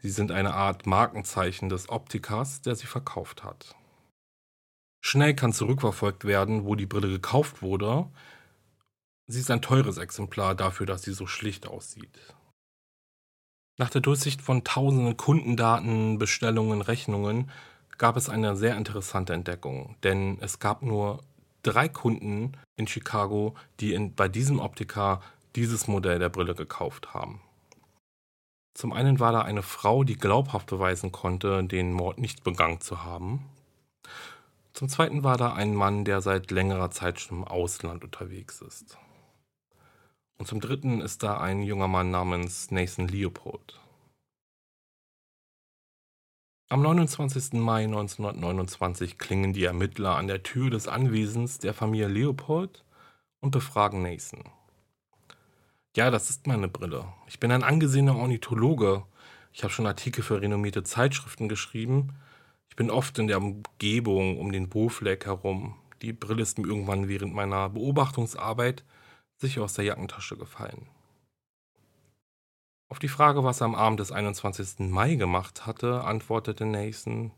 Sie 0.00 0.10
sind 0.10 0.32
eine 0.32 0.54
Art 0.54 0.86
Markenzeichen 0.86 1.68
des 1.68 1.88
Optikers, 1.88 2.62
der 2.62 2.74
sie 2.74 2.86
verkauft 2.86 3.44
hat. 3.44 3.76
Schnell 5.04 5.34
kann 5.34 5.52
zurückverfolgt 5.52 6.24
werden, 6.24 6.64
wo 6.64 6.74
die 6.74 6.86
Brille 6.86 7.08
gekauft 7.08 7.62
wurde. 7.62 8.08
Sie 9.26 9.40
ist 9.40 9.50
ein 9.50 9.62
teures 9.62 9.98
Exemplar 9.98 10.54
dafür, 10.54 10.86
dass 10.86 11.02
sie 11.02 11.12
so 11.12 11.26
schlicht 11.26 11.66
aussieht. 11.66 12.18
Nach 13.78 13.90
der 13.90 14.00
Durchsicht 14.00 14.42
von 14.42 14.64
tausenden 14.64 15.16
Kundendaten, 15.16 16.18
Bestellungen, 16.18 16.82
Rechnungen 16.82 17.50
gab 17.98 18.16
es 18.16 18.28
eine 18.28 18.56
sehr 18.56 18.76
interessante 18.76 19.32
Entdeckung, 19.32 19.96
denn 20.02 20.38
es 20.40 20.58
gab 20.58 20.82
nur 20.82 21.22
drei 21.62 21.88
Kunden 21.88 22.52
in 22.76 22.86
Chicago, 22.86 23.54
die 23.80 23.94
in, 23.94 24.14
bei 24.14 24.28
diesem 24.28 24.58
Optiker 24.58 25.20
dieses 25.56 25.86
Modell 25.88 26.18
der 26.18 26.28
Brille 26.28 26.54
gekauft 26.54 27.14
haben. 27.14 27.40
Zum 28.74 28.92
einen 28.92 29.20
war 29.20 29.32
da 29.32 29.42
eine 29.42 29.62
Frau, 29.62 30.02
die 30.02 30.16
glaubhaft 30.16 30.66
beweisen 30.66 31.12
konnte, 31.12 31.62
den 31.64 31.92
Mord 31.92 32.18
nicht 32.18 32.42
begangen 32.42 32.80
zu 32.80 33.04
haben. 33.04 33.44
Zum 34.72 34.88
zweiten 34.88 35.22
war 35.22 35.36
da 35.36 35.52
ein 35.52 35.74
Mann, 35.74 36.04
der 36.04 36.22
seit 36.22 36.50
längerer 36.50 36.90
Zeit 36.90 37.20
schon 37.20 37.38
im 37.38 37.44
Ausland 37.44 38.02
unterwegs 38.04 38.62
ist. 38.62 38.96
Und 40.42 40.46
zum 40.46 40.58
dritten 40.58 41.00
ist 41.00 41.22
da 41.22 41.38
ein 41.38 41.62
junger 41.62 41.86
Mann 41.86 42.10
namens 42.10 42.72
Nathan 42.72 43.06
Leopold. 43.06 43.78
Am 46.68 46.82
29. 46.82 47.52
Mai 47.60 47.84
1929 47.84 49.18
klingen 49.18 49.52
die 49.52 49.62
Ermittler 49.62 50.16
an 50.16 50.26
der 50.26 50.42
Tür 50.42 50.68
des 50.68 50.88
Anwesens 50.88 51.60
der 51.60 51.74
Familie 51.74 52.08
Leopold 52.08 52.82
und 53.38 53.52
befragen 53.52 54.02
Nathan. 54.02 54.42
Ja, 55.94 56.10
das 56.10 56.28
ist 56.28 56.48
meine 56.48 56.66
Brille. 56.66 57.04
Ich 57.28 57.38
bin 57.38 57.52
ein 57.52 57.62
angesehener 57.62 58.16
Ornithologe. 58.16 59.04
Ich 59.52 59.62
habe 59.62 59.72
schon 59.72 59.86
Artikel 59.86 60.24
für 60.24 60.42
renommierte 60.42 60.82
Zeitschriften 60.82 61.48
geschrieben. 61.48 62.16
Ich 62.68 62.74
bin 62.74 62.90
oft 62.90 63.16
in 63.20 63.28
der 63.28 63.40
Umgebung 63.40 64.40
um 64.40 64.50
den 64.50 64.68
Bofleck 64.68 65.26
herum. 65.26 65.76
Die 66.02 66.12
Brille 66.12 66.42
ist 66.42 66.58
mir 66.58 66.66
irgendwann 66.66 67.06
während 67.06 67.32
meiner 67.32 67.68
Beobachtungsarbeit 67.68 68.82
sicher 69.42 69.62
aus 69.62 69.74
der 69.74 69.84
Jackentasche 69.84 70.38
gefallen. 70.38 70.86
Auf 72.88 72.98
die 72.98 73.08
Frage, 73.08 73.44
was 73.44 73.60
er 73.60 73.66
am 73.66 73.74
Abend 73.74 74.00
des 74.00 74.12
21. 74.12 74.90
Mai 74.90 75.16
gemacht 75.16 75.66
hatte, 75.66 76.04
antwortete 76.04 76.64
Nathan, 76.64 77.32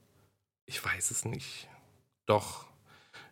ich 0.66 0.84
weiß 0.84 1.10
es 1.10 1.24
nicht. 1.24 1.68
Doch, 2.26 2.66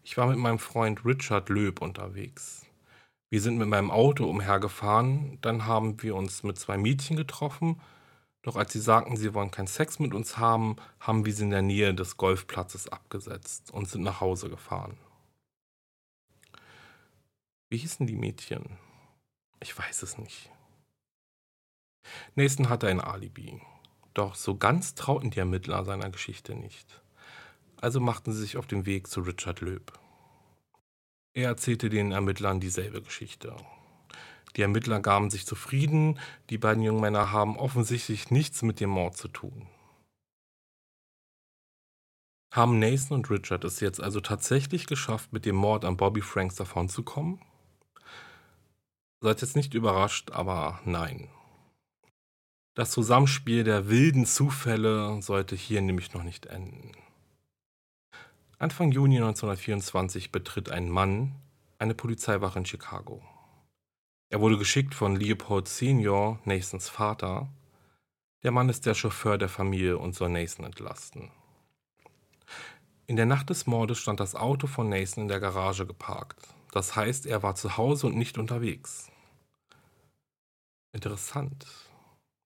ich 0.03 0.17
war 0.17 0.27
mit 0.27 0.39
meinem 0.39 0.59
Freund 0.59 1.05
Richard 1.05 1.49
Löb 1.49 1.81
unterwegs. 1.81 2.67
Wir 3.31 3.41
sind 3.41 3.59
mit 3.59 3.69
meinem 3.69 3.91
Auto 3.91 4.25
umhergefahren, 4.29 5.39
dann 5.41 5.67
haben 5.67 6.03
wir 6.03 6.17
uns 6.17 6.43
mit 6.43 6.59
zwei 6.59 6.77
Mädchen 6.77 7.17
getroffen, 7.17 7.81
doch 8.43 8.57
als 8.57 8.73
sie 8.73 8.81
sagten, 8.81 9.17
sie 9.17 9.35
wollen 9.35 9.51
keinen 9.51 9.69
Sex 9.69 9.99
mit 9.99 10.15
uns 10.15 10.37
haben, 10.37 10.77
haben 11.01 11.25
wir 11.25 11.33
sie 11.33 11.45
in 11.45 11.51
der 11.51 11.63
Nähe 11.63 11.95
des 11.95 12.17
Golfplatzes 12.17 12.89
abgesetzt 12.89 13.71
und 13.71 13.89
sind 13.89 14.03
nach 14.03 14.21
Hause 14.21 14.51
gefahren. 14.51 14.97
Wie 17.73 17.79
hießen 17.79 18.07
die 18.07 18.17
Mädchen? 18.17 18.77
Ich 19.61 19.79
weiß 19.79 20.03
es 20.03 20.19
nicht. 20.19 20.51
Nathan 22.35 22.69
hatte 22.69 22.87
ein 22.87 23.01
Alibi. 23.01 23.63
Doch 24.13 24.35
so 24.35 24.59
ganz 24.59 24.95
trauten 24.95 25.31
die 25.31 25.39
Ermittler 25.39 25.83
seiner 25.87 26.11
Geschichte 26.11 26.55
nicht. 26.55 27.01
Also 27.81 27.99
machten 27.99 28.31
sie 28.31 28.43
sich 28.43 28.59
auf 28.59 28.67
den 28.67 28.85
Weg 28.85 29.07
zu 29.07 29.23
Richard 29.23 29.63
Löb. 29.63 29.99
Er 31.33 31.49
erzählte 31.49 31.89
den 31.89 32.13
Ermittlern 32.13 32.61
dieselbe 32.61 33.01
Geschichte. 33.01 33.57
Die 34.55 34.61
Ermittler 34.61 35.01
gaben 35.01 35.31
sich 35.31 35.47
zufrieden, 35.47 36.21
die 36.51 36.59
beiden 36.59 36.83
jungen 36.83 37.01
Männer 37.01 37.33
haben 37.33 37.57
offensichtlich 37.57 38.31
nichts 38.31 38.61
mit 38.61 38.81
dem 38.81 38.91
Mord 38.91 39.17
zu 39.17 39.29
tun. 39.29 39.67
Haben 42.53 42.79
Nathan 42.79 43.17
und 43.17 43.31
Richard 43.31 43.65
es 43.65 43.81
jetzt 43.81 44.03
also 44.03 44.21
tatsächlich 44.21 44.87
geschafft, 44.87 45.33
mit 45.33 45.47
dem 45.47 45.57
Mord 45.57 45.87
an 45.87 45.97
Bobby 45.97 46.21
Franks 46.21 46.57
davonzukommen? 46.57 47.41
Seid 49.23 49.41
jetzt 49.41 49.55
nicht 49.55 49.73
überrascht, 49.75 50.33
aber 50.33 50.81
nein. 50.85 51.29
Das 52.75 52.91
Zusammenspiel 52.91 53.63
der 53.63 53.89
wilden 53.89 54.27
Zufälle 54.27 55.23
sollte 55.23 55.55
hier 55.55 55.81
nämlich 55.81 56.13
noch 56.13 56.25
nicht 56.25 56.47
enden. 56.47 56.91
Anfang 58.59 58.91
Juni 58.91 59.19
1924 59.19 60.33
betritt 60.33 60.73
ein 60.73 60.91
Mann 60.91 61.37
eine 61.79 61.95
Polizeiwache 61.95 62.59
in 62.59 62.67
Chicago. 62.67 63.23
Er 64.29 64.41
wurde 64.41 64.59
geschickt 64.59 64.93
von 64.93 65.15
Leopold 65.15 65.69
Senior, 65.69 66.41
Nathans 66.45 66.89
Vater. 66.89 67.49
Der 68.43 68.51
Mann 68.51 68.69
ist 68.69 68.87
der 68.87 68.95
Chauffeur 68.95 69.39
der 69.39 69.49
Familie 69.49 69.99
und 69.99 70.17
soll 70.17 70.31
Nathan 70.31 70.65
entlasten. 70.65 71.31
In 73.07 73.15
der 73.15 73.27
Nacht 73.27 73.51
des 73.51 73.69
Mordes 73.69 73.99
stand 73.99 74.19
das 74.19 74.35
Auto 74.35 74.67
von 74.67 74.89
Nathan 74.89 75.23
in 75.23 75.29
der 75.29 75.39
Garage 75.39 75.87
geparkt. 75.87 76.49
Das 76.73 76.97
heißt, 76.97 77.27
er 77.27 77.45
war 77.45 77.55
zu 77.55 77.77
Hause 77.77 78.09
und 78.09 78.17
nicht 78.17 78.37
unterwegs. 78.37 79.12
Interessant, 80.93 81.67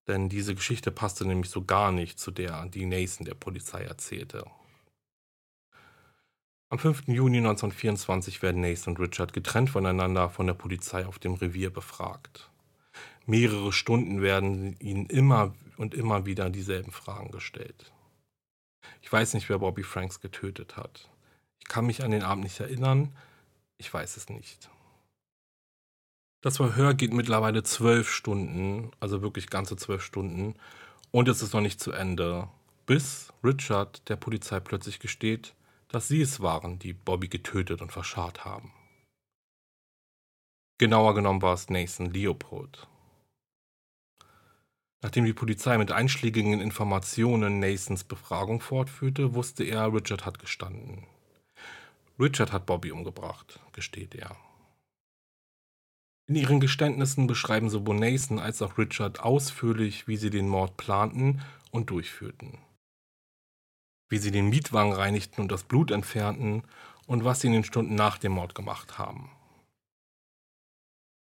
denn 0.06 0.28
diese 0.28 0.54
Geschichte 0.54 0.92
passte 0.92 1.26
nämlich 1.26 1.50
so 1.50 1.64
gar 1.64 1.90
nicht 1.90 2.20
zu 2.20 2.30
der, 2.30 2.66
die 2.66 2.86
Nathan 2.86 3.24
der 3.24 3.34
Polizei 3.34 3.82
erzählte. 3.82 4.44
Am 6.68 6.78
5. 6.78 7.08
Juni 7.08 7.38
1924 7.38 8.42
werden 8.42 8.60
Nathan 8.60 8.94
und 8.94 9.00
Richard 9.00 9.32
getrennt 9.32 9.70
voneinander 9.70 10.30
von 10.30 10.46
der 10.46 10.54
Polizei 10.54 11.06
auf 11.06 11.18
dem 11.18 11.34
Revier 11.34 11.70
befragt. 11.70 12.50
Mehrere 13.24 13.72
Stunden 13.72 14.22
werden 14.22 14.76
ihnen 14.78 15.06
immer 15.06 15.54
und 15.76 15.94
immer 15.94 16.26
wieder 16.26 16.50
dieselben 16.50 16.92
Fragen 16.92 17.30
gestellt. 17.30 17.92
Ich 19.02 19.12
weiß 19.12 19.34
nicht, 19.34 19.48
wer 19.48 19.58
Bobby 19.58 19.82
Franks 19.82 20.20
getötet 20.20 20.76
hat. 20.76 21.08
Ich 21.58 21.66
kann 21.66 21.86
mich 21.86 22.02
an 22.02 22.12
den 22.12 22.22
Abend 22.22 22.44
nicht 22.44 22.60
erinnern. 22.60 23.16
Ich 23.78 23.92
weiß 23.92 24.16
es 24.16 24.28
nicht. 24.28 24.70
Das 26.42 26.58
Verhör 26.58 26.94
geht 26.94 27.12
mittlerweile 27.12 27.62
zwölf 27.62 28.10
Stunden, 28.10 28.90
also 29.00 29.22
wirklich 29.22 29.48
ganze 29.48 29.76
zwölf 29.76 30.02
Stunden. 30.02 30.54
Und 31.10 31.28
es 31.28 31.42
ist 31.42 31.54
noch 31.54 31.60
nicht 31.60 31.80
zu 31.80 31.92
Ende, 31.92 32.48
bis 32.84 33.32
Richard 33.42 34.08
der 34.08 34.16
Polizei 34.16 34.60
plötzlich 34.60 35.00
gesteht, 35.00 35.54
dass 35.88 36.08
sie 36.08 36.20
es 36.20 36.40
waren, 36.40 36.78
die 36.78 36.92
Bobby 36.92 37.28
getötet 37.28 37.80
und 37.80 37.92
verscharrt 37.92 38.44
haben. 38.44 38.72
Genauer 40.78 41.14
genommen 41.14 41.42
war 41.42 41.54
es 41.54 41.70
Nathan 41.70 42.06
Leopold. 42.06 42.86
Nachdem 45.02 45.24
die 45.24 45.32
Polizei 45.32 45.78
mit 45.78 45.92
einschlägigen 45.92 46.60
Informationen 46.60 47.60
Nathans 47.60 48.04
Befragung 48.04 48.60
fortführte, 48.60 49.34
wusste 49.34 49.64
er, 49.64 49.92
Richard 49.92 50.26
hat 50.26 50.38
gestanden. 50.38 51.06
Richard 52.18 52.52
hat 52.52 52.66
Bobby 52.66 52.92
umgebracht, 52.92 53.60
gesteht 53.72 54.14
er. 54.14 54.36
In 56.28 56.34
ihren 56.34 56.58
Geständnissen 56.58 57.28
beschreiben 57.28 57.70
sowohl 57.70 57.98
Nathan 57.98 58.40
als 58.40 58.60
auch 58.60 58.78
Richard 58.78 59.20
ausführlich, 59.20 60.08
wie 60.08 60.16
sie 60.16 60.30
den 60.30 60.48
Mord 60.48 60.76
planten 60.76 61.40
und 61.70 61.90
durchführten. 61.90 62.58
Wie 64.08 64.18
sie 64.18 64.32
den 64.32 64.48
Mietwagen 64.48 64.92
reinigten 64.92 65.40
und 65.40 65.52
das 65.52 65.62
Blut 65.62 65.92
entfernten 65.92 66.64
und 67.06 67.24
was 67.24 67.40
sie 67.40 67.46
in 67.46 67.52
den 67.52 67.64
Stunden 67.64 67.94
nach 67.94 68.18
dem 68.18 68.32
Mord 68.32 68.56
gemacht 68.56 68.98
haben. 68.98 69.30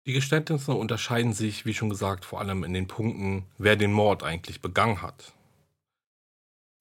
Die 0.07 0.15
Geständnisse 0.15 0.73
unterscheiden 0.73 1.35
sich, 1.35 1.67
wie 1.67 1.75
schon 1.75 1.91
gesagt, 1.91 2.25
vor 2.25 2.41
allem 2.41 2.65
in 2.65 2.73
den 2.73 2.89
Punkten, 2.89 3.45
wer 3.59 3.77
den 3.77 3.93
Mord 3.93 4.23
eigentlich 4.23 4.63
begangen 4.63 5.03
hat. 5.03 5.35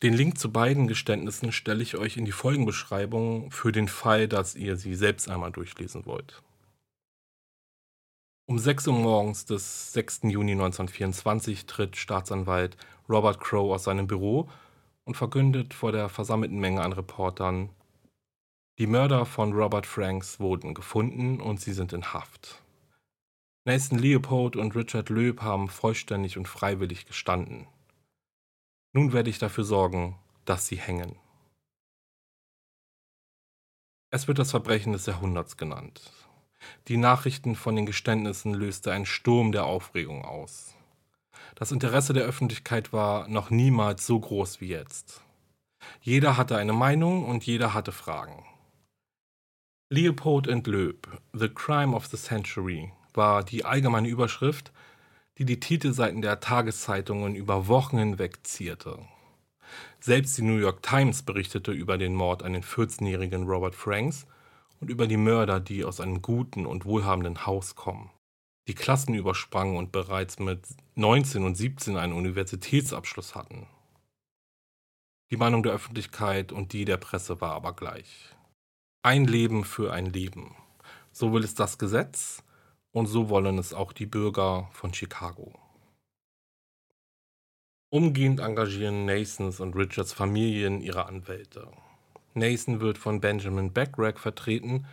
Den 0.02 0.14
Link 0.14 0.38
zu 0.38 0.50
beiden 0.50 0.88
Geständnissen 0.88 1.52
stelle 1.52 1.84
ich 1.84 1.98
euch 1.98 2.16
in 2.16 2.24
die 2.24 2.32
Folgenbeschreibung 2.32 3.52
für 3.52 3.74
den 3.74 3.90
Fall, 3.90 4.30
dass 4.30 4.56
ihr 4.56 4.78
sie 4.78 4.96
selbst 4.96 5.28
einmal 5.28 5.52
durchlesen 5.52 6.06
wollt. 6.06 6.42
Um 8.50 8.60
6 8.60 8.88
Uhr 8.88 8.94
morgens 8.94 9.44
des 9.44 9.92
6. 9.92 10.22
Juni 10.24 10.54
1924 10.54 11.66
tritt 11.66 11.98
Staatsanwalt 11.98 12.78
Robert 13.10 13.42
Crow 13.42 13.74
aus 13.74 13.84
seinem 13.84 14.08
Büro 14.08 14.48
und 15.04 15.18
verkündet 15.18 15.74
vor 15.74 15.92
der 15.92 16.08
versammelten 16.08 16.58
Menge 16.58 16.82
an 16.82 16.94
Reportern, 16.94 17.70
die 18.80 18.88
Mörder 18.88 19.26
von 19.26 19.52
Robert 19.52 19.86
Franks 19.86 20.40
wurden 20.40 20.74
gefunden 20.74 21.42
und 21.42 21.60
sie 21.60 21.74
sind 21.74 21.92
in 21.92 22.14
Haft. 22.14 22.64
Nathan 23.66 24.00
Leopold 24.00 24.56
und 24.56 24.78
Richard 24.78 25.10
Löb 25.10 25.42
haben 25.42 25.68
vollständig 25.68 26.38
und 26.38 26.48
freiwillig 26.48 27.06
gestanden. 27.06 27.68
Nun 28.94 29.12
werde 29.12 29.30
ich 29.30 29.40
dafür 29.40 29.66
sorgen, 29.66 30.18
dass 30.46 30.68
sie 30.68 30.78
hängen. 30.78 31.18
Es 34.10 34.30
wird 34.30 34.40
das 34.40 34.52
Verbrechen 34.52 34.94
des 34.94 35.06
Jahrhunderts 35.06 35.58
genannt. 35.58 36.14
Die 36.88 36.98
Nachrichten 36.98 37.56
von 37.56 37.76
den 37.76 37.86
Geständnissen 37.86 38.54
löste 38.54 38.92
einen 38.92 39.06
Sturm 39.06 39.52
der 39.52 39.66
Aufregung 39.66 40.24
aus. 40.24 40.74
Das 41.56 41.72
Interesse 41.72 42.14
der 42.14 42.24
Öffentlichkeit 42.24 42.94
war 42.94 43.28
noch 43.28 43.50
niemals 43.50 44.06
so 44.06 44.20
groß 44.20 44.62
wie 44.62 44.68
jetzt. 44.68 45.22
Jeder 46.02 46.38
hatte 46.38 46.58
eine 46.58 46.74
Meinung 46.74 47.26
und 47.26 47.46
jeder 47.46 47.74
hatte 47.74 47.92
Fragen. 47.92 48.46
Leopold 49.90 50.48
Löb, 50.68 51.08
The 51.34 51.50
Crime 51.50 51.96
of 51.96 52.08
the 52.08 52.18
Century, 52.18 52.92
war 53.14 53.44
die 53.44 53.64
allgemeine 53.64 54.08
Überschrift, 54.08 54.72
die 55.38 55.46
die 55.46 55.60
Titelseiten 55.60 56.22
der 56.22 56.40
Tageszeitungen 56.40 57.36
über 57.36 57.68
Wochen 57.68 57.98
hinweg 57.98 58.40
zierte. 58.44 59.00
Selbst 60.00 60.38
die 60.38 60.42
New 60.42 60.58
York 60.58 60.82
Times 60.84 61.24
berichtete 61.24 61.72
über 61.72 61.98
den 61.98 62.16
Mord 62.16 62.44
an 62.44 62.54
den 62.54 62.64
14-jährigen 62.64 63.44
Robert 63.44 63.76
Franks 63.76 64.26
und 64.80 64.90
über 64.90 65.08
die 65.08 65.18
Mörder, 65.18 65.60
die 65.60 65.84
aus 65.84 66.00
einem 66.00 66.22
guten 66.22 66.66
und 66.66 66.86
wohlhabenden 66.86 67.46
Haus 67.46 67.76
kommen, 67.76 68.12
die 68.68 68.76
Klassen 68.76 69.14
übersprangen 69.14 69.78
und 69.78 69.92
bereits 69.92 70.40
mit 70.40 70.68
19 70.96 71.44
und 71.44 71.56
17 71.56 71.98
einen 71.98 72.14
Universitätsabschluss 72.14 73.36
hatten. 73.36 73.68
Die 75.32 75.38
Meinung 75.38 75.64
der 75.64 75.74
Öffentlichkeit 75.74 76.52
und 76.52 76.74
die 76.74 76.86
der 76.86 76.98
Presse 76.98 77.42
war 77.42 77.52
aber 77.52 77.74
gleich. 77.74 78.36
Ein 79.04 79.26
Leben 79.26 79.64
für 79.64 79.92
ein 79.94 80.06
Leben. 80.06 80.56
So 81.12 81.34
will 81.34 81.44
es 81.44 81.54
das 81.54 81.78
Gesetz 81.78 82.44
und 82.92 83.08
so 83.08 83.30
wollen 83.30 83.58
es 83.58 83.74
auch 83.74 83.94
die 83.94 84.06
Bürger 84.06 84.70
von 84.72 84.94
Chicago. 84.94 85.54
Umgehend 87.90 88.42
engagieren 88.42 89.06
Nathans 89.06 89.60
und 89.60 89.76
Richards 89.76 90.12
Familien 90.12 90.82
ihre 90.82 91.06
Anwälte. 91.06 91.72
Nathan 92.38 92.80
wird 92.80 92.98
von 92.98 93.20
Benjamin 93.20 93.74
Backrack 93.74 94.20
vertreten, 94.20 94.88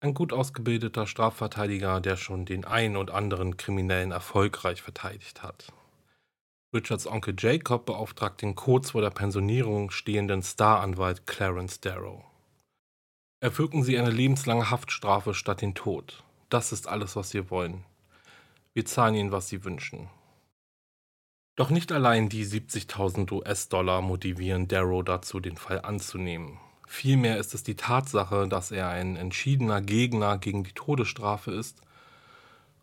ein 0.00 0.14
gut 0.14 0.32
ausgebildeter 0.32 1.06
Strafverteidiger, 1.06 2.00
der 2.00 2.16
schon 2.16 2.44
den 2.44 2.64
einen 2.64 2.96
und 2.96 3.10
anderen 3.10 3.56
Kriminellen 3.56 4.12
erfolgreich 4.12 4.82
verteidigt 4.82 5.42
hat. 5.42 5.72
Richards 6.74 7.06
Onkel 7.06 7.34
Jacob 7.38 7.86
beauftragt 7.86 8.42
den 8.42 8.54
kurz 8.54 8.90
vor 8.90 9.00
der 9.00 9.10
Pensionierung 9.10 9.90
stehenden 9.90 10.42
Staranwalt 10.42 11.26
Clarence 11.26 11.80
Darrow. 11.80 12.24
Erwirken 13.40 13.82
sie 13.82 13.98
eine 13.98 14.10
lebenslange 14.10 14.70
Haftstrafe 14.70 15.34
statt 15.34 15.62
den 15.62 15.74
Tod. 15.74 16.24
Das 16.48 16.72
ist 16.72 16.88
alles, 16.88 17.16
was 17.16 17.34
wir 17.34 17.50
wollen. 17.50 17.84
Wir 18.74 18.84
zahlen 18.84 19.14
ihnen, 19.14 19.32
was 19.32 19.48
sie 19.48 19.64
wünschen. 19.64 20.08
Doch 21.56 21.70
nicht 21.70 21.90
allein 21.92 22.28
die 22.28 22.44
70.000 22.44 23.32
US-Dollar 23.32 24.02
motivieren 24.02 24.68
Darrow 24.68 25.02
dazu, 25.02 25.40
den 25.40 25.56
Fall 25.56 25.80
anzunehmen. 25.80 26.58
Vielmehr 26.86 27.38
ist 27.38 27.52
es 27.52 27.62
die 27.62 27.74
Tatsache, 27.74 28.48
dass 28.48 28.70
er 28.70 28.88
ein 28.88 29.16
entschiedener 29.16 29.82
Gegner 29.82 30.38
gegen 30.38 30.64
die 30.64 30.72
Todesstrafe 30.72 31.50
ist 31.50 31.82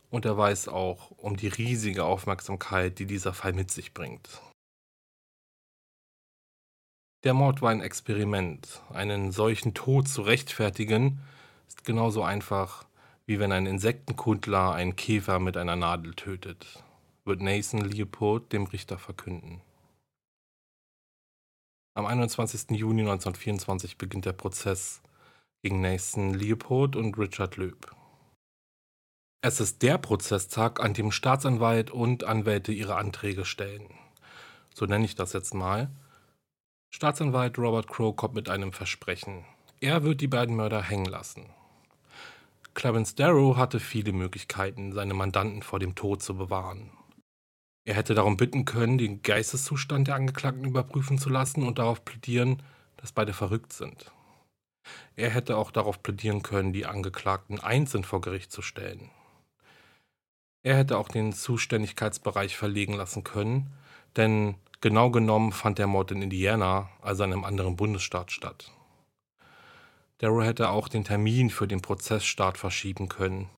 und 0.10 0.26
er 0.26 0.38
weiß 0.38 0.68
auch 0.68 1.12
um 1.12 1.38
die 1.38 1.48
riesige 1.48 2.04
Aufmerksamkeit, 2.04 3.00
die 3.00 3.06
dieser 3.06 3.34
Fall 3.34 3.54
mit 3.54 3.72
sich 3.72 3.94
bringt. 3.94 4.42
Der 7.24 7.34
Mord 7.34 7.62
war 7.62 7.72
ein 7.72 7.82
Experiment. 7.82 8.82
Einen 8.92 9.32
solchen 9.32 9.74
Tod 9.74 10.10
zu 10.10 10.22
rechtfertigen, 10.22 11.22
ist 11.68 11.86
genauso 11.86 12.22
einfach 12.22 12.86
wie 13.26 13.39
wenn 13.39 13.52
ein 13.52 13.66
Insektenkundler 13.66 14.74
einen 14.74 14.96
Käfer 14.96 15.39
mit 15.39 15.56
einer 15.56 15.76
Nadel 15.76 16.13
tötet, 16.13 16.84
wird 17.24 17.42
Nathan 17.42 17.82
Leopold 17.82 18.52
dem 18.52 18.66
Richter 18.66 18.98
verkünden. 18.98 19.62
Am 21.95 22.08
21. 22.08 22.71
Juni 22.71 23.01
1924 23.01 23.99
beginnt 23.99 24.25
der 24.25 24.34
Prozess 24.34 25.03
gegen 25.62 25.82
Nathan 25.82 26.34
Leopold 26.34 26.95
und 26.95 27.15
Richard 27.19 27.58
Löb. 27.58 27.95
Es 29.41 29.60
ist 29.60 29.84
der 29.84 29.99
Prozesstag, 29.99 30.79
an 30.79 30.95
dem 30.95 31.12
Staatsanwalt 31.12 31.91
und 31.91 32.23
Anwälte 32.23 32.71
ihre 32.71 32.95
Anträge 32.95 33.45
stellen. 33.45 33.93
So 34.73 34.88
nenne 34.88 35.06
ich 35.06 35.13
das 35.13 35.34
jetzt 35.34 35.53
mal. 35.53 35.91
Staatsanwalt 36.89 37.60
Robert 37.60 37.88
Crow 37.88 38.15
kommt 38.15 38.34
mit 38.34 38.49
einem 38.49 38.73
Versprechen. 38.73 39.45
Er 39.79 40.03
wird 40.03 40.21
die 40.21 40.27
beiden 40.27 40.56
Mörder 40.56 40.82
hängen 40.82 41.06
lassen. 41.06 41.45
Clarence 42.73 43.13
Darrow 43.13 43.56
hatte 43.56 43.79
viele 43.79 44.13
Möglichkeiten, 44.13 44.93
seine 44.93 45.13
Mandanten 45.13 45.62
vor 45.62 45.77
dem 45.77 45.93
Tod 45.93 46.23
zu 46.23 46.36
bewahren. 46.36 46.89
Er 47.86 47.96
hätte 47.96 48.15
darum 48.15 48.38
bitten 48.38 48.65
können, 48.65 48.98
den 48.98 49.22
Geisteszustand 49.22 50.08
der 50.08 50.15
Angeklagten 50.15 50.65
überprüfen 50.65 51.17
zu 51.17 51.30
lassen 51.30 51.63
und 51.63 51.80
darauf 51.80 52.06
plädieren, 52.06 52.63
dass 52.98 53.12
beide 53.12 53.34
verrückt 53.34 53.74
sind. 53.74 54.12
Er 55.15 55.30
hätte 55.30 55.58
auch 55.58 55.72
darauf 55.72 56.02
plädieren 56.02 56.43
können, 56.43 56.74
die 56.74 56.86
Angeklagten 56.86 57.60
einzeln 57.60 58.04
vor 58.04 58.22
Gericht 58.22 58.52
zu 58.52 58.62
stellen. 58.62 59.10
Er 60.63 60.78
hätte 60.78 60.98
auch 60.98 61.10
den 61.10 61.34
Zuständigkeitsbereich 61.34 62.56
verlegen 62.56 62.93
lassen 62.93 63.24
können, 63.24 63.74
denn 64.15 64.56
genau 64.80 65.10
genommen 65.12 65.52
fand 65.52 65.78
der 65.78 65.88
Mord 65.88 66.12
in 66.12 66.22
Indiana, 66.22 66.89
also 67.02 67.26
in 67.26 67.34
einem 67.34 67.43
anderen 67.43 67.76
Bundesstaat, 67.76 68.32
statt. 68.32 68.72
Darrow 70.19 70.41
hätte 70.41 70.69
auch 70.69 70.88
den 70.88 71.04
Termin 71.04 71.50
für 71.50 71.67
den 71.67 71.82
Prozessstart 71.82 72.58
verschieben 72.58 73.10
können. 73.10 73.50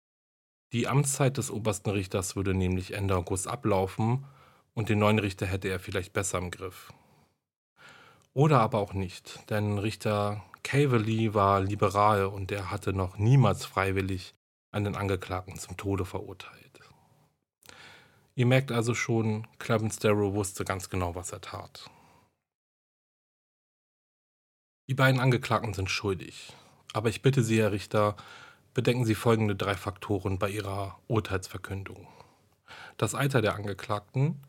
Die 0.73 0.87
Amtszeit 0.87 1.37
des 1.37 1.51
obersten 1.51 1.89
Richters 1.89 2.35
würde 2.35 2.53
nämlich 2.53 2.93
Ende 2.93 3.15
August 3.15 3.47
ablaufen 3.47 4.25
und 4.73 4.89
den 4.89 4.99
neuen 4.99 5.19
Richter 5.19 5.45
hätte 5.45 5.69
er 5.69 5.79
vielleicht 5.79 6.13
besser 6.13 6.37
im 6.37 6.51
Griff. 6.51 6.91
Oder 8.33 8.59
aber 8.59 8.79
auch 8.79 8.93
nicht, 8.93 9.49
denn 9.49 9.77
Richter 9.77 10.43
Caverly 10.63 11.33
war 11.33 11.61
liberal 11.61 12.25
und 12.25 12.51
er 12.51 12.71
hatte 12.71 12.91
noch 12.91 13.17
niemals 13.17 13.65
freiwillig 13.65 14.35
einen 14.71 14.95
Angeklagten 14.95 15.57
zum 15.57 15.77
Tode 15.77 16.03
verurteilt. 16.03 16.65
Ihr 18.37 18.45
merkt 18.45 18.73
also 18.73 18.93
schon, 18.93 19.47
Clarence 19.59 19.97
Darrow 19.99 20.33
wusste 20.33 20.65
ganz 20.65 20.89
genau, 20.89 21.15
was 21.15 21.31
er 21.31 21.39
tat. 21.39 21.89
Die 24.89 24.93
beiden 24.93 25.21
Angeklagten 25.21 25.73
sind 25.73 25.89
schuldig, 25.89 26.51
aber 26.91 27.07
ich 27.07 27.21
bitte 27.21 27.43
Sie, 27.43 27.61
Herr 27.61 27.71
Richter, 27.71 28.17
bedenken 28.75 29.05
Sie 29.05 29.15
folgende 29.15 29.55
drei 29.55 29.73
Faktoren 29.73 30.37
bei 30.37 30.49
Ihrer 30.49 30.99
Urteilsverkündung. 31.07 32.07
Das 32.97 33.15
Alter 33.15 33.41
der 33.41 33.55
Angeklagten, 33.55 34.45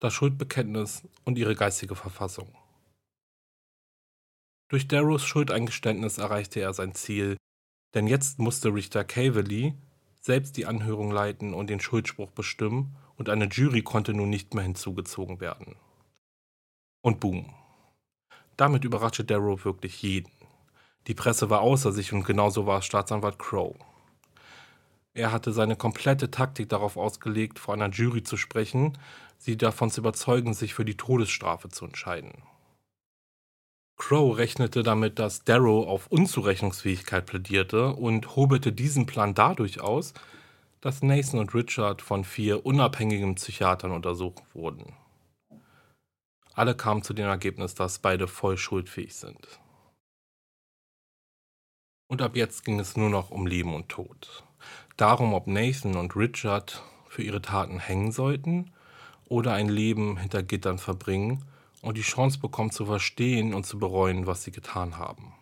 das 0.00 0.14
Schuldbekenntnis 0.14 1.06
und 1.24 1.38
ihre 1.38 1.54
geistige 1.54 1.94
Verfassung. 1.94 2.56
Durch 4.68 4.88
Darrows 4.88 5.24
Schuldeingeständnis 5.24 6.18
erreichte 6.18 6.60
er 6.60 6.72
sein 6.72 6.94
Ziel, 6.94 7.36
denn 7.94 8.06
jetzt 8.06 8.38
musste 8.38 8.74
Richter 8.74 9.04
Cavaley 9.04 9.74
selbst 10.20 10.56
die 10.56 10.66
Anhörung 10.66 11.10
leiten 11.10 11.52
und 11.52 11.68
den 11.68 11.78
Schuldspruch 11.78 12.30
bestimmen 12.30 12.96
und 13.16 13.28
eine 13.28 13.46
Jury 13.46 13.82
konnte 13.82 14.14
nun 14.14 14.30
nicht 14.30 14.54
mehr 14.54 14.64
hinzugezogen 14.64 15.40
werden. 15.40 15.76
Und 17.02 17.20
boom. 17.20 17.52
Damit 18.56 18.84
überraschte 18.84 19.24
Darrow 19.24 19.62
wirklich 19.64 20.00
jeden. 20.00 20.41
Die 21.06 21.14
Presse 21.14 21.50
war 21.50 21.60
außer 21.60 21.92
sich 21.92 22.12
und 22.12 22.24
genauso 22.24 22.66
war 22.66 22.82
Staatsanwalt 22.82 23.38
Crow. 23.38 23.74
Er 25.14 25.32
hatte 25.32 25.52
seine 25.52 25.76
komplette 25.76 26.30
Taktik 26.30 26.68
darauf 26.68 26.96
ausgelegt, 26.96 27.58
vor 27.58 27.74
einer 27.74 27.90
Jury 27.90 28.22
zu 28.22 28.36
sprechen, 28.36 28.96
sie 29.38 29.56
davon 29.56 29.90
zu 29.90 30.00
überzeugen, 30.00 30.54
sich 30.54 30.74
für 30.74 30.84
die 30.84 30.96
Todesstrafe 30.96 31.68
zu 31.68 31.84
entscheiden. 31.84 32.32
Crow 33.96 34.36
rechnete 34.36 34.82
damit, 34.82 35.18
dass 35.18 35.44
Darrow 35.44 35.86
auf 35.86 36.06
Unzurechnungsfähigkeit 36.06 37.26
plädierte 37.26 37.94
und 37.94 38.36
hobelte 38.36 38.72
diesen 38.72 39.06
Plan 39.06 39.34
dadurch 39.34 39.80
aus, 39.80 40.14
dass 40.80 41.02
Nathan 41.02 41.38
und 41.38 41.54
Richard 41.54 42.02
von 42.02 42.24
vier 42.24 42.66
unabhängigen 42.66 43.36
Psychiatern 43.36 43.92
untersucht 43.92 44.42
wurden. 44.54 44.94
Alle 46.54 46.74
kamen 46.74 47.02
zu 47.02 47.14
dem 47.14 47.26
Ergebnis, 47.26 47.74
dass 47.74 48.00
beide 48.00 48.26
voll 48.26 48.58
schuldfähig 48.58 49.14
sind. 49.14 49.60
Und 52.12 52.20
ab 52.20 52.36
jetzt 52.36 52.66
ging 52.66 52.78
es 52.78 52.94
nur 52.94 53.08
noch 53.08 53.30
um 53.30 53.46
Leben 53.46 53.74
und 53.74 53.88
Tod. 53.88 54.44
Darum, 54.98 55.32
ob 55.32 55.46
Nathan 55.46 55.96
und 55.96 56.14
Richard 56.14 56.82
für 57.08 57.22
ihre 57.22 57.40
Taten 57.40 57.78
hängen 57.78 58.12
sollten 58.12 58.70
oder 59.30 59.54
ein 59.54 59.70
Leben 59.70 60.18
hinter 60.18 60.42
Gittern 60.42 60.76
verbringen 60.76 61.42
und 61.80 61.96
die 61.96 62.02
Chance 62.02 62.38
bekommen 62.38 62.70
zu 62.70 62.84
verstehen 62.84 63.54
und 63.54 63.64
zu 63.64 63.78
bereuen, 63.78 64.26
was 64.26 64.44
sie 64.44 64.50
getan 64.50 64.98
haben. 64.98 65.32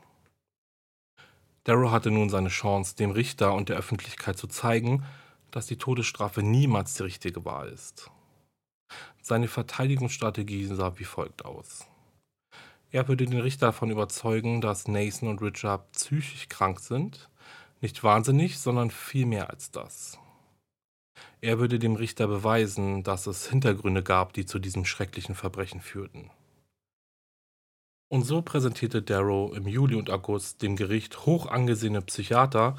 Darrow 1.65 1.91
hatte 1.91 2.13
nun 2.13 2.31
seine 2.31 2.51
Chance, 2.51 2.95
dem 2.95 3.11
Richter 3.11 3.53
und 3.55 3.69
der 3.69 3.77
Öffentlichkeit 3.77 4.39
zu 4.39 4.47
zeigen, 4.47 5.05
dass 5.51 5.67
die 5.67 5.77
Todesstrafe 5.77 6.45
niemals 6.45 6.95
die 6.95 7.03
richtige 7.03 7.45
Wahl 7.45 7.69
ist. 7.71 8.13
Seine 9.23 9.49
Verteidigungsstrategie 9.49 10.67
sah 10.67 10.97
wie 11.01 11.05
folgt 11.05 11.45
aus. 11.45 11.90
Er 12.93 13.07
würde 13.07 13.27
den 13.27 13.41
Richter 13.41 13.67
davon 13.67 13.91
überzeugen, 13.91 14.61
dass 14.61 14.89
Nathan 14.89 15.29
und 15.29 15.41
Richard 15.41 15.93
psychisch 15.93 16.49
krank 16.49 16.81
sind, 16.81 17.31
nicht 17.81 18.03
wahnsinnig, 18.03 18.59
sondern 18.59 18.91
viel 18.91 19.27
mehr 19.27 19.49
als 19.49 19.71
das. 19.71 20.19
Er 21.41 21.59
würde 21.59 21.79
dem 21.79 21.95
Richter 21.97 22.27
beweisen, 22.27 23.03
dass 23.03 23.27
es 23.27 23.49
Hintergründe 23.49 24.03
gab, 24.03 24.33
die 24.33 24.45
zu 24.45 24.59
diesem 24.59 24.85
schrecklichen 24.85 25.35
Verbrechen 25.35 25.81
führten. 25.81 26.31
Und 28.09 28.25
so 28.25 28.43
präsentierte 28.43 29.03
Darrow 29.03 29.57
im 29.57 29.69
Juli 29.69 29.95
und 29.95 30.11
August 30.11 30.63
dem 30.63 30.75
Gericht 30.75 31.27
hoch 31.27 31.47
angesehene 31.47 32.03
Psychiater, 32.03 32.77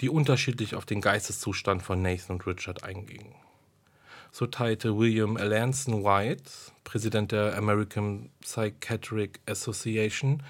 die 0.00 0.08
unterschiedlich 0.08 0.76
auf 0.76 0.86
den 0.86 1.00
Geisteszustand 1.00 1.82
von 1.82 2.00
Nathan 2.00 2.36
und 2.36 2.46
Richard 2.46 2.84
eingingen. 2.84 3.34
So 4.32 4.46
teilte 4.46 4.96
William 4.96 5.36
Alanson 5.36 6.04
White, 6.04 6.50
Präsident 6.84 7.32
der 7.32 7.56
American 7.56 8.30
Psychiatric 8.40 9.40
Association, 9.46 10.42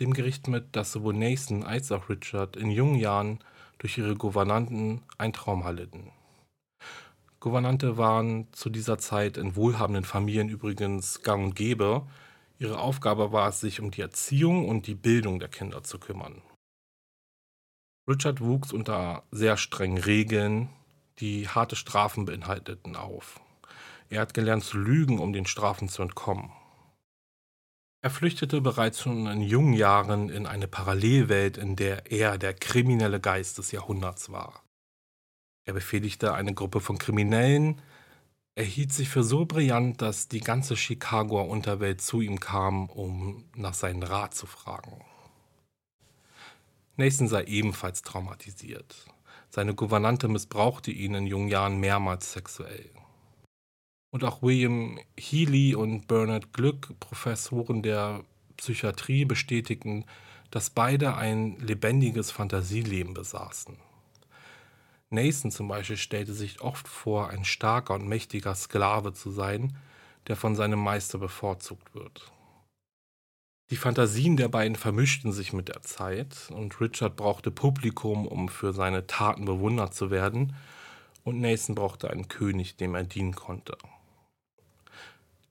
dem 0.00 0.12
Gericht 0.14 0.48
mit, 0.48 0.74
dass 0.74 0.92
sowohl 0.92 1.14
Nathan 1.14 1.62
als 1.62 1.92
auch 1.92 2.08
Richard 2.08 2.56
in 2.56 2.70
jungen 2.70 2.96
Jahren 2.96 3.38
durch 3.78 3.98
ihre 3.98 4.16
Gouvernanten 4.16 5.02
ein 5.18 5.32
Trauma 5.32 5.70
litten. 5.70 6.10
Gouvernante 7.38 7.96
waren 7.96 8.48
zu 8.52 8.68
dieser 8.68 8.98
Zeit 8.98 9.36
in 9.38 9.56
wohlhabenden 9.56 10.04
Familien 10.04 10.48
übrigens 10.48 11.22
gang 11.22 11.44
und 11.44 11.56
gäbe. 11.56 12.06
Ihre 12.58 12.78
Aufgabe 12.78 13.32
war 13.32 13.48
es, 13.48 13.60
sich 13.60 13.80
um 13.80 13.90
die 13.90 14.02
Erziehung 14.02 14.68
und 14.68 14.86
die 14.86 14.94
Bildung 14.94 15.38
der 15.38 15.48
Kinder 15.48 15.82
zu 15.82 15.98
kümmern. 15.98 16.42
Richard 18.06 18.40
wuchs 18.40 18.72
unter 18.72 19.22
sehr 19.30 19.56
strengen 19.56 19.98
Regeln, 19.98 20.68
die 21.20 21.48
harte 21.48 21.76
Strafen 21.76 22.24
beinhalteten, 22.24 22.96
auf. 22.96 23.40
Er 24.08 24.20
hat 24.22 24.34
gelernt 24.34 24.64
zu 24.64 24.78
lügen, 24.78 25.18
um 25.18 25.32
den 25.32 25.46
Strafen 25.46 25.88
zu 25.88 26.02
entkommen. 26.02 26.50
Er 28.02 28.10
flüchtete 28.10 28.60
bereits 28.62 29.00
schon 29.02 29.26
in 29.26 29.42
jungen 29.42 29.74
Jahren 29.74 30.30
in 30.30 30.46
eine 30.46 30.66
Parallelwelt, 30.66 31.58
in 31.58 31.76
der 31.76 32.10
er 32.10 32.38
der 32.38 32.54
kriminelle 32.54 33.20
Geist 33.20 33.58
des 33.58 33.72
Jahrhunderts 33.72 34.32
war. 34.32 34.64
Er 35.66 35.74
befehligte 35.74 36.32
eine 36.32 36.54
Gruppe 36.54 36.80
von 36.80 36.96
Kriminellen. 36.96 37.82
Er 38.54 38.64
hielt 38.64 38.92
sich 38.92 39.10
für 39.10 39.22
so 39.22 39.44
brillant, 39.44 40.00
dass 40.00 40.28
die 40.28 40.40
ganze 40.40 40.76
Chicagoer 40.76 41.48
Unterwelt 41.48 42.00
zu 42.00 42.22
ihm 42.22 42.40
kam, 42.40 42.88
um 42.88 43.44
nach 43.54 43.74
seinem 43.74 44.02
Rat 44.02 44.34
zu 44.34 44.46
fragen. 44.46 45.04
Nathan 46.96 47.28
sei 47.28 47.44
ebenfalls 47.44 48.02
traumatisiert. 48.02 49.06
Seine 49.50 49.74
Gouvernante 49.74 50.28
missbrauchte 50.28 50.92
ihn 50.92 51.14
in 51.14 51.26
jungen 51.26 51.48
Jahren 51.48 51.80
mehrmals 51.80 52.32
sexuell. 52.32 52.88
Und 54.12 54.22
auch 54.24 54.42
William 54.42 54.98
Healy 55.18 55.74
und 55.74 56.06
Bernard 56.06 56.52
Glück, 56.52 56.94
Professoren 57.00 57.82
der 57.82 58.24
Psychiatrie, 58.56 59.24
bestätigten, 59.24 60.04
dass 60.52 60.70
beide 60.70 61.16
ein 61.16 61.58
lebendiges 61.58 62.30
Fantasieleben 62.30 63.12
besaßen. 63.12 63.76
Nathan 65.10 65.50
zum 65.50 65.66
Beispiel 65.66 65.96
stellte 65.96 66.32
sich 66.32 66.60
oft 66.60 66.86
vor, 66.86 67.30
ein 67.30 67.44
starker 67.44 67.94
und 67.94 68.06
mächtiger 68.06 68.54
Sklave 68.54 69.12
zu 69.12 69.32
sein, 69.32 69.76
der 70.28 70.36
von 70.36 70.54
seinem 70.54 70.78
Meister 70.78 71.18
bevorzugt 71.18 71.94
wird. 71.94 72.30
Die 73.70 73.76
Fantasien 73.76 74.36
der 74.36 74.48
beiden 74.48 74.74
vermischten 74.74 75.30
sich 75.30 75.52
mit 75.52 75.68
der 75.68 75.82
Zeit 75.82 76.50
und 76.50 76.80
Richard 76.80 77.14
brauchte 77.14 77.52
Publikum, 77.52 78.26
um 78.26 78.48
für 78.48 78.72
seine 78.72 79.06
Taten 79.06 79.44
bewundert 79.44 79.94
zu 79.94 80.10
werden, 80.10 80.56
und 81.22 81.40
Nathan 81.40 81.76
brauchte 81.76 82.10
einen 82.10 82.26
König, 82.26 82.76
dem 82.76 82.96
er 82.96 83.04
dienen 83.04 83.36
konnte. 83.36 83.76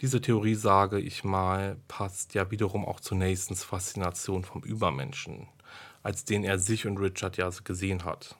Diese 0.01 0.19
Theorie, 0.19 0.55
sage 0.55 0.99
ich 0.99 1.23
mal, 1.23 1.77
passt 1.87 2.33
ja 2.33 2.51
wiederum 2.51 2.85
auch 2.85 2.99
zu 2.99 3.15
Nathans 3.15 3.63
Faszination 3.63 4.43
vom 4.43 4.63
Übermenschen, 4.63 5.47
als 6.03 6.25
den 6.25 6.43
er 6.43 6.59
sich 6.59 6.87
und 6.87 6.97
Richard 6.97 7.37
ja 7.37 7.49
gesehen 7.63 8.03
hat. 8.03 8.35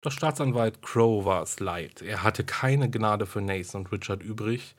Doch 0.00 0.12
Staatsanwalt 0.12 0.82
Crow 0.82 1.24
war 1.24 1.42
es 1.42 1.60
leid. 1.60 2.02
Er 2.02 2.24
hatte 2.24 2.42
keine 2.42 2.90
Gnade 2.90 3.26
für 3.26 3.40
Nathan 3.40 3.82
und 3.82 3.92
Richard 3.92 4.22
übrig 4.22 4.74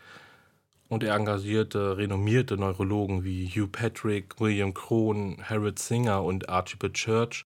und 0.90 1.04
er 1.04 1.16
engagierte 1.16 1.98
renommierte 1.98 2.58
Neurologen 2.58 3.24
wie 3.24 3.48
Hugh 3.48 3.68
Patrick, 3.68 4.40
William 4.40 4.74
Krohn, 4.74 5.38
Harold 5.44 5.80
Singer 5.80 6.24
und 6.24 6.50
Archibald 6.50 6.94
Church, 6.94 7.44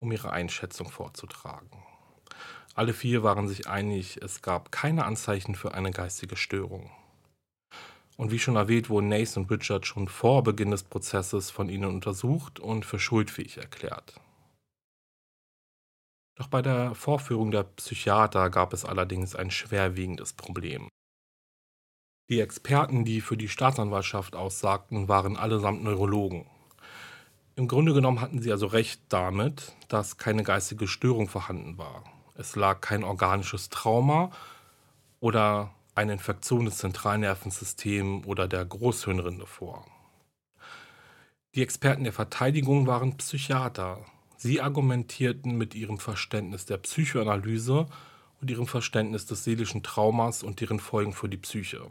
um 0.00 0.12
ihre 0.12 0.30
Einschätzung 0.30 0.90
vorzutragen. 0.90 1.70
Alle 2.74 2.94
vier 2.94 3.22
waren 3.22 3.48
sich 3.48 3.66
einig, 3.66 4.22
es 4.22 4.40
gab 4.40 4.70
keine 4.70 5.04
Anzeichen 5.04 5.54
für 5.54 5.74
eine 5.74 5.90
geistige 5.90 6.36
Störung. 6.36 6.90
Und 8.16 8.30
wie 8.30 8.38
schon 8.38 8.56
erwähnt, 8.56 8.88
wurden 8.88 9.08
Nathan 9.08 9.44
und 9.44 9.50
Richard 9.50 9.86
schon 9.86 10.08
vor 10.08 10.42
Beginn 10.42 10.70
des 10.70 10.82
Prozesses 10.82 11.50
von 11.50 11.68
ihnen 11.68 11.84
untersucht 11.84 12.58
und 12.58 12.84
für 12.84 12.98
schuldfähig 12.98 13.58
erklärt. 13.58 14.20
Doch 16.36 16.46
bei 16.46 16.62
der 16.62 16.94
Vorführung 16.94 17.50
der 17.50 17.64
Psychiater 17.64 18.48
gab 18.50 18.72
es 18.72 18.84
allerdings 18.84 19.34
ein 19.34 19.50
schwerwiegendes 19.50 20.32
Problem. 20.32 20.88
Die 22.30 22.40
Experten, 22.42 23.06
die 23.06 23.22
für 23.22 23.38
die 23.38 23.48
Staatsanwaltschaft 23.48 24.36
aussagten, 24.36 25.08
waren 25.08 25.38
allesamt 25.38 25.82
Neurologen. 25.82 26.44
Im 27.56 27.68
Grunde 27.68 27.94
genommen 27.94 28.20
hatten 28.20 28.42
sie 28.42 28.52
also 28.52 28.66
recht 28.66 29.00
damit, 29.08 29.72
dass 29.88 30.18
keine 30.18 30.42
geistige 30.42 30.88
Störung 30.88 31.26
vorhanden 31.26 31.78
war. 31.78 32.04
Es 32.34 32.54
lag 32.54 32.82
kein 32.82 33.02
organisches 33.02 33.70
Trauma 33.70 34.30
oder 35.20 35.70
eine 35.94 36.12
Infektion 36.12 36.66
des 36.66 36.76
Zentralnervensystems 36.76 38.26
oder 38.26 38.46
der 38.46 38.64
Großhirnrinde 38.66 39.46
vor. 39.46 39.86
Die 41.54 41.62
Experten 41.62 42.04
der 42.04 42.12
Verteidigung 42.12 42.86
waren 42.86 43.16
Psychiater. 43.16 44.04
Sie 44.36 44.60
argumentierten 44.60 45.56
mit 45.56 45.74
ihrem 45.74 45.98
Verständnis 45.98 46.66
der 46.66 46.76
Psychoanalyse 46.76 47.86
und 48.42 48.50
ihrem 48.50 48.66
Verständnis 48.66 49.24
des 49.24 49.44
seelischen 49.44 49.82
Traumas 49.82 50.42
und 50.42 50.60
deren 50.60 50.78
Folgen 50.78 51.14
für 51.14 51.30
die 51.30 51.38
Psyche. 51.38 51.90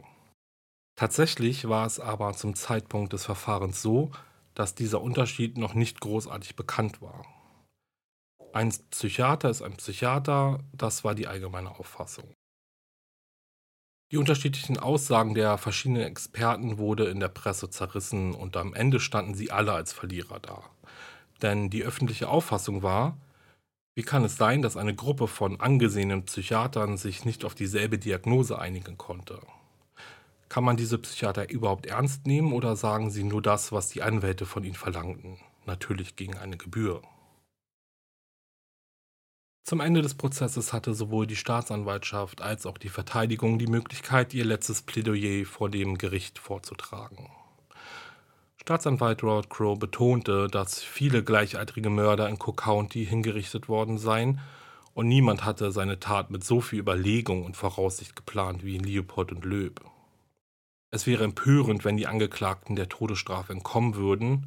Tatsächlich 0.98 1.68
war 1.68 1.86
es 1.86 2.00
aber 2.00 2.32
zum 2.32 2.56
Zeitpunkt 2.56 3.12
des 3.12 3.24
Verfahrens 3.24 3.80
so, 3.80 4.10
dass 4.54 4.74
dieser 4.74 5.00
Unterschied 5.00 5.56
noch 5.56 5.74
nicht 5.74 6.00
großartig 6.00 6.56
bekannt 6.56 7.00
war. 7.00 7.24
Ein 8.52 8.74
Psychiater 8.90 9.48
ist 9.48 9.62
ein 9.62 9.76
Psychiater, 9.76 10.58
das 10.72 11.04
war 11.04 11.14
die 11.14 11.28
allgemeine 11.28 11.78
Auffassung. 11.78 12.34
Die 14.10 14.16
unterschiedlichen 14.16 14.76
Aussagen 14.76 15.34
der 15.34 15.56
verschiedenen 15.56 16.02
Experten 16.02 16.78
wurde 16.78 17.04
in 17.04 17.20
der 17.20 17.28
Presse 17.28 17.70
zerrissen 17.70 18.34
und 18.34 18.56
am 18.56 18.74
Ende 18.74 18.98
standen 18.98 19.34
sie 19.34 19.52
alle 19.52 19.74
als 19.74 19.92
Verlierer 19.92 20.40
da. 20.40 20.64
Denn 21.42 21.70
die 21.70 21.84
öffentliche 21.84 22.28
Auffassung 22.28 22.82
war, 22.82 23.16
wie 23.94 24.02
kann 24.02 24.24
es 24.24 24.36
sein, 24.36 24.62
dass 24.62 24.76
eine 24.76 24.96
Gruppe 24.96 25.28
von 25.28 25.60
angesehenen 25.60 26.24
Psychiatern 26.24 26.96
sich 26.96 27.24
nicht 27.24 27.44
auf 27.44 27.54
dieselbe 27.54 27.98
Diagnose 27.98 28.58
einigen 28.58 28.98
konnte? 28.98 29.40
Kann 30.48 30.64
man 30.64 30.76
diese 30.76 30.98
Psychiater 30.98 31.50
überhaupt 31.50 31.86
ernst 31.86 32.26
nehmen 32.26 32.52
oder 32.52 32.74
sagen 32.76 33.10
sie 33.10 33.24
nur 33.24 33.42
das, 33.42 33.70
was 33.70 33.90
die 33.90 34.02
Anwälte 34.02 34.46
von 34.46 34.64
ihnen 34.64 34.74
verlangten? 34.74 35.38
Natürlich 35.66 36.16
gegen 36.16 36.38
eine 36.38 36.56
Gebühr. 36.56 37.02
Zum 39.64 39.80
Ende 39.80 40.00
des 40.00 40.14
Prozesses 40.14 40.72
hatte 40.72 40.94
sowohl 40.94 41.26
die 41.26 41.36
Staatsanwaltschaft 41.36 42.40
als 42.40 42.64
auch 42.64 42.78
die 42.78 42.88
Verteidigung 42.88 43.58
die 43.58 43.66
Möglichkeit, 43.66 44.32
ihr 44.32 44.46
letztes 44.46 44.80
Plädoyer 44.80 45.44
vor 45.44 45.68
dem 45.68 45.98
Gericht 45.98 46.38
vorzutragen. 46.38 47.28
Staatsanwalt 48.56 49.22
Robert 49.22 49.50
Crow 49.50 49.78
betonte, 49.78 50.46
dass 50.48 50.82
viele 50.82 51.22
gleichaltrige 51.22 51.90
Mörder 51.90 52.30
in 52.30 52.36
Cook 52.36 52.62
County 52.62 53.04
hingerichtet 53.04 53.68
worden 53.68 53.98
seien 53.98 54.40
und 54.94 55.06
niemand 55.06 55.44
hatte 55.44 55.70
seine 55.70 56.00
Tat 56.00 56.30
mit 56.30 56.44
so 56.44 56.62
viel 56.62 56.78
Überlegung 56.78 57.44
und 57.44 57.56
Voraussicht 57.56 58.16
geplant 58.16 58.64
wie 58.64 58.78
Leopold 58.78 59.32
und 59.32 59.44
Löb. 59.44 59.82
Es 60.90 61.06
wäre 61.06 61.24
empörend, 61.24 61.84
wenn 61.84 61.96
die 61.96 62.06
Angeklagten 62.06 62.76
der 62.76 62.88
Todesstrafe 62.88 63.52
entkommen 63.52 63.94
würden, 63.94 64.46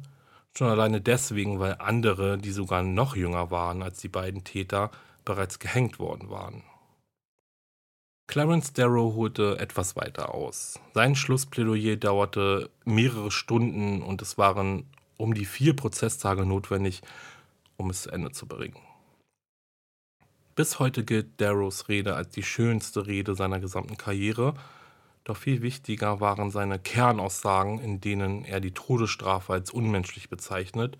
schon 0.56 0.68
alleine 0.68 1.00
deswegen, 1.00 1.60
weil 1.60 1.76
andere, 1.78 2.36
die 2.38 2.50
sogar 2.50 2.82
noch 2.82 3.16
jünger 3.16 3.50
waren 3.50 3.82
als 3.82 4.00
die 4.00 4.08
beiden 4.08 4.44
Täter, 4.44 4.90
bereits 5.24 5.58
gehängt 5.58 5.98
worden 5.98 6.30
waren. 6.30 6.62
Clarence 8.26 8.72
Darrow 8.72 9.14
holte 9.14 9.58
etwas 9.58 9.94
weiter 9.94 10.34
aus. 10.34 10.80
Sein 10.94 11.14
Schlussplädoyer 11.14 11.96
dauerte 11.96 12.70
mehrere 12.84 13.30
Stunden 13.30 14.02
und 14.02 14.22
es 14.22 14.38
waren 14.38 14.86
um 15.16 15.34
die 15.34 15.44
vier 15.44 15.76
Prozesstage 15.76 16.44
notwendig, 16.44 17.02
um 17.76 17.90
es 17.90 18.02
zu 18.02 18.10
Ende 18.10 18.32
zu 18.32 18.46
bringen. 18.46 18.78
Bis 20.54 20.78
heute 20.78 21.04
gilt 21.04 21.40
Darrows 21.40 21.88
Rede 21.88 22.14
als 22.14 22.30
die 22.30 22.42
schönste 22.42 23.06
Rede 23.06 23.34
seiner 23.34 23.60
gesamten 23.60 23.96
Karriere 23.96 24.54
doch 25.24 25.36
viel 25.36 25.62
wichtiger 25.62 26.20
waren 26.20 26.50
seine 26.50 26.78
Kernaussagen, 26.78 27.78
in 27.80 28.00
denen 28.00 28.44
er 28.44 28.60
die 28.60 28.72
Todesstrafe 28.72 29.52
als 29.52 29.70
unmenschlich 29.70 30.28
bezeichnet, 30.28 30.98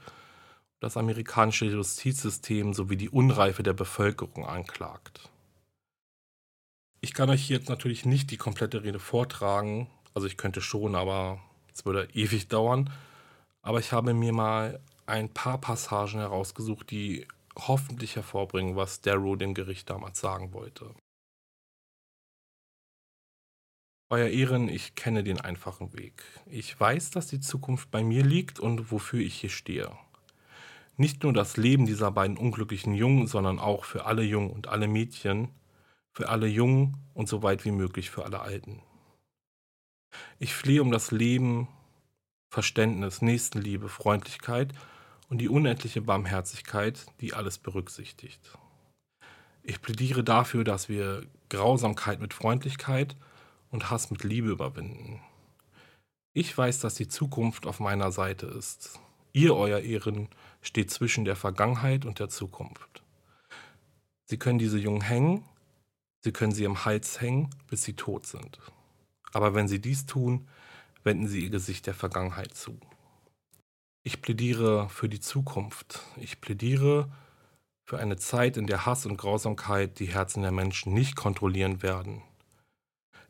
das 0.81 0.97
amerikanische 0.97 1.67
Justizsystem 1.67 2.75
sowie 2.75 2.97
die 2.97 3.09
Unreife 3.09 3.63
der 3.63 3.73
Bevölkerung 3.73 4.47
anklagt. 4.47 5.31
Ich 7.01 7.15
kann 7.15 7.31
euch 7.31 7.49
jetzt 7.49 7.69
natürlich 7.69 8.05
nicht 8.05 8.31
die 8.31 8.37
komplette 8.37 8.85
Rede 8.85 9.01
vortragen, 9.01 9.89
also 10.15 10.27
ich 10.27 10.37
könnte 10.37 10.61
schon, 10.61 10.95
aber 10.95 11.41
es 11.75 11.85
würde 11.85 12.09
ewig 12.13 12.49
dauern. 12.49 12.91
Aber 13.63 13.79
ich 13.79 13.93
habe 13.93 14.13
mir 14.15 14.33
mal 14.33 14.81
ein 15.07 15.29
paar 15.29 15.59
Passagen 15.59 16.19
herausgesucht, 16.19 16.91
die 16.91 17.27
hoffentlich 17.57 18.17
hervorbringen, 18.17 18.77
was 18.77 19.01
Darrow 19.01 19.37
dem 19.37 19.55
Gericht 19.55 19.89
damals 19.91 20.21
sagen 20.21 20.53
wollte. 20.53 20.95
Euer 24.13 24.29
Ehren, 24.29 24.69
ich 24.69 24.95
kenne 24.95 25.25
den 25.25 25.41
einfachen 25.41 25.95
Weg. 25.95 26.23
Ich 26.45 26.79
weiß, 26.79 27.13
dass 27.13 27.29
die 27.29 27.41
Zukunft 27.41 27.91
bei 27.91 28.05
mir 28.05 28.23
liegt 28.23 28.61
und 28.61 28.93
wofür 28.93 29.21
ich 29.21 29.37
hier 29.37 29.49
stehe. 29.49 29.91
Nicht 30.99 31.23
nur 31.23 31.33
das 31.33 31.57
Leben 31.57 31.87
dieser 31.87 32.11
beiden 32.11 32.37
unglücklichen 32.37 32.93
Jungen, 32.93 33.27
sondern 33.27 33.59
auch 33.59 33.87
für 33.87 34.05
alle 34.05 34.23
Jungen 34.23 34.51
und 34.51 34.69
alle 34.69 34.87
Mädchen, 34.87 35.49
für 36.13 36.29
alle 36.29 36.47
Jungen 36.47 36.99
und 37.15 37.27
so 37.27 37.43
weit 37.43 37.65
wie 37.65 37.71
möglich 37.71 38.11
für 38.11 38.27
alle 38.27 38.41
Alten. 38.41 38.83
Ich 40.39 40.53
flehe 40.53 40.83
um 40.83 40.91
das 40.91 41.11
Leben, 41.11 41.69
Verständnis, 42.51 43.23
Nächstenliebe, 43.23 43.89
Freundlichkeit 43.89 44.75
und 45.31 45.39
die 45.39 45.49
unendliche 45.49 46.03
Barmherzigkeit, 46.03 47.07
die 47.23 47.33
alles 47.33 47.57
berücksichtigt. 47.57 48.59
Ich 49.63 49.81
plädiere 49.81 50.23
dafür, 50.23 50.65
dass 50.65 50.91
wir 50.91 51.25
Grausamkeit 51.49 52.21
mit 52.21 52.35
Freundlichkeit 52.35 53.17
und 53.73 53.91
Hass 53.91 54.11
mit 54.11 54.23
Liebe 54.23 54.51
überwinden. 54.51 55.21
Ich 56.35 56.57
weiß, 56.57 56.79
dass 56.79 56.95
die 56.95 57.09
Zukunft 57.09 57.67
auf 57.67 57.81
meiner 57.81 58.13
Seite 58.13 58.47
ist. 58.47 59.01
Ihr, 59.33 59.57
euer 59.57 59.81
Ehren, 59.81 60.29
steht 60.61 60.91
zwischen 60.91 61.25
der 61.25 61.37
Vergangenheit 61.37 62.05
und 62.05 62.21
der 62.21 62.29
Zukunft. 62.29 63.03
Sie 64.27 64.39
können 64.39 64.59
diese 64.59 64.79
Jungen 64.79 65.01
hängen, 65.01 65.45
sie 66.21 66.33
können 66.33 66.53
sie 66.53 66.67
am 66.67 66.85
Hals 66.85 67.21
hängen, 67.21 67.51
bis 67.67 67.83
sie 67.83 67.95
tot 67.95 68.27
sind. 68.27 68.59
Aber 69.33 69.55
wenn 69.55 69.69
sie 69.69 69.81
dies 69.81 70.07
tun, 70.07 70.49
wenden 71.03 71.27
sie 71.27 71.45
ihr 71.45 71.51
Gesicht 71.51 71.87
der 71.87 71.95
Vergangenheit 71.95 72.55
zu. 72.55 72.79
Ich 74.05 74.21
plädiere 74.21 74.89
für 74.89 75.09
die 75.09 75.21
Zukunft. 75.21 76.01
Ich 76.17 76.41
plädiere 76.41 77.11
für 77.85 77.99
eine 77.99 78.17
Zeit, 78.17 78.57
in 78.57 78.67
der 78.67 78.87
Hass 78.87 79.07
und 79.07 79.17
Grausamkeit 79.17 79.99
die 79.99 80.07
Herzen 80.07 80.43
der 80.43 80.53
Menschen 80.53 80.93
nicht 80.93 81.17
kontrollieren 81.17 81.83
werden, 81.83 82.23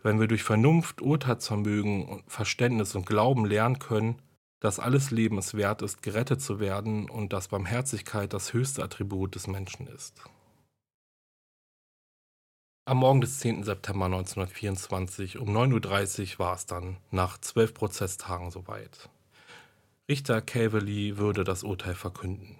wenn 0.02 0.20
wir 0.20 0.28
durch 0.28 0.42
Vernunft, 0.42 1.00
Urteilsvermögen, 1.00 2.22
Verständnis 2.26 2.94
und 2.94 3.06
Glauben 3.06 3.44
lernen 3.44 3.78
können, 3.78 4.20
dass 4.60 4.78
alles 4.78 5.10
Leben 5.10 5.38
es 5.38 5.54
wert 5.54 5.82
ist, 5.82 6.02
gerettet 6.02 6.40
zu 6.40 6.60
werden 6.60 7.10
und 7.10 7.32
dass 7.32 7.48
Barmherzigkeit 7.48 8.32
das 8.32 8.52
höchste 8.52 8.82
Attribut 8.82 9.34
des 9.34 9.46
Menschen 9.46 9.86
ist. 9.88 10.22
Am 12.84 12.98
Morgen 12.98 13.20
des 13.20 13.38
10. 13.38 13.62
September 13.62 14.06
1924 14.06 15.38
um 15.38 15.48
9.30 15.56 16.32
Uhr 16.34 16.38
war 16.40 16.54
es 16.54 16.66
dann, 16.66 16.96
nach 17.12 17.38
zwölf 17.38 17.74
Prozesstagen 17.74 18.50
soweit. 18.50 19.08
Richter 20.10 20.42
Cavalry 20.42 21.16
würde 21.16 21.44
das 21.44 21.62
Urteil 21.62 21.94
verkünden. 21.94 22.58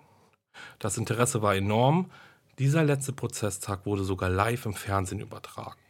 Das 0.79 0.97
Interesse 0.97 1.43
war 1.43 1.57
enorm. 1.57 2.11
Dieser 2.59 2.85
letzte 2.85 3.13
Prozesstag 3.13 3.85
wurde 3.85 4.05
sogar 4.05 4.31
live 4.31 4.65
im 4.67 4.75
Fernsehen 4.75 5.21
übertragen. 5.21 5.82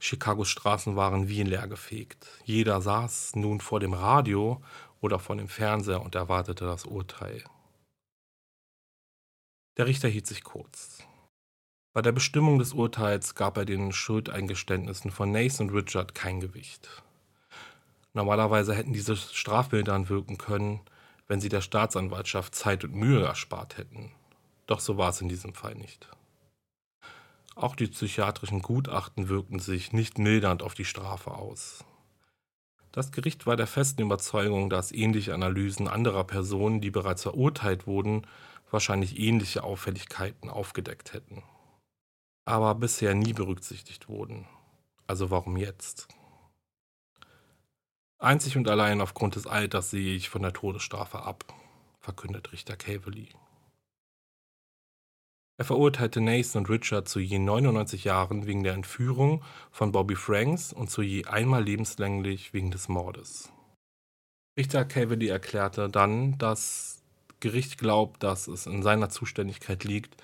Chicagos 0.00 0.48
Straßen 0.48 0.96
waren 0.96 1.28
wie 1.28 1.42
leergefegt. 1.42 2.26
Jeder 2.44 2.80
saß 2.80 3.36
nun 3.36 3.60
vor 3.60 3.80
dem 3.80 3.94
Radio 3.94 4.62
oder 5.00 5.18
vor 5.18 5.36
dem 5.36 5.48
Fernseher 5.48 6.02
und 6.02 6.14
erwartete 6.14 6.64
das 6.64 6.84
Urteil. 6.84 7.44
Der 9.76 9.86
Richter 9.86 10.08
hielt 10.08 10.26
sich 10.26 10.44
kurz. 10.44 11.02
Bei 11.92 12.02
der 12.02 12.12
Bestimmung 12.12 12.58
des 12.58 12.72
Urteils 12.72 13.34
gab 13.34 13.56
er 13.56 13.64
den 13.64 13.92
Schuldeingeständnissen 13.92 15.10
von 15.10 15.30
Nathan 15.30 15.68
und 15.68 15.74
Richard 15.76 16.14
kein 16.14 16.40
Gewicht. 16.40 17.02
Normalerweise 18.12 18.74
hätten 18.74 18.92
diese 18.92 19.16
Strafbildern 19.16 20.08
wirken 20.08 20.38
können, 20.38 20.80
wenn 21.26 21.40
sie 21.40 21.48
der 21.48 21.60
Staatsanwaltschaft 21.60 22.54
Zeit 22.54 22.84
und 22.84 22.94
Mühe 22.94 23.24
erspart 23.24 23.76
hätten. 23.76 24.12
Doch 24.66 24.80
so 24.80 24.96
war 24.96 25.10
es 25.10 25.20
in 25.20 25.28
diesem 25.28 25.54
Fall 25.54 25.74
nicht. 25.74 26.08
Auch 27.54 27.76
die 27.76 27.86
psychiatrischen 27.86 28.62
Gutachten 28.62 29.28
wirkten 29.28 29.60
sich 29.60 29.92
nicht 29.92 30.18
mildernd 30.18 30.62
auf 30.62 30.74
die 30.74 30.84
Strafe 30.84 31.32
aus. 31.32 31.84
Das 32.90 33.12
Gericht 33.12 33.46
war 33.46 33.56
der 33.56 33.66
festen 33.66 34.02
Überzeugung, 34.02 34.70
dass 34.70 34.92
ähnliche 34.92 35.34
Analysen 35.34 35.88
anderer 35.88 36.24
Personen, 36.24 36.80
die 36.80 36.90
bereits 36.90 37.22
verurteilt 37.22 37.86
wurden, 37.86 38.26
wahrscheinlich 38.70 39.18
ähnliche 39.18 39.62
Auffälligkeiten 39.62 40.50
aufgedeckt 40.50 41.12
hätten. 41.12 41.42
Aber 42.44 42.74
bisher 42.74 43.14
nie 43.14 43.32
berücksichtigt 43.32 44.08
wurden. 44.08 44.46
Also 45.06 45.30
warum 45.30 45.56
jetzt? 45.56 46.08
Einzig 48.18 48.56
und 48.56 48.68
allein 48.68 49.00
aufgrund 49.00 49.36
des 49.36 49.46
Alters 49.46 49.90
sehe 49.90 50.14
ich 50.14 50.28
von 50.28 50.42
der 50.42 50.52
Todesstrafe 50.52 51.22
ab, 51.22 51.52
verkündet 52.00 52.52
Richter 52.52 52.76
Cavalry. 52.76 53.28
Er 55.56 55.64
verurteilte 55.64 56.20
Nathan 56.20 56.62
und 56.62 56.70
Richard 56.70 57.08
zu 57.08 57.20
je 57.20 57.38
99 57.38 58.04
Jahren 58.04 58.46
wegen 58.46 58.64
der 58.64 58.74
Entführung 58.74 59.44
von 59.70 59.92
Bobby 59.92 60.16
Franks 60.16 60.72
und 60.72 60.90
zu 60.90 61.02
je 61.02 61.26
einmal 61.26 61.62
lebenslänglich 61.62 62.52
wegen 62.52 62.72
des 62.72 62.88
Mordes. 62.88 63.52
Richter 64.58 64.84
Cavity 64.84 65.28
erklärte 65.28 65.88
dann, 65.88 66.38
das 66.38 67.02
Gericht 67.38 67.78
glaubt, 67.78 68.22
dass 68.22 68.48
es 68.48 68.66
in 68.66 68.82
seiner 68.82 69.10
Zuständigkeit 69.10 69.84
liegt, 69.84 70.16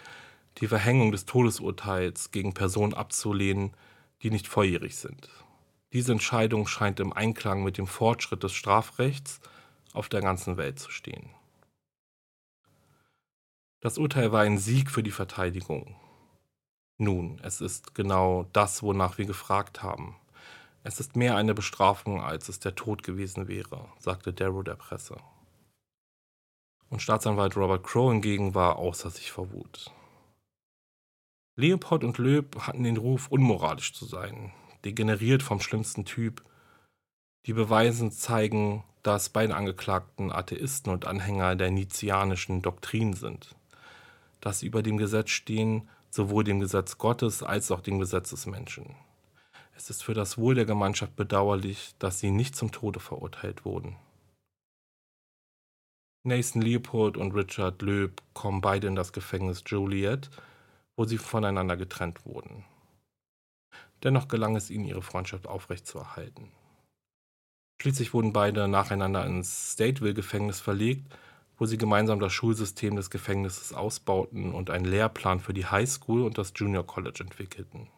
die 0.59 0.67
Verhängung 0.67 1.13
des 1.13 1.27
Todesurteils 1.27 2.33
gegen 2.33 2.53
Personen 2.53 2.95
abzulehnen, 2.95 3.73
die 4.23 4.31
nicht 4.31 4.49
volljährig 4.49 4.97
sind. 4.97 5.29
Diese 5.93 6.13
Entscheidung 6.13 6.67
scheint 6.67 6.99
im 6.99 7.13
Einklang 7.13 7.63
mit 7.63 7.79
dem 7.79 7.87
Fortschritt 7.87 8.43
des 8.43 8.53
Strafrechts 8.53 9.41
auf 9.93 10.09
der 10.09 10.23
ganzen 10.23 10.57
Welt 10.57 10.79
zu 10.79 10.91
stehen. 10.91 11.31
Das 13.81 13.97
Urteil 13.97 14.31
war 14.31 14.43
ein 14.43 14.59
Sieg 14.59 14.91
für 14.91 15.03
die 15.03 15.11
Verteidigung. 15.11 15.97
Nun, 16.99 17.41
es 17.43 17.63
ist 17.63 17.95
genau 17.95 18.45
das, 18.53 18.83
wonach 18.83 19.17
wir 19.17 19.25
gefragt 19.25 19.83
haben. 19.83 20.17
Es 20.83 21.01
ist 21.01 21.17
mehr 21.17 21.37
eine 21.37 21.55
Bestrafung, 21.55 22.23
als 22.23 22.51
es 22.51 22.61
der 22.61 22.75
Tod 22.75 23.03
gewesen 23.03 23.49
wäre, 23.49 23.89
sagte 23.99 24.35
Darrow 24.35 24.63
der 24.63 24.77
Presse. 24.77 25.17
Und 26.91 27.01
Staatsanwalt 27.01 27.57
Robert 27.57 27.83
Crow 27.85 28.13
hingegen 28.13 28.55
war 28.55 28.77
außer 28.77 29.09
sich 29.09 29.33
vor 29.33 29.51
Wut. 29.53 29.91
Leopold 31.57 32.05
und 32.05 32.19
Löb 32.19 32.61
hatten 32.61 32.83
den 32.83 32.99
Ruf, 32.99 33.29
unmoralisch 33.29 33.95
zu 33.95 34.05
sein, 34.05 34.53
degeneriert 34.85 35.43
vom 35.43 35.61
schlimmsten 35.61 36.05
Typ. 36.05 36.43
Die 37.47 37.55
Beweisen 37.55 38.11
zeigen, 38.11 38.85
dass 39.03 39.31
beide 39.31 39.55
Angeklagten 39.55 40.31
Atheisten 40.31 40.93
und 40.93 41.07
Anhänger 41.07 41.57
der 41.57 41.71
nizianischen 41.71 42.61
Doktrin 42.61 43.15
sind, 43.15 43.57
dass 44.41 44.61
sie 44.61 44.67
über 44.67 44.83
dem 44.83 44.97
Gesetz 44.97 45.31
stehen, 45.31 45.89
sowohl 46.11 46.45
dem 46.45 46.61
Gesetz 46.61 46.99
Gottes 46.99 47.43
als 47.43 47.71
auch 47.71 47.81
dem 47.81 47.99
Gesetz 47.99 48.31
des 48.31 48.47
Menschen. 48.47 48.95
Es 49.75 49.89
ist 49.91 50.03
für 50.03 50.15
das 50.15 50.37
Wohl 50.37 50.55
der 50.55 50.67
Gemeinschaft 50.67 51.17
bedauerlich, 51.17 51.95
dass 51.99 52.21
sie 52.21 52.31
nicht 52.31 52.55
zum 52.55 52.73
Tode 52.73 53.01
verurteilt 53.01 53.65
wurden. 53.65 53.97
Nathan 56.23 56.61
Leopold 56.61 57.17
und 57.17 57.33
Richard 57.33 57.81
Löb 57.81 58.21
kommen 58.35 58.61
beide 58.61 58.89
in 58.89 58.95
das 58.95 59.13
Gefängnis 59.13 59.63
Joliet, 59.67 60.29
wo 60.97 61.07
sie 61.07 61.17
voneinander 61.17 61.79
getrennt 61.79 62.27
wurden. 62.27 62.65
Dennoch 64.03 64.29
gelang 64.29 64.55
es 64.55 64.69
ihnen, 64.69 64.85
ihre 64.85 65.03
Freundschaft 65.03 65.47
aufrechtzuerhalten. 65.47 66.53
Schließlich 67.81 68.13
wurden 68.13 68.35
beide 68.35 68.69
nacheinander 68.69 69.25
ins 69.25 69.73
Stateville-Gefängnis 69.73 70.61
verlegt, 70.61 71.11
wo 71.61 71.67
sie 71.67 71.77
gemeinsam 71.77 72.21
das 72.21 72.33
Schulsystem 72.33 72.97
des 72.97 73.11
Gefängnisses 73.11 73.75
ausbauten 73.75 74.55
und 74.55 74.71
einen 74.71 74.87
Lehrplan 74.87 75.41
für 75.41 75.53
die 75.53 75.67
High 75.67 75.89
School 75.89 76.23
und 76.23 76.39
das 76.39 76.55
Junior 76.57 76.87
College 76.87 77.23
entwickelten. 77.23 77.89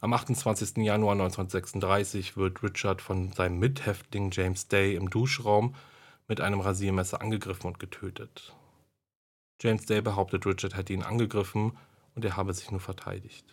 Am 0.00 0.14
28. 0.14 0.78
Januar 0.78 1.12
1936 1.12 2.38
wird 2.38 2.62
Richard 2.62 3.02
von 3.02 3.30
seinem 3.32 3.58
Mithäftling 3.58 4.30
James 4.30 4.68
Day 4.68 4.94
im 4.94 5.10
Duschraum 5.10 5.74
mit 6.28 6.40
einem 6.40 6.60
Rasiermesser 6.60 7.20
angegriffen 7.20 7.66
und 7.66 7.78
getötet. 7.78 8.56
James 9.60 9.84
Day 9.84 10.00
behauptet, 10.00 10.46
Richard 10.46 10.78
hätte 10.78 10.94
ihn 10.94 11.02
angegriffen 11.02 11.76
und 12.14 12.24
er 12.24 12.38
habe 12.38 12.54
sich 12.54 12.70
nur 12.70 12.80
verteidigt. 12.80 13.44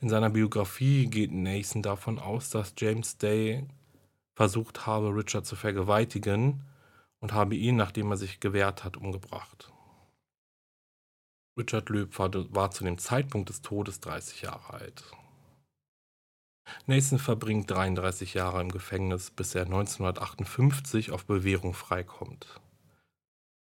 In 0.00 0.08
seiner 0.08 0.30
Biografie 0.30 1.06
geht 1.06 1.32
Nathan 1.32 1.82
davon 1.82 2.20
aus, 2.20 2.50
dass 2.50 2.74
James 2.78 3.18
Day 3.18 3.66
versucht 4.34 4.86
habe, 4.86 5.14
Richard 5.14 5.46
zu 5.46 5.56
vergewaltigen 5.56 6.64
und 7.20 7.32
habe 7.32 7.54
ihn, 7.54 7.76
nachdem 7.76 8.10
er 8.10 8.16
sich 8.16 8.40
gewehrt 8.40 8.84
hat, 8.84 8.96
umgebracht. 8.96 9.72
Richard 11.56 11.88
Löb 11.90 12.18
war, 12.18 12.30
war 12.54 12.70
zu 12.70 12.84
dem 12.84 12.98
Zeitpunkt 12.98 13.50
des 13.50 13.60
Todes 13.62 14.00
30 14.00 14.42
Jahre 14.42 14.72
alt. 14.72 15.04
Nathan 16.86 17.18
verbringt 17.18 17.70
33 17.70 18.34
Jahre 18.34 18.60
im 18.60 18.70
Gefängnis, 18.70 19.30
bis 19.30 19.54
er 19.54 19.64
1958 19.64 21.10
auf 21.10 21.26
Bewährung 21.26 21.74
freikommt. 21.74 22.60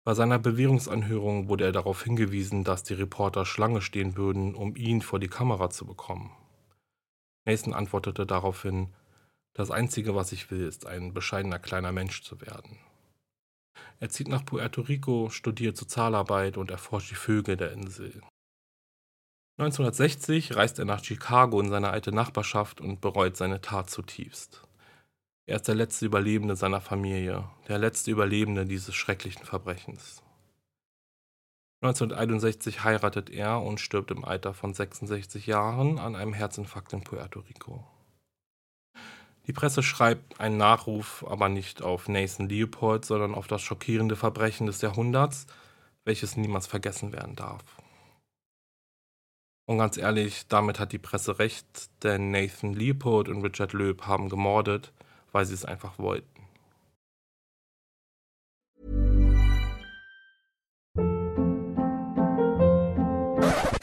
Bei 0.04 0.14
seiner 0.14 0.38
Bewährungsanhörung 0.38 1.48
wurde 1.48 1.64
er 1.64 1.72
darauf 1.72 2.02
hingewiesen, 2.02 2.64
dass 2.64 2.82
die 2.82 2.94
Reporter 2.94 3.44
Schlange 3.44 3.82
stehen 3.82 4.16
würden, 4.16 4.54
um 4.54 4.74
ihn 4.74 5.02
vor 5.02 5.20
die 5.20 5.28
Kamera 5.28 5.70
zu 5.70 5.84
bekommen. 5.84 6.32
Nathan 7.44 7.74
antwortete 7.74 8.26
daraufhin, 8.26 8.88
das 9.54 9.70
Einzige, 9.70 10.14
was 10.14 10.32
ich 10.32 10.50
will, 10.50 10.66
ist 10.66 10.86
ein 10.86 11.12
bescheidener 11.12 11.58
kleiner 11.58 11.92
Mensch 11.92 12.22
zu 12.22 12.40
werden. 12.40 12.78
Er 14.00 14.08
zieht 14.08 14.28
nach 14.28 14.44
Puerto 14.44 14.82
Rico, 14.82 15.28
studiert 15.30 15.76
Sozialarbeit 15.76 16.56
und 16.56 16.70
erforscht 16.70 17.10
die 17.10 17.16
Vögel 17.16 17.56
der 17.56 17.72
Insel. 17.72 18.22
1960 19.58 20.54
reist 20.54 20.78
er 20.78 20.84
nach 20.84 21.02
Chicago 21.02 21.60
in 21.60 21.68
seine 21.68 21.90
alte 21.90 22.12
Nachbarschaft 22.12 22.80
und 22.80 23.00
bereut 23.00 23.36
seine 23.36 23.60
Tat 23.60 23.90
zutiefst. 23.90 24.62
Er 25.46 25.56
ist 25.56 25.66
der 25.66 25.74
letzte 25.74 26.06
Überlebende 26.06 26.54
seiner 26.54 26.80
Familie, 26.80 27.48
der 27.66 27.78
letzte 27.78 28.12
Überlebende 28.12 28.66
dieses 28.66 28.94
schrecklichen 28.94 29.44
Verbrechens. 29.44 30.22
1961 31.80 32.84
heiratet 32.84 33.30
er 33.30 33.62
und 33.62 33.80
stirbt 33.80 34.10
im 34.10 34.24
Alter 34.24 34.52
von 34.54 34.74
66 34.74 35.46
Jahren 35.46 35.98
an 35.98 36.14
einem 36.14 36.34
Herzinfarkt 36.34 36.92
in 36.92 37.02
Puerto 37.02 37.40
Rico. 37.40 37.84
Die 39.48 39.54
Presse 39.54 39.82
schreibt 39.82 40.38
einen 40.40 40.58
Nachruf 40.58 41.24
aber 41.26 41.48
nicht 41.48 41.80
auf 41.80 42.06
Nathan 42.06 42.50
Leopold, 42.50 43.06
sondern 43.06 43.34
auf 43.34 43.46
das 43.46 43.62
schockierende 43.62 44.14
Verbrechen 44.14 44.66
des 44.66 44.82
Jahrhunderts, 44.82 45.46
welches 46.04 46.36
niemals 46.36 46.66
vergessen 46.66 47.14
werden 47.14 47.34
darf. 47.34 47.64
Und 49.64 49.78
ganz 49.78 49.96
ehrlich, 49.96 50.48
damit 50.48 50.78
hat 50.78 50.92
die 50.92 50.98
Presse 50.98 51.38
recht, 51.38 51.88
denn 52.02 52.30
Nathan 52.30 52.74
Leopold 52.74 53.30
und 53.30 53.42
Richard 53.42 53.72
Löb 53.72 54.02
haben 54.06 54.28
gemordet, 54.28 54.92
weil 55.32 55.46
sie 55.46 55.54
es 55.54 55.64
einfach 55.64 55.98
wollten. 55.98 56.28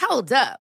Hold 0.07 0.31
up. 0.31 0.64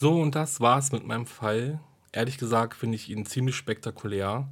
So, 0.00 0.20
und 0.20 0.34
das 0.34 0.60
war's 0.60 0.92
mit 0.92 1.06
meinem 1.06 1.26
Fall. 1.26 1.80
Ehrlich 2.12 2.38
gesagt 2.38 2.74
finde 2.74 2.96
ich 2.96 3.08
ihn 3.10 3.26
ziemlich 3.26 3.56
spektakulär. 3.56 4.48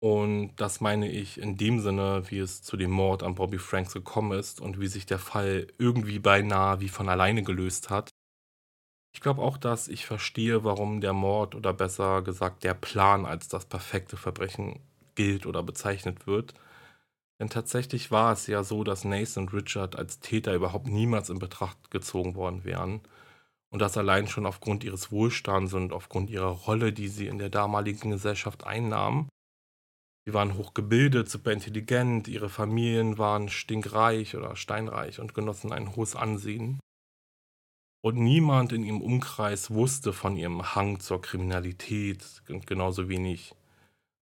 Und 0.00 0.56
das 0.56 0.80
meine 0.80 1.10
ich 1.10 1.38
in 1.38 1.56
dem 1.56 1.80
Sinne, 1.80 2.24
wie 2.30 2.38
es 2.38 2.62
zu 2.62 2.76
dem 2.76 2.90
Mord 2.90 3.22
an 3.22 3.34
Bobby 3.36 3.58
Franks 3.58 3.94
gekommen 3.94 4.38
ist 4.38 4.60
und 4.60 4.80
wie 4.80 4.88
sich 4.88 5.06
der 5.06 5.18
Fall 5.18 5.66
irgendwie 5.78 6.18
beinahe 6.20 6.80
wie 6.80 6.88
von 6.88 7.08
alleine 7.08 7.42
gelöst 7.42 7.90
hat. 7.90 8.10
Ich 9.14 9.20
glaube 9.20 9.42
auch, 9.42 9.58
dass 9.58 9.88
ich 9.88 10.06
verstehe, 10.06 10.64
warum 10.64 11.00
der 11.00 11.12
Mord 11.12 11.54
oder 11.54 11.72
besser 11.74 12.22
gesagt 12.22 12.64
der 12.64 12.74
Plan 12.74 13.26
als 13.26 13.48
das 13.48 13.66
perfekte 13.66 14.16
Verbrechen 14.16 14.80
gilt 15.14 15.46
oder 15.46 15.62
bezeichnet 15.62 16.26
wird. 16.26 16.54
Denn 17.40 17.50
tatsächlich 17.50 18.10
war 18.10 18.32
es 18.32 18.46
ja 18.48 18.64
so, 18.64 18.84
dass 18.84 19.04
Nathan 19.04 19.44
und 19.44 19.54
Richard 19.54 19.96
als 19.96 20.20
Täter 20.20 20.54
überhaupt 20.54 20.88
niemals 20.88 21.30
in 21.30 21.38
Betracht 21.40 21.90
gezogen 21.90 22.34
worden 22.36 22.64
wären. 22.64 23.00
Und 23.70 23.80
das 23.80 23.96
allein 23.96 24.28
schon 24.28 24.46
aufgrund 24.46 24.84
ihres 24.84 25.12
Wohlstands 25.12 25.74
und 25.74 25.92
aufgrund 25.92 26.30
ihrer 26.30 26.50
Rolle, 26.50 26.92
die 26.92 27.08
sie 27.08 27.26
in 27.26 27.38
der 27.38 27.50
damaligen 27.50 28.10
Gesellschaft 28.10 28.64
einnahmen. 28.64 29.28
Sie 30.26 30.34
waren 30.34 30.56
hochgebildet, 30.56 31.28
super 31.28 31.52
intelligent, 31.52 32.28
ihre 32.28 32.48
Familien 32.48 33.18
waren 33.18 33.48
stinkreich 33.48 34.36
oder 34.36 34.56
steinreich 34.56 35.20
und 35.20 35.34
genossen 35.34 35.72
ein 35.72 35.96
hohes 35.96 36.16
Ansehen. 36.16 36.80
Und 38.00 38.16
niemand 38.16 38.72
in 38.72 38.84
ihrem 38.84 39.02
Umkreis 39.02 39.70
wusste 39.70 40.12
von 40.12 40.36
ihrem 40.36 40.74
Hang 40.74 41.00
zur 41.00 41.20
Kriminalität 41.20 42.42
und 42.48 42.66
genauso 42.66 43.08
wenig 43.08 43.54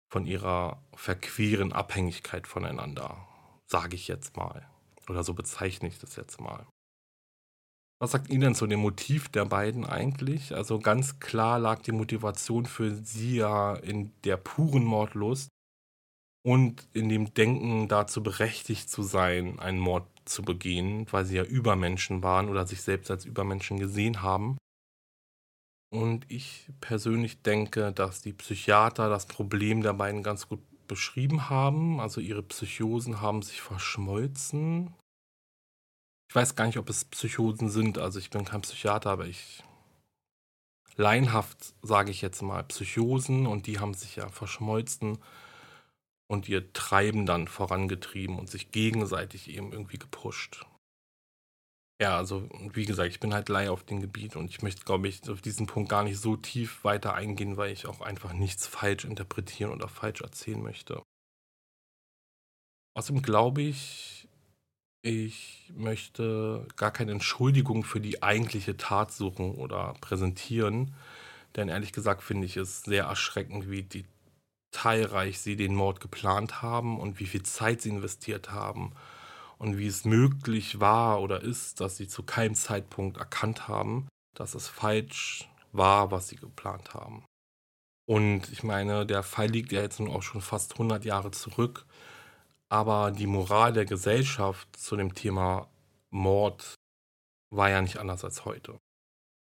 von 0.09 0.27
ihrer 0.27 0.83
verqueren 0.95 1.73
Abhängigkeit 1.73 2.47
voneinander, 2.47 3.27
sage 3.67 3.97
ich 3.97 4.09
jetzt 4.09 4.37
mal. 4.37 4.69
Oder 5.09 5.25
so 5.25 5.35
bezeichne 5.35 5.89
ich 5.89 5.99
das 5.99 6.17
jetzt 6.17 6.41
mal. 6.41 6.67
Was 7.99 8.11
sagt 8.11 8.29
Ihnen 8.29 8.43
denn 8.43 8.55
zu 8.55 8.67
dem 8.67 8.81
Motiv 8.81 9.29
der 9.31 9.47
beiden 9.47 9.87
eigentlich? 9.87 10.55
Also 10.55 10.79
ganz 10.79 11.19
klar 11.19 11.59
lag 11.59 11.81
die 11.81 11.93
Motivation 11.93 12.67
für 12.67 12.95
sie 12.95 13.37
ja 13.37 13.75
in 13.75 14.13
der 14.25 14.37
puren 14.37 14.85
Mordlust 14.85 15.49
und 16.45 16.87
in 16.93 17.09
dem 17.09 17.33
Denken 17.33 17.89
dazu 17.89 18.23
berechtigt 18.23 18.91
zu 18.91 19.03
sein, 19.03 19.59
einen 19.59 19.79
Mord 19.79 20.07
zu 20.27 20.43
begehen, 20.43 21.07
weil 21.11 21.25
sie 21.25 21.37
ja 21.37 21.45
Übermenschen 21.45 22.23
waren 22.23 22.51
oder 22.51 22.67
sich 22.67 22.83
selbst 22.83 23.11
als 23.11 23.25
Übermenschen 23.25 23.79
gesehen 23.79 24.21
haben. 24.21 24.59
Und 25.91 26.31
ich 26.31 26.69
persönlich 26.81 27.43
denke, 27.43 27.93
dass 27.93 28.21
die 28.21 28.33
Psychiater 28.35 29.09
das 29.09 29.27
Problem 29.27 29.83
der 29.83 29.95
beiden 29.95 30.23
ganz 30.23 30.49
gut 30.49 30.61
beschrieben 30.87 31.49
haben. 31.49 32.01
Also 32.01 32.21
ihre 32.21 32.43
Psychosen 32.43 33.21
haben 33.21 33.43
sich 33.43 33.63
verschmolzen. 33.63 34.95
Ich 36.29 36.35
weiß 36.35 36.57
gar 36.57 36.67
nicht, 36.67 36.79
ob 36.79 36.89
es 36.89 37.05
Psychosen 37.05 37.71
sind. 37.71 37.99
Also 37.99 38.19
ich 38.19 38.31
bin 38.31 38.45
kein 38.45 38.63
Psychiater, 38.63 39.11
aber 39.11 39.27
ich 39.27 39.63
laienhaft 40.97 41.75
sage 41.83 42.11
ich 42.11 42.23
jetzt 42.23 42.43
mal 42.43 42.63
Psychosen 42.65 43.47
und 43.47 43.67
die 43.67 43.79
haben 43.79 43.95
sich 43.95 44.17
ja 44.17 44.29
verschmolzen 44.29 45.19
und 46.29 46.49
ihr 46.49 46.73
Treiben 46.73 47.27
dann 47.27 47.49
vorangetrieben 47.49 48.39
und 48.39 48.51
sich 48.51 48.73
gegenseitig 48.73 49.49
eben 49.49 49.73
irgendwie 49.73 49.99
gepusht. 49.99 50.67
Ja, 52.01 52.19
also 52.19 52.47
wie 52.75 52.85
gesagt, 52.85 53.11
ich 53.11 53.21
bin 53.21 53.33
halt 53.33 53.49
Laie 53.49 53.73
auf 53.73 53.85
dem 53.85 54.01
Gebiet 54.01 54.37
und 54.37 54.51
ich 54.51 54.61
möchte, 54.61 54.85
glaube 54.85 55.09
ich, 55.09 55.29
auf 55.31 55.41
diesen 55.41 55.67
Punkt 55.67 55.89
gar 55.89 56.05
nicht 56.05 56.19
so 56.19 56.37
tief 56.37 56.85
weiter 56.85 57.15
eingehen, 57.15 57.57
weil 57.57 57.73
ich 57.73 57.87
auch 57.87 58.03
einfach 58.03 58.35
nichts 58.35 58.67
falsch 58.67 59.05
interpretieren 59.05 59.73
oder 59.73 59.89
falsch 59.89 60.21
erzählen 60.21 60.63
möchte. 60.63 61.03
Außerdem 62.95 63.23
glaube 63.23 63.63
ich, 63.63 64.29
ich 65.07 65.73
möchte 65.77 66.67
gar 66.75 66.91
keine 66.91 67.13
Entschuldigung 67.13 67.85
für 67.85 68.01
die 68.01 68.25
eigentliche 68.25 68.77
Tat 68.77 69.13
suchen 69.13 69.55
oder 69.55 69.95
präsentieren, 70.01 70.95
denn 71.55 71.69
ehrlich 71.69 71.93
gesagt 71.93 72.23
finde 72.25 72.47
ich 72.47 72.57
es 72.57 72.83
sehr 72.83 73.05
erschreckend, 73.05 73.71
wie 73.71 73.87
detailreich 74.75 75.39
sie 75.39 75.55
den 75.55 75.77
Mord 75.77 76.01
geplant 76.01 76.61
haben 76.61 76.99
und 76.99 77.21
wie 77.21 77.27
viel 77.27 77.45
Zeit 77.45 77.83
sie 77.83 77.91
investiert 77.91 78.51
haben 78.51 78.93
und 79.59 79.79
wie 79.79 79.87
es 79.87 80.05
möglich 80.05 80.81
war 80.81 81.23
oder 81.23 81.41
ist, 81.41 81.81
dass 81.81 81.97
sie 81.97 82.09
zu 82.09 82.25
keinem 82.25 82.57
Zeitpunkt 82.57 83.17
erkannt 83.17 83.69
haben, 83.69 84.09
dass 84.35 84.55
es 84.55 84.67
falsch 84.67 85.49
war, 85.71 86.11
was 86.11 86.29
sie 86.29 86.37
geplant 86.37 86.95
haben. 86.95 87.25
Und 88.09 88.51
ich 88.51 88.65
meine, 88.65 89.07
der 89.07 89.23
Fall 89.23 89.49
liegt 89.49 89.71
ja 89.71 89.83
jetzt 89.83 90.01
nun 90.01 90.11
auch 90.11 90.23
schon 90.23 90.41
fast 90.41 90.73
100 90.73 91.05
Jahre 91.05 91.31
zurück, 91.31 91.87
aber 92.69 93.11
die 93.11 93.27
Moral 93.27 93.73
der 93.73 93.85
Gesellschaft 93.85 94.69
zu 94.77 94.97
dem 94.97 95.15
Thema 95.15 95.69
Mord 96.11 96.75
war 97.51 97.71
ja 97.71 97.81
nicht 97.81 97.99
anders 97.99 98.25
als 98.25 98.45
heute. 98.45 98.79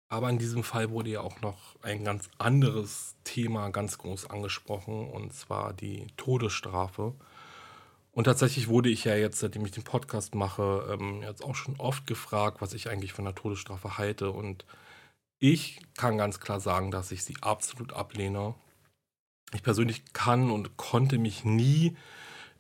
Aber 0.08 0.28
in 0.28 0.38
diesem 0.38 0.62
Fall 0.62 0.90
wurde 0.90 1.10
ja 1.10 1.20
auch 1.22 1.40
noch 1.40 1.76
ein 1.82 2.04
ganz 2.04 2.28
anderes 2.38 3.16
Thema 3.24 3.70
ganz 3.70 3.96
groß 3.96 4.28
angesprochen, 4.28 5.08
und 5.08 5.32
zwar 5.32 5.72
die 5.72 6.06
Todesstrafe. 6.16 7.14
Und 8.10 8.24
tatsächlich 8.24 8.68
wurde 8.68 8.90
ich 8.90 9.04
ja 9.04 9.16
jetzt, 9.16 9.40
seitdem 9.40 9.64
ich 9.64 9.72
den 9.72 9.84
Podcast 9.84 10.34
mache, 10.34 10.86
ähm, 10.92 11.22
jetzt 11.22 11.42
auch 11.42 11.54
schon 11.54 11.76
oft 11.80 12.06
gefragt, 12.06 12.60
was 12.60 12.74
ich 12.74 12.90
eigentlich 12.90 13.14
von 13.14 13.24
der 13.24 13.34
Todesstrafe 13.34 13.96
halte. 13.96 14.30
Und 14.30 14.66
ich 15.38 15.80
kann 15.96 16.18
ganz 16.18 16.40
klar 16.40 16.60
sagen, 16.60 16.90
dass 16.90 17.10
ich 17.10 17.24
sie 17.24 17.36
absolut 17.40 17.94
ablehne. 17.94 18.54
Ich 19.54 19.62
persönlich 19.62 20.12
kann 20.12 20.50
und 20.50 20.76
konnte 20.76 21.16
mich 21.16 21.44
nie 21.44 21.96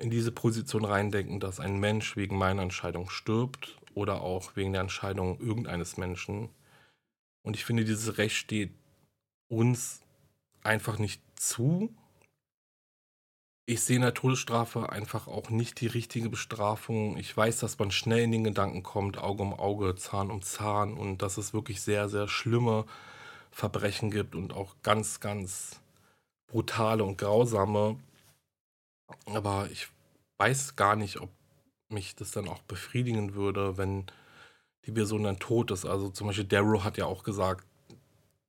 in 0.02 0.10
diese 0.10 0.32
Position 0.32 0.84
reindenken, 0.84 1.40
dass 1.40 1.60
ein 1.60 1.78
Mensch 1.78 2.16
wegen 2.16 2.36
meiner 2.36 2.62
Entscheidung 2.62 3.08
stirbt 3.08 3.78
oder 3.94 4.20
auch 4.20 4.56
wegen 4.56 4.72
der 4.72 4.82
Entscheidung 4.82 5.38
irgendeines 5.40 5.96
Menschen. 5.96 6.48
Und 7.42 7.56
ich 7.56 7.64
finde, 7.64 7.84
dieses 7.84 8.18
Recht 8.18 8.36
steht 8.36 8.72
uns 9.48 10.02
einfach 10.62 10.98
nicht 10.98 11.20
zu 11.36 11.94
ich 13.64 13.80
sehe 13.82 13.96
in 13.96 14.02
der 14.02 14.14
Todesstrafe 14.14 14.90
einfach 14.90 15.28
auch 15.28 15.48
nicht 15.48 15.80
die 15.80 15.86
richtige 15.86 16.28
Bestrafung. 16.28 17.16
Ich 17.16 17.36
weiß, 17.36 17.60
dass 17.60 17.78
man 17.78 17.92
schnell 17.92 18.24
in 18.24 18.32
den 18.32 18.44
Gedanken 18.44 18.82
kommt, 18.82 19.18
Auge 19.18 19.42
um 19.42 19.54
Auge, 19.54 19.94
Zahn 19.94 20.30
um 20.30 20.42
Zahn 20.42 20.94
und 20.94 21.22
dass 21.22 21.36
es 21.36 21.54
wirklich 21.54 21.80
sehr, 21.80 22.08
sehr 22.08 22.26
schlimme 22.26 22.84
Verbrechen 23.52 24.10
gibt 24.10 24.34
und 24.34 24.52
auch 24.52 24.74
ganz, 24.82 25.20
ganz 25.20 25.80
brutale 26.48 27.04
und 27.04 27.18
grausame. 27.18 27.96
Aber 29.26 29.68
ich 29.70 29.88
weiß 30.38 30.76
gar 30.76 30.96
nicht, 30.96 31.20
ob 31.20 31.30
mich 31.88 32.16
das 32.16 32.30
dann 32.30 32.48
auch 32.48 32.62
befriedigen 32.62 33.34
würde, 33.34 33.76
wenn 33.76 34.06
die 34.86 34.92
Person 34.92 35.24
dann 35.24 35.38
tot 35.38 35.70
ist. 35.70 35.84
Also 35.84 36.08
zum 36.10 36.26
Beispiel 36.26 36.44
Darrow 36.44 36.82
hat 36.82 36.96
ja 36.96 37.06
auch 37.06 37.22
gesagt, 37.22 37.66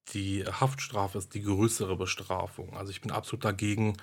die 0.10 0.46
Haftstrafe 0.46 1.18
ist 1.18 1.34
die 1.34 1.42
größere 1.42 1.96
Bestrafung. 1.96 2.76
Also 2.76 2.92
ich 2.92 3.02
bin 3.02 3.12
absolut 3.12 3.46
dagegen, 3.46 3.98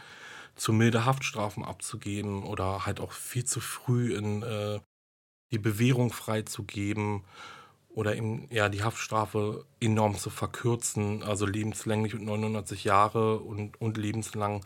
zu 0.56 0.72
milde 0.72 1.04
Haftstrafen 1.04 1.64
abzugeben 1.64 2.44
oder 2.44 2.86
halt 2.86 3.00
auch 3.00 3.12
viel 3.12 3.44
zu 3.44 3.60
früh 3.60 4.14
in 4.14 4.42
äh, 4.42 4.80
die 5.52 5.58
Bewährung 5.58 6.12
freizugeben 6.12 7.24
oder 7.88 8.16
eben 8.16 8.46
ja 8.50 8.68
die 8.68 8.82
Haftstrafe 8.82 9.64
enorm 9.80 10.16
zu 10.16 10.30
verkürzen, 10.30 11.22
also 11.22 11.46
lebenslänglich 11.46 12.14
und 12.14 12.24
99 12.24 12.84
Jahre 12.84 13.38
und, 13.40 13.80
und 13.80 13.96
lebenslang. 13.96 14.64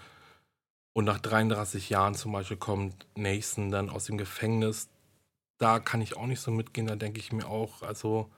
Und 0.95 1.05
nach 1.05 1.19
33 1.19 1.91
Jahren 1.91 2.15
zum 2.15 2.33
Beispiel 2.33 2.57
kommt 2.57 3.07
Nathan 3.17 3.71
dann 3.71 3.91
aus 3.91 4.05
dem 4.05 4.17
Gefängnis. 4.17 4.89
Da 5.59 5.81
kann 5.81 6.01
ich 6.01 6.17
auch 6.17 6.27
nicht 6.27 6.41
so 6.41 6.51
mitgehen, 6.51 6.87
da 6.87 6.97
denke 6.97 7.19
ich 7.19 7.33
mir 7.33 7.47
auch, 7.47 7.83
also 7.83 8.31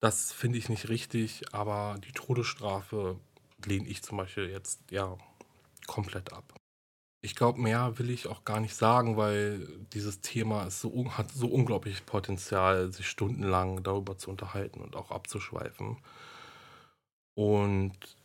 das 0.00 0.32
finde 0.32 0.58
ich 0.58 0.68
nicht 0.68 0.88
richtig, 0.88 1.52
aber 1.52 1.98
die 2.04 2.12
Todesstrafe 2.12 3.18
lehne 3.64 3.88
ich 3.88 4.02
zum 4.02 4.18
Beispiel 4.18 4.48
jetzt 4.48 4.80
ja 4.90 5.16
komplett 5.86 6.32
ab. 6.32 6.54
Ich 7.22 7.34
glaube, 7.34 7.60
mehr 7.60 7.98
will 7.98 8.10
ich 8.10 8.28
auch 8.28 8.44
gar 8.44 8.60
nicht 8.60 8.76
sagen, 8.76 9.16
weil 9.16 9.66
dieses 9.94 10.20
Thema 10.20 10.64
ist 10.64 10.80
so, 10.80 11.10
hat 11.16 11.32
so 11.32 11.48
unglaublich 11.48 12.06
Potenzial, 12.06 12.92
sich 12.92 13.08
stundenlang 13.08 13.82
darüber 13.82 14.16
zu 14.16 14.30
unterhalten 14.30 14.80
und 14.80 14.94
auch 14.94 15.10
abzuschweifen. 15.10 15.96
Und 17.34 18.15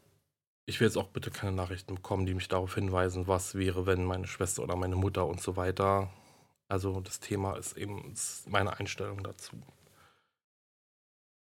ich 0.66 0.80
will 0.80 0.88
jetzt 0.88 0.97
auch 0.97 1.07
bitte 1.07 1.32
keine 1.32 1.51
Nachrichten 1.53 1.95
bekommen, 1.95 2.26
die 2.26 2.34
mich 2.34 2.47
darauf 2.47 2.76
hinweisen, 2.76 3.28
was 3.28 3.55
wäre, 3.55 3.86
wenn 3.86 4.05
meine 4.05 4.28
Schwester 4.28 4.64
oder 4.64 4.76
meine 4.76 4.95
Mutter 4.95 5.26
und 5.28 5.41
so 5.41 5.55
weiter. 5.55 6.09
Also 6.68 7.01
das 7.01 7.20
Thema 7.20 7.57
ist 7.57 7.78
eben 7.78 8.14
meine 8.47 8.80
Einstellung 8.80 9.24
dazu. 9.24 9.62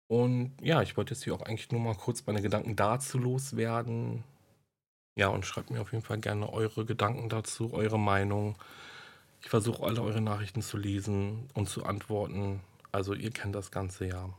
Und 0.08 0.52
ja, 0.60 0.82
ich 0.82 0.96
wollte 0.96 1.14
jetzt 1.14 1.24
hier 1.24 1.34
auch 1.34 1.42
eigentlich 1.42 1.70
nur 1.70 1.80
mal 1.80 1.94
kurz 1.94 2.26
meine 2.26 2.42
Gedanken 2.42 2.76
dazu 2.76 3.18
loswerden. 3.18 4.24
Ja, 5.16 5.28
und 5.28 5.44
schreibt 5.44 5.70
mir 5.70 5.80
auf 5.80 5.92
jeden 5.92 6.04
Fall 6.04 6.18
gerne 6.18 6.52
eure 6.52 6.84
Gedanken 6.84 7.28
dazu, 7.28 7.72
eure 7.72 7.98
Meinung. 7.98 8.56
Ich 9.42 9.48
versuche 9.48 9.82
alle 9.82 10.02
eure 10.02 10.20
Nachrichten 10.20 10.62
zu 10.62 10.76
lesen 10.76 11.48
und 11.54 11.68
zu 11.68 11.84
antworten. 11.84 12.60
Also 12.92 13.14
ihr 13.14 13.30
kennt 13.30 13.54
das 13.54 13.70
Ganze 13.70 14.06
ja. 14.06 14.30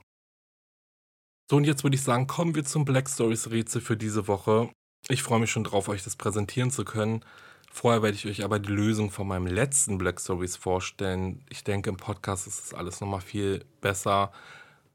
So, 1.50 1.58
und 1.58 1.66
jetzt 1.66 1.84
würde 1.84 1.96
ich 1.96 2.04
sagen, 2.04 2.28
kommen 2.28 2.56
wir 2.56 2.64
zum 2.64 2.86
Black 2.86 3.10
Stories 3.10 3.52
Rätsel 3.52 3.82
für 3.82 3.98
diese 3.98 4.28
Woche. 4.28 4.70
Ich 5.10 5.24
freue 5.24 5.40
mich 5.40 5.52
schon 5.52 5.66
drauf, 5.66 5.90
euch 5.90 6.04
das 6.04 6.16
präsentieren 6.16 6.72
zu 6.72 6.86
können. 6.86 7.24
Vorher 7.72 8.02
werde 8.02 8.16
ich 8.16 8.26
euch 8.28 8.44
aber 8.44 8.60
die 8.60 8.72
Lösung 8.72 9.12
von 9.12 9.28
meinem 9.28 9.48
letzten 9.48 9.98
Black 9.98 10.22
Stories 10.22 10.56
vorstellen. 10.56 11.44
Ich 11.50 11.64
denke, 11.64 11.90
im 11.90 11.98
Podcast 11.98 12.48
ist 12.48 12.62
das 12.62 12.74
alles 12.74 13.02
nochmal 13.02 13.22
viel 13.22 13.66
besser. 13.82 14.32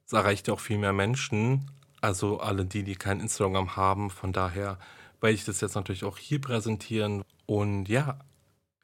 Es 0.06 0.12
erreicht 0.12 0.48
ja 0.48 0.54
auch 0.54 0.60
viel 0.60 0.78
mehr 0.78 0.92
Menschen. 0.92 1.70
Also 2.00 2.40
alle 2.40 2.64
die, 2.64 2.84
die 2.84 2.94
kein 2.94 3.20
Instagram 3.20 3.76
haben. 3.76 4.10
Von 4.10 4.32
daher 4.32 4.78
werde 5.20 5.34
ich 5.34 5.44
das 5.44 5.60
jetzt 5.60 5.74
natürlich 5.74 6.04
auch 6.04 6.16
hier 6.16 6.40
präsentieren. 6.40 7.22
Und 7.46 7.88
ja, 7.88 8.20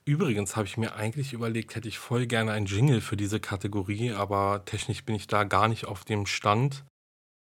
übrigens 0.04 0.56
habe 0.56 0.66
ich 0.66 0.76
mir 0.76 0.96
eigentlich 0.96 1.32
überlegt, 1.32 1.76
hätte 1.76 1.88
ich 1.88 1.98
voll 1.98 2.26
gerne 2.26 2.52
ein 2.52 2.66
Jingle 2.66 3.00
für 3.00 3.16
diese 3.16 3.40
Kategorie, 3.40 4.12
aber 4.12 4.64
technisch 4.66 5.04
bin 5.04 5.14
ich 5.14 5.28
da 5.28 5.44
gar 5.44 5.68
nicht 5.68 5.86
auf 5.86 6.04
dem 6.04 6.26
Stand. 6.26 6.84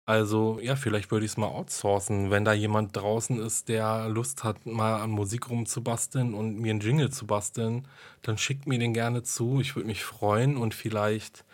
Also 0.06 0.58
ja, 0.60 0.76
vielleicht 0.76 1.10
würde 1.10 1.24
ich 1.24 1.32
es 1.32 1.36
mal 1.38 1.48
outsourcen. 1.48 2.30
Wenn 2.30 2.44
da 2.44 2.52
jemand 2.52 2.94
draußen 2.94 3.40
ist, 3.40 3.68
der 3.68 4.08
Lust 4.08 4.44
hat, 4.44 4.66
mal 4.66 5.00
an 5.00 5.10
Musik 5.10 5.48
rumzubasteln 5.48 6.34
und 6.34 6.58
mir 6.58 6.70
einen 6.70 6.80
Jingle 6.80 7.10
zu 7.10 7.26
basteln, 7.26 7.88
dann 8.22 8.36
schickt 8.36 8.66
mir 8.66 8.78
den 8.78 8.92
gerne 8.92 9.22
zu. 9.22 9.60
Ich 9.60 9.76
würde 9.76 9.86
mich 9.86 10.04
freuen 10.04 10.56
und 10.58 10.74
vielleicht 10.74 11.44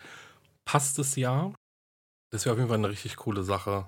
passt 0.64 0.98
es 0.98 1.14
ja. 1.14 1.52
Das 2.32 2.44
wäre 2.44 2.54
auf 2.54 2.58
jeden 2.58 2.68
Fall 2.68 2.78
eine 2.78 2.90
richtig 2.90 3.16
coole 3.16 3.44
Sache. 3.44 3.86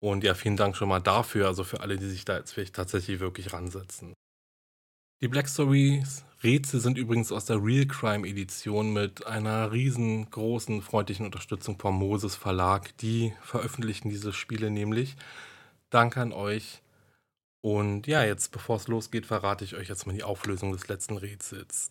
Und 0.00 0.24
ja, 0.24 0.34
vielen 0.34 0.56
Dank 0.56 0.76
schon 0.76 0.88
mal 0.88 1.00
dafür, 1.00 1.46
also 1.48 1.64
für 1.64 1.80
alle, 1.80 1.96
die 1.98 2.08
sich 2.08 2.24
da 2.24 2.38
jetzt 2.38 2.52
vielleicht 2.52 2.76
tatsächlich 2.76 3.20
wirklich 3.20 3.52
ransetzen. 3.52 4.14
Die 5.20 5.26
Black 5.26 5.48
Stories 5.48 6.24
Rätsel 6.44 6.78
sind 6.78 6.96
übrigens 6.96 7.32
aus 7.32 7.44
der 7.44 7.60
Real 7.60 7.86
Crime 7.86 8.24
Edition 8.24 8.92
mit 8.92 9.26
einer 9.26 9.72
riesengroßen 9.72 10.80
freundlichen 10.82 11.26
Unterstützung 11.26 11.76
vom 11.76 11.96
Moses 11.96 12.36
Verlag. 12.36 12.96
Die 12.98 13.32
veröffentlichen 13.42 14.10
diese 14.10 14.32
Spiele 14.32 14.70
nämlich. 14.70 15.16
Danke 15.90 16.20
an 16.20 16.32
euch. 16.32 16.82
Und 17.60 18.06
ja, 18.06 18.22
jetzt 18.22 18.52
bevor 18.52 18.76
es 18.76 18.86
losgeht, 18.86 19.26
verrate 19.26 19.64
ich 19.64 19.74
euch 19.74 19.88
jetzt 19.88 20.06
mal 20.06 20.12
die 20.12 20.22
Auflösung 20.22 20.70
des 20.70 20.86
letzten 20.86 21.16
Rätsels. 21.16 21.88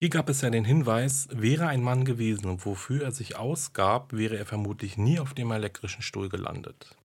Hier 0.00 0.10
gab 0.10 0.28
es 0.28 0.42
ja 0.42 0.50
den 0.50 0.64
Hinweis, 0.64 1.26
wäre 1.32 1.66
ein 1.66 1.82
Mann 1.82 2.04
gewesen 2.04 2.46
und 2.46 2.64
wofür 2.64 3.02
er 3.02 3.10
sich 3.10 3.34
ausgab, 3.34 4.12
wäre 4.12 4.38
er 4.38 4.46
vermutlich 4.46 4.96
nie 4.96 5.18
auf 5.18 5.34
dem 5.34 5.50
elektrischen 5.50 6.02
Stuhl 6.02 6.28
gelandet. 6.28 6.96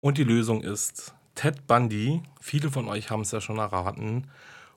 Und 0.00 0.16
die 0.16 0.24
Lösung 0.24 0.62
ist 0.62 1.14
Ted 1.36 1.66
Bundy. 1.66 2.22
Viele 2.40 2.70
von 2.70 2.88
euch 2.88 3.10
haben 3.10 3.20
es 3.20 3.30
ja 3.30 3.40
schon 3.40 3.58
erraten. 3.58 4.26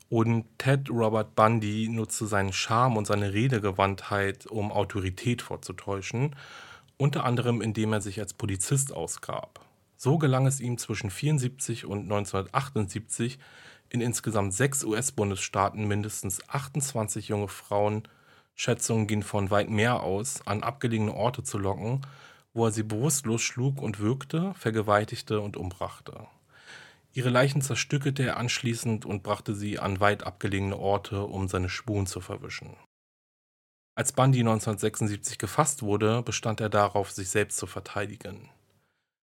Und 0.10 0.46
Ted 0.58 0.90
Robert 0.90 1.34
Bundy 1.34 1.88
nutzte 1.90 2.28
seinen 2.28 2.52
Charme 2.52 2.98
und 2.98 3.08
seine 3.08 3.34
Redegewandtheit, 3.34 4.46
um 4.46 4.72
Autorität 4.72 5.42
vorzutäuschen, 5.42 6.36
unter 6.98 7.24
anderem 7.24 7.62
indem 7.62 7.94
er 7.94 8.02
sich 8.02 8.20
als 8.20 8.34
Polizist 8.34 8.94
ausgab. 8.94 9.66
So 9.96 10.18
gelang 10.18 10.48
es 10.48 10.60
ihm 10.60 10.78
zwischen 10.78 11.10
74 11.10 11.86
und 11.86 12.04
1978 12.04 13.40
in 13.90 14.02
insgesamt 14.02 14.54
sechs 14.54 14.84
US-Bundesstaaten 14.84 15.88
mindestens 15.88 16.48
28 16.50 17.30
junge 17.30 17.48
Frauen, 17.48 18.04
Schätzungen 18.56 19.08
gehen 19.08 19.24
von 19.24 19.50
weit 19.50 19.70
mehr 19.70 20.04
aus, 20.04 20.46
an 20.46 20.64
abgelegene 20.64 21.14
Orte 21.14 21.44
zu 21.44 21.58
locken, 21.58 22.02
wo 22.54 22.66
er 22.66 22.72
sie 22.72 22.84
bewusstlos 22.84 23.42
schlug 23.42 23.82
und 23.82 24.00
würgte, 24.00 24.54
vergewaltigte 24.56 25.40
und 25.40 25.56
umbrachte. 25.56 26.28
Ihre 27.14 27.30
Leichen 27.30 27.62
zerstückelte 27.62 28.24
er 28.24 28.38
anschließend 28.38 29.06
und 29.06 29.24
brachte 29.24 29.56
sie 29.56 29.80
an 29.80 30.00
weit 30.00 30.24
abgelegene 30.24 30.78
Orte, 30.78 31.24
um 31.24 31.48
seine 31.48 31.70
Spuren 31.70 32.06
zu 32.06 32.22
verwischen. 32.22 32.76
Als 33.96 34.14
Bundy 34.14 34.40
1976 34.40 35.38
gefasst 35.38 35.82
wurde, 35.82 36.22
bestand 36.22 36.62
er 36.62 36.70
darauf, 36.70 37.12
sich 37.12 37.30
selbst 37.30 37.58
zu 37.58 37.68
verteidigen. 37.68 38.50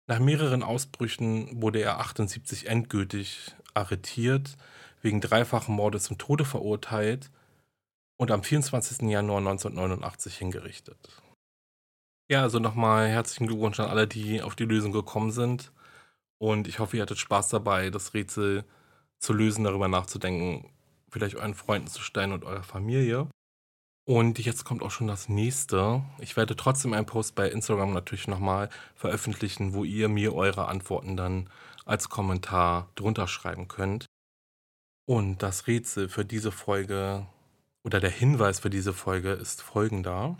Nach 0.08 0.20
mehreren 0.20 0.64
Ausbrüchen 0.64 1.62
wurde 1.62 1.82
er 1.82 2.00
78 2.00 2.68
endgültig 2.68 3.56
arretiert, 3.74 4.58
wegen 5.02 5.20
dreifachen 5.20 5.76
Mordes 5.76 6.04
zum 6.04 6.18
Tode 6.18 6.46
verurteilt 6.46 7.32
und 8.18 8.32
am 8.32 8.44
24. 8.44 9.10
Januar 9.10 9.40
1989 9.40 10.38
hingerichtet. 10.38 11.22
Ja, 12.30 12.44
also 12.44 12.60
nochmal 12.60 13.10
herzlichen 13.10 13.48
Glückwunsch 13.48 13.80
an 13.80 13.90
alle, 13.90 14.08
die 14.08 14.42
auf 14.42 14.56
die 14.56 14.66
Lösung 14.66 14.92
gekommen 14.92 15.32
sind. 15.32 15.72
Und 16.42 16.68
ich 16.68 16.80
hoffe, 16.80 16.98
ihr 16.98 17.04
hattet 17.04 17.20
Spaß 17.20 17.50
dabei, 17.50 17.92
das 17.92 18.16
Rätsel 18.16 18.66
zu 19.20 19.32
lösen, 19.32 19.64
darüber 19.64 19.88
nachzudenken, 19.88 20.72
vielleicht 21.12 21.36
euren 21.36 21.54
Freunden 21.54 21.88
zu 21.88 22.02
stellen 22.02 22.32
und 22.32 22.46
eurer 22.46 22.64
Familie. 22.64 23.30
Und 24.08 24.40
jetzt 24.40 24.64
kommt 24.64 24.82
auch 24.82 24.90
schon 24.90 25.06
das 25.06 25.30
nächste. 25.30 26.02
Ich 26.18 26.36
werde 26.38 26.56
trotzdem 26.56 26.94
einen 26.94 27.06
Post 27.06 27.36
bei 27.36 27.48
Instagram 27.48 27.94
natürlich 27.94 28.28
nochmal 28.28 28.72
veröffentlichen, 28.96 29.76
wo 29.76 29.84
ihr 29.84 30.10
mir 30.10 30.34
eure 30.34 30.68
Antworten 30.68 31.16
dann 31.16 31.48
als 31.86 32.10
Kommentar 32.10 32.90
drunter 32.96 33.28
schreiben 33.28 33.68
könnt. 33.68 34.08
Und 35.06 35.44
das 35.44 35.68
Rätsel 35.68 36.10
für 36.10 36.26
diese 36.26 36.52
Folge 36.52 37.28
oder 37.84 38.00
der 38.00 38.10
Hinweis 38.10 38.62
für 38.62 38.72
diese 38.72 38.94
Folge 38.94 39.34
ist 39.34 39.62
folgender. 39.62 40.40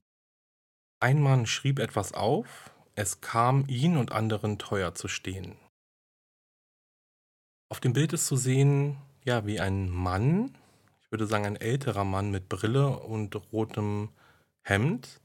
Ein 1.00 1.22
Mann 1.22 1.46
schrieb 1.46 1.78
etwas 1.78 2.12
auf, 2.16 2.72
es 2.96 3.22
kam 3.22 3.66
ihn 3.68 3.98
und 3.98 4.12
anderen 4.12 4.58
teuer 4.58 4.96
zu 4.96 5.08
stehen. 5.08 5.61
Auf 7.72 7.80
dem 7.80 7.94
Bild 7.94 8.12
ist 8.12 8.26
zu 8.26 8.36
sehen, 8.36 8.98
ja, 9.24 9.46
wie 9.46 9.62
ein 9.62 9.90
Mann, 9.90 10.58
ich 11.06 11.10
würde 11.10 11.26
sagen 11.26 11.46
ein 11.46 11.56
älterer 11.56 12.04
Mann 12.04 12.30
mit 12.30 12.50
Brille 12.50 13.00
und 13.00 13.34
rotem 13.54 14.10
Hemd, 14.62 15.22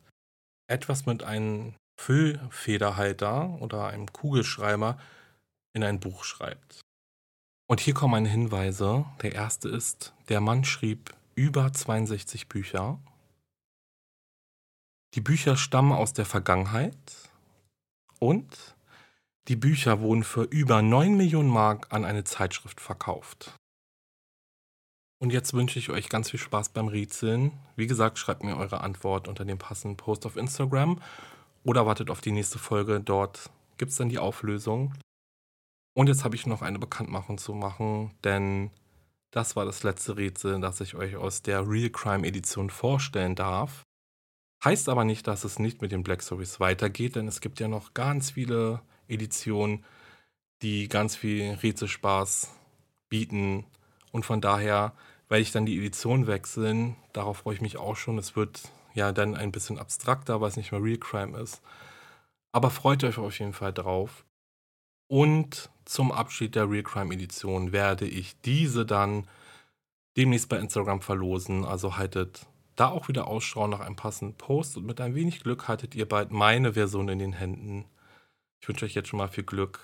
etwas 0.69 1.07
mit 1.07 1.25
einem 1.25 1.75
Füllfederhalter 2.01 3.61
oder 3.61 3.89
einem 3.89 4.13
Kugelschreiber 4.13 4.97
in 5.73 5.83
ein 5.83 5.99
Buch 5.99 6.23
schreibt. 6.23 6.83
Und 7.69 7.81
hier 7.81 7.95
kommen 7.95 8.13
meine 8.13 8.29
Hinweise. 8.29 9.07
Der 9.23 9.33
erste 9.33 9.69
ist, 9.69 10.15
der 10.29 10.41
Mann 10.41 10.63
schrieb 10.63 11.13
über 11.35 11.73
62 11.73 12.49
Bücher. 12.49 13.01
Die 15.15 15.21
Bücher 15.21 15.57
stammen 15.57 15.91
aus 15.91 16.13
der 16.13 16.27
Vergangenheit 16.27 16.97
und 18.21 18.76
die 19.49 19.57
Bücher 19.57 20.01
wurden 20.01 20.25
für 20.25 20.43
über 20.43 20.83
9 20.83 21.17
Millionen 21.17 21.49
Mark 21.49 21.87
an 21.91 22.05
eine 22.05 22.25
Zeitschrift 22.25 22.81
verkauft. 22.81 23.55
Und 25.19 25.33
jetzt 25.33 25.55
wünsche 25.55 25.79
ich 25.79 25.91
euch 25.91 26.09
ganz 26.09 26.31
viel 26.31 26.41
Spaß 26.41 26.71
beim 26.71 26.89
Rätseln. 26.89 27.53
Wie 27.75 27.87
gesagt, 27.87 28.19
schreibt 28.19 28.43
mir 28.43 28.57
eure 28.57 28.81
Antwort 28.81 29.29
unter 29.29 29.45
dem 29.45 29.59
passenden 29.59 29.97
Post 29.97 30.27
auf 30.27 30.37
Instagram 30.37 31.01
oder 31.65 31.87
wartet 31.87 32.11
auf 32.11 32.21
die 32.21 32.33
nächste 32.33 32.59
Folge. 32.59 33.01
Dort 33.01 33.51
gibt 33.79 33.93
es 33.93 33.99
dann 33.99 34.09
die 34.09 34.19
Auflösung. 34.19 34.95
Und 35.95 36.09
jetzt 36.09 36.25
habe 36.25 36.35
ich 36.35 36.47
noch 36.47 36.61
eine 36.61 36.79
Bekanntmachung 36.79 37.39
zu 37.39 37.55
machen, 37.55 38.15
denn 38.25 38.71
das 39.31 39.57
war 39.57 39.65
das 39.65 39.83
letzte 39.83 40.17
Rätsel, 40.17 40.61
das 40.61 40.81
ich 40.81 40.95
euch 40.95 41.17
aus 41.17 41.43
der 41.43 41.67
Real 41.67 41.91
Crime 41.91 42.27
Edition 42.27 42.69
vorstellen 42.69 43.35
darf. 43.35 43.83
Heißt 44.63 44.89
aber 44.89 45.05
nicht, 45.05 45.27
dass 45.27 45.45
es 45.45 45.59
nicht 45.59 45.81
mit 45.81 45.93
den 45.93 46.03
Black 46.03 46.23
Stories 46.23 46.61
weitergeht, 46.61 47.17
denn 47.17 47.29
es 47.29 47.41
gibt 47.41 47.61
ja 47.61 47.69
noch 47.69 47.95
ganz 47.95 48.33
viele 48.33 48.83
Edition, 49.09 49.85
die 50.63 50.89
ganz 50.89 51.17
viel 51.17 51.53
Rätselspaß 51.63 52.51
bieten. 53.09 53.65
Und 54.13 54.25
von 54.25 54.41
daher 54.41 54.95
werde 55.29 55.43
ich 55.43 55.53
dann 55.53 55.67
die 55.67 55.79
Edition 55.79 56.27
wechseln. 56.27 56.97
Darauf 57.13 57.39
freue 57.39 57.55
ich 57.55 57.61
mich 57.61 57.77
auch 57.77 57.97
schon. 57.97 58.19
Es 58.19 58.37
wird 58.37 58.63
ja 58.95 59.13
dann 59.13 59.35
ein 59.35 59.53
bisschen 59.53 59.79
abstrakter, 59.79 60.41
weil 60.41 60.49
es 60.49 60.57
nicht 60.57 60.73
mehr 60.73 60.83
Real 60.83 60.99
Crime 60.99 61.39
ist. 61.39 61.61
Aber 62.53 62.71
freut 62.71 63.05
euch 63.05 63.19
auf 63.19 63.39
jeden 63.39 63.53
Fall 63.53 63.73
drauf. 63.73 64.25
Und 65.09 65.71
zum 65.85 66.11
Abschied 66.11 66.55
der 66.55 66.71
Real 66.71 66.83
Crime 66.83 67.15
Edition 67.15 67.73
werde 67.73 68.07
ich 68.07 68.41
diese 68.41 68.87
dann 68.87 69.29
demnächst 70.17 70.49
bei 70.49 70.59
Instagram 70.59 71.03
verlosen. 71.03 71.65
Also 71.65 71.97
haltet 71.97 72.47
da 72.75 72.89
auch 72.89 73.09
wieder 73.09 73.27
Ausschau 73.27 73.67
nach 73.67 73.81
einem 73.81 73.97
passenden 73.97 74.37
Post 74.37 74.77
und 74.77 74.87
mit 74.87 75.01
ein 75.01 75.15
wenig 75.15 75.43
Glück 75.43 75.69
haltet 75.69 75.95
ihr 75.95 76.09
bald 76.09 76.31
meine 76.31 76.75
Version 76.75 77.09
in 77.09 77.19
den 77.19 77.33
Händen. 77.33 77.85
Ich 78.61 78.69
wünsche 78.69 78.85
euch 78.85 78.95
jetzt 78.95 79.09
schon 79.09 79.19
mal 79.19 79.29
viel 79.29 79.45
Glück. 79.45 79.81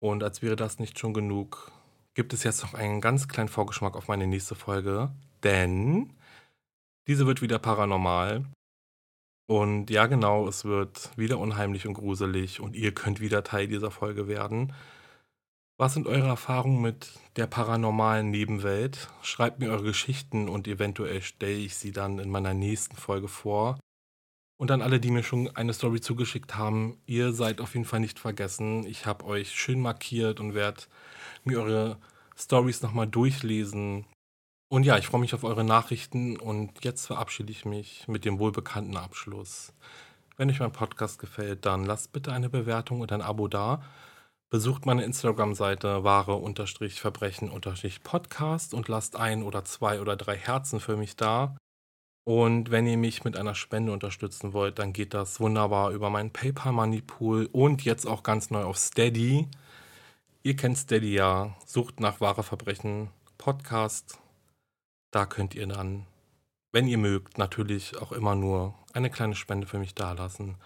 Und 0.00 0.22
als 0.22 0.42
wäre 0.42 0.56
das 0.56 0.78
nicht 0.78 0.98
schon 0.98 1.14
genug, 1.14 1.72
gibt 2.14 2.32
es 2.32 2.44
jetzt 2.44 2.62
noch 2.62 2.74
einen 2.74 3.00
ganz 3.00 3.28
kleinen 3.28 3.48
Vorgeschmack 3.48 3.96
auf 3.96 4.08
meine 4.08 4.26
nächste 4.26 4.54
Folge, 4.54 5.10
denn 5.42 6.12
diese 7.06 7.26
wird 7.26 7.42
wieder 7.42 7.58
paranormal. 7.58 8.44
Und 9.46 9.90
ja, 9.90 10.06
genau, 10.06 10.48
es 10.48 10.64
wird 10.64 11.10
wieder 11.16 11.38
unheimlich 11.38 11.86
und 11.86 11.94
gruselig 11.94 12.60
und 12.60 12.76
ihr 12.76 12.92
könnt 12.92 13.20
wieder 13.20 13.44
Teil 13.44 13.68
dieser 13.68 13.90
Folge 13.90 14.26
werden. 14.26 14.72
Was 15.76 15.94
sind 15.94 16.06
eure 16.06 16.28
Erfahrungen 16.28 16.80
mit 16.80 17.12
der 17.36 17.46
paranormalen 17.46 18.30
Nebenwelt? 18.30 19.08
Schreibt 19.22 19.58
mir 19.58 19.70
eure 19.70 19.82
Geschichten 19.82 20.48
und 20.48 20.68
eventuell 20.68 21.20
stelle 21.20 21.56
ich 21.56 21.74
sie 21.74 21.92
dann 21.92 22.20
in 22.20 22.30
meiner 22.30 22.54
nächsten 22.54 22.96
Folge 22.96 23.28
vor. 23.28 23.78
Und 24.56 24.70
an 24.70 24.82
alle, 24.82 25.00
die 25.00 25.10
mir 25.10 25.24
schon 25.24 25.54
eine 25.56 25.72
Story 25.72 26.00
zugeschickt 26.00 26.56
haben, 26.56 26.98
ihr 27.06 27.32
seid 27.32 27.60
auf 27.60 27.74
jeden 27.74 27.86
Fall 27.86 28.00
nicht 28.00 28.18
vergessen. 28.18 28.86
Ich 28.86 29.06
habe 29.06 29.24
euch 29.24 29.52
schön 29.52 29.80
markiert 29.80 30.38
und 30.38 30.54
werde 30.54 30.82
mir 31.42 31.60
eure 31.60 31.98
Stories 32.36 32.82
nochmal 32.82 33.08
durchlesen. 33.08 34.06
Und 34.68 34.84
ja, 34.84 34.98
ich 34.98 35.06
freue 35.06 35.20
mich 35.20 35.34
auf 35.34 35.44
eure 35.44 35.64
Nachrichten 35.64 36.36
und 36.36 36.84
jetzt 36.84 37.06
verabschiede 37.06 37.52
ich 37.52 37.64
mich 37.64 38.06
mit 38.08 38.24
dem 38.24 38.38
wohlbekannten 38.38 38.96
Abschluss. 38.96 39.72
Wenn 40.36 40.50
euch 40.50 40.60
mein 40.60 40.72
Podcast 40.72 41.18
gefällt, 41.18 41.66
dann 41.66 41.84
lasst 41.84 42.12
bitte 42.12 42.32
eine 42.32 42.50
Bewertung 42.50 43.00
und 43.00 43.12
ein 43.12 43.22
Abo 43.22 43.48
da. 43.48 43.82
Besucht 44.50 44.86
meine 44.86 45.02
Instagram-Seite 45.04 46.04
wahre-verbrechen-podcast 46.04 48.74
und 48.74 48.88
lasst 48.88 49.16
ein 49.16 49.42
oder 49.42 49.64
zwei 49.64 50.00
oder 50.00 50.16
drei 50.16 50.36
Herzen 50.36 50.80
für 50.80 50.96
mich 50.96 51.16
da. 51.16 51.56
Und 52.24 52.70
wenn 52.70 52.86
ihr 52.86 52.96
mich 52.96 53.22
mit 53.24 53.36
einer 53.36 53.54
Spende 53.54 53.92
unterstützen 53.92 54.54
wollt, 54.54 54.78
dann 54.78 54.94
geht 54.94 55.12
das 55.12 55.40
wunderbar 55.40 55.90
über 55.90 56.08
meinen 56.08 56.30
PayPal 56.30 56.72
Money 56.72 57.02
Pool 57.02 57.48
und 57.52 57.84
jetzt 57.84 58.06
auch 58.06 58.22
ganz 58.22 58.50
neu 58.50 58.62
auf 58.62 58.78
Steady. 58.78 59.46
Ihr 60.42 60.56
kennt 60.56 60.78
Steady 60.78 61.12
ja, 61.12 61.54
sucht 61.66 62.00
nach 62.00 62.20
wahre 62.20 62.42
Verbrechen 62.42 63.10
Podcast. 63.36 64.18
Da 65.10 65.26
könnt 65.26 65.54
ihr 65.54 65.66
dann, 65.66 66.06
wenn 66.72 66.88
ihr 66.88 66.98
mögt, 66.98 67.36
natürlich 67.36 67.96
auch 67.98 68.12
immer 68.12 68.34
nur 68.34 68.74
eine 68.94 69.10
kleine 69.10 69.34
Spende 69.34 69.66
für 69.66 69.78
mich 69.78 69.94
dalassen. 69.94 70.56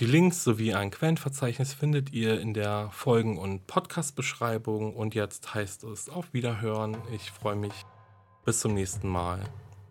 Die 0.00 0.06
Links 0.06 0.44
sowie 0.44 0.74
ein 0.74 0.90
Quellenverzeichnis 0.90 1.74
findet 1.74 2.12
ihr 2.12 2.40
in 2.40 2.54
der 2.54 2.88
Folgen- 2.92 3.36
und 3.36 3.66
Podcast-Beschreibung. 3.66 4.94
Und 4.94 5.14
jetzt 5.14 5.54
heißt 5.54 5.84
es 5.84 6.08
auf 6.08 6.32
Wiederhören. 6.32 6.96
Ich 7.12 7.32
freue 7.32 7.56
mich. 7.56 7.84
Bis 8.44 8.60
zum 8.60 8.74
nächsten 8.74 9.08
Mal. 9.08 9.42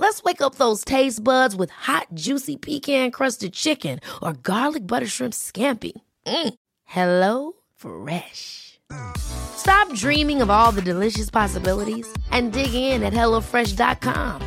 Let's 0.00 0.22
wake 0.22 0.40
up 0.40 0.54
those 0.54 0.82
taste 0.82 1.22
buds 1.22 1.54
with 1.54 1.68
hot, 1.68 2.06
juicy 2.14 2.56
pecan 2.56 3.10
crusted 3.10 3.52
chicken 3.52 4.00
or 4.22 4.32
garlic 4.32 4.86
butter 4.86 5.06
shrimp 5.06 5.34
scampi. 5.34 5.92
Mm. 6.26 6.54
Hello 6.86 7.52
Fresh. 7.76 8.80
Stop 9.18 9.94
dreaming 9.94 10.40
of 10.40 10.48
all 10.48 10.72
the 10.72 10.80
delicious 10.80 11.28
possibilities 11.28 12.10
and 12.30 12.50
dig 12.50 12.72
in 12.72 13.02
at 13.02 13.12
HelloFresh.com. 13.12 14.40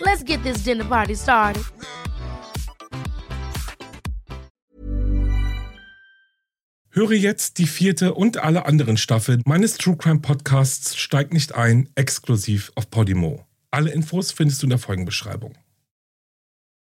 Let's 0.00 0.24
get 0.24 0.42
this 0.42 0.64
dinner 0.64 0.84
party 0.84 1.14
started. 1.14 1.62
Höre 6.92 7.12
jetzt 7.12 7.58
die 7.58 7.68
vierte 7.68 8.14
und 8.14 8.38
alle 8.38 8.66
anderen 8.66 8.96
Staffeln 8.96 9.42
meines 9.46 9.78
True 9.78 9.96
Crime 9.96 10.18
Podcasts 10.18 10.96
Steigt 10.96 11.32
nicht 11.32 11.54
ein, 11.54 11.88
exklusiv 11.94 12.72
auf 12.74 12.90
Podimo. 12.90 13.46
Alle 13.72 13.90
Infos 13.92 14.32
findest 14.32 14.62
du 14.62 14.66
in 14.66 14.70
der 14.70 14.78
Folgenbeschreibung. 14.78 15.56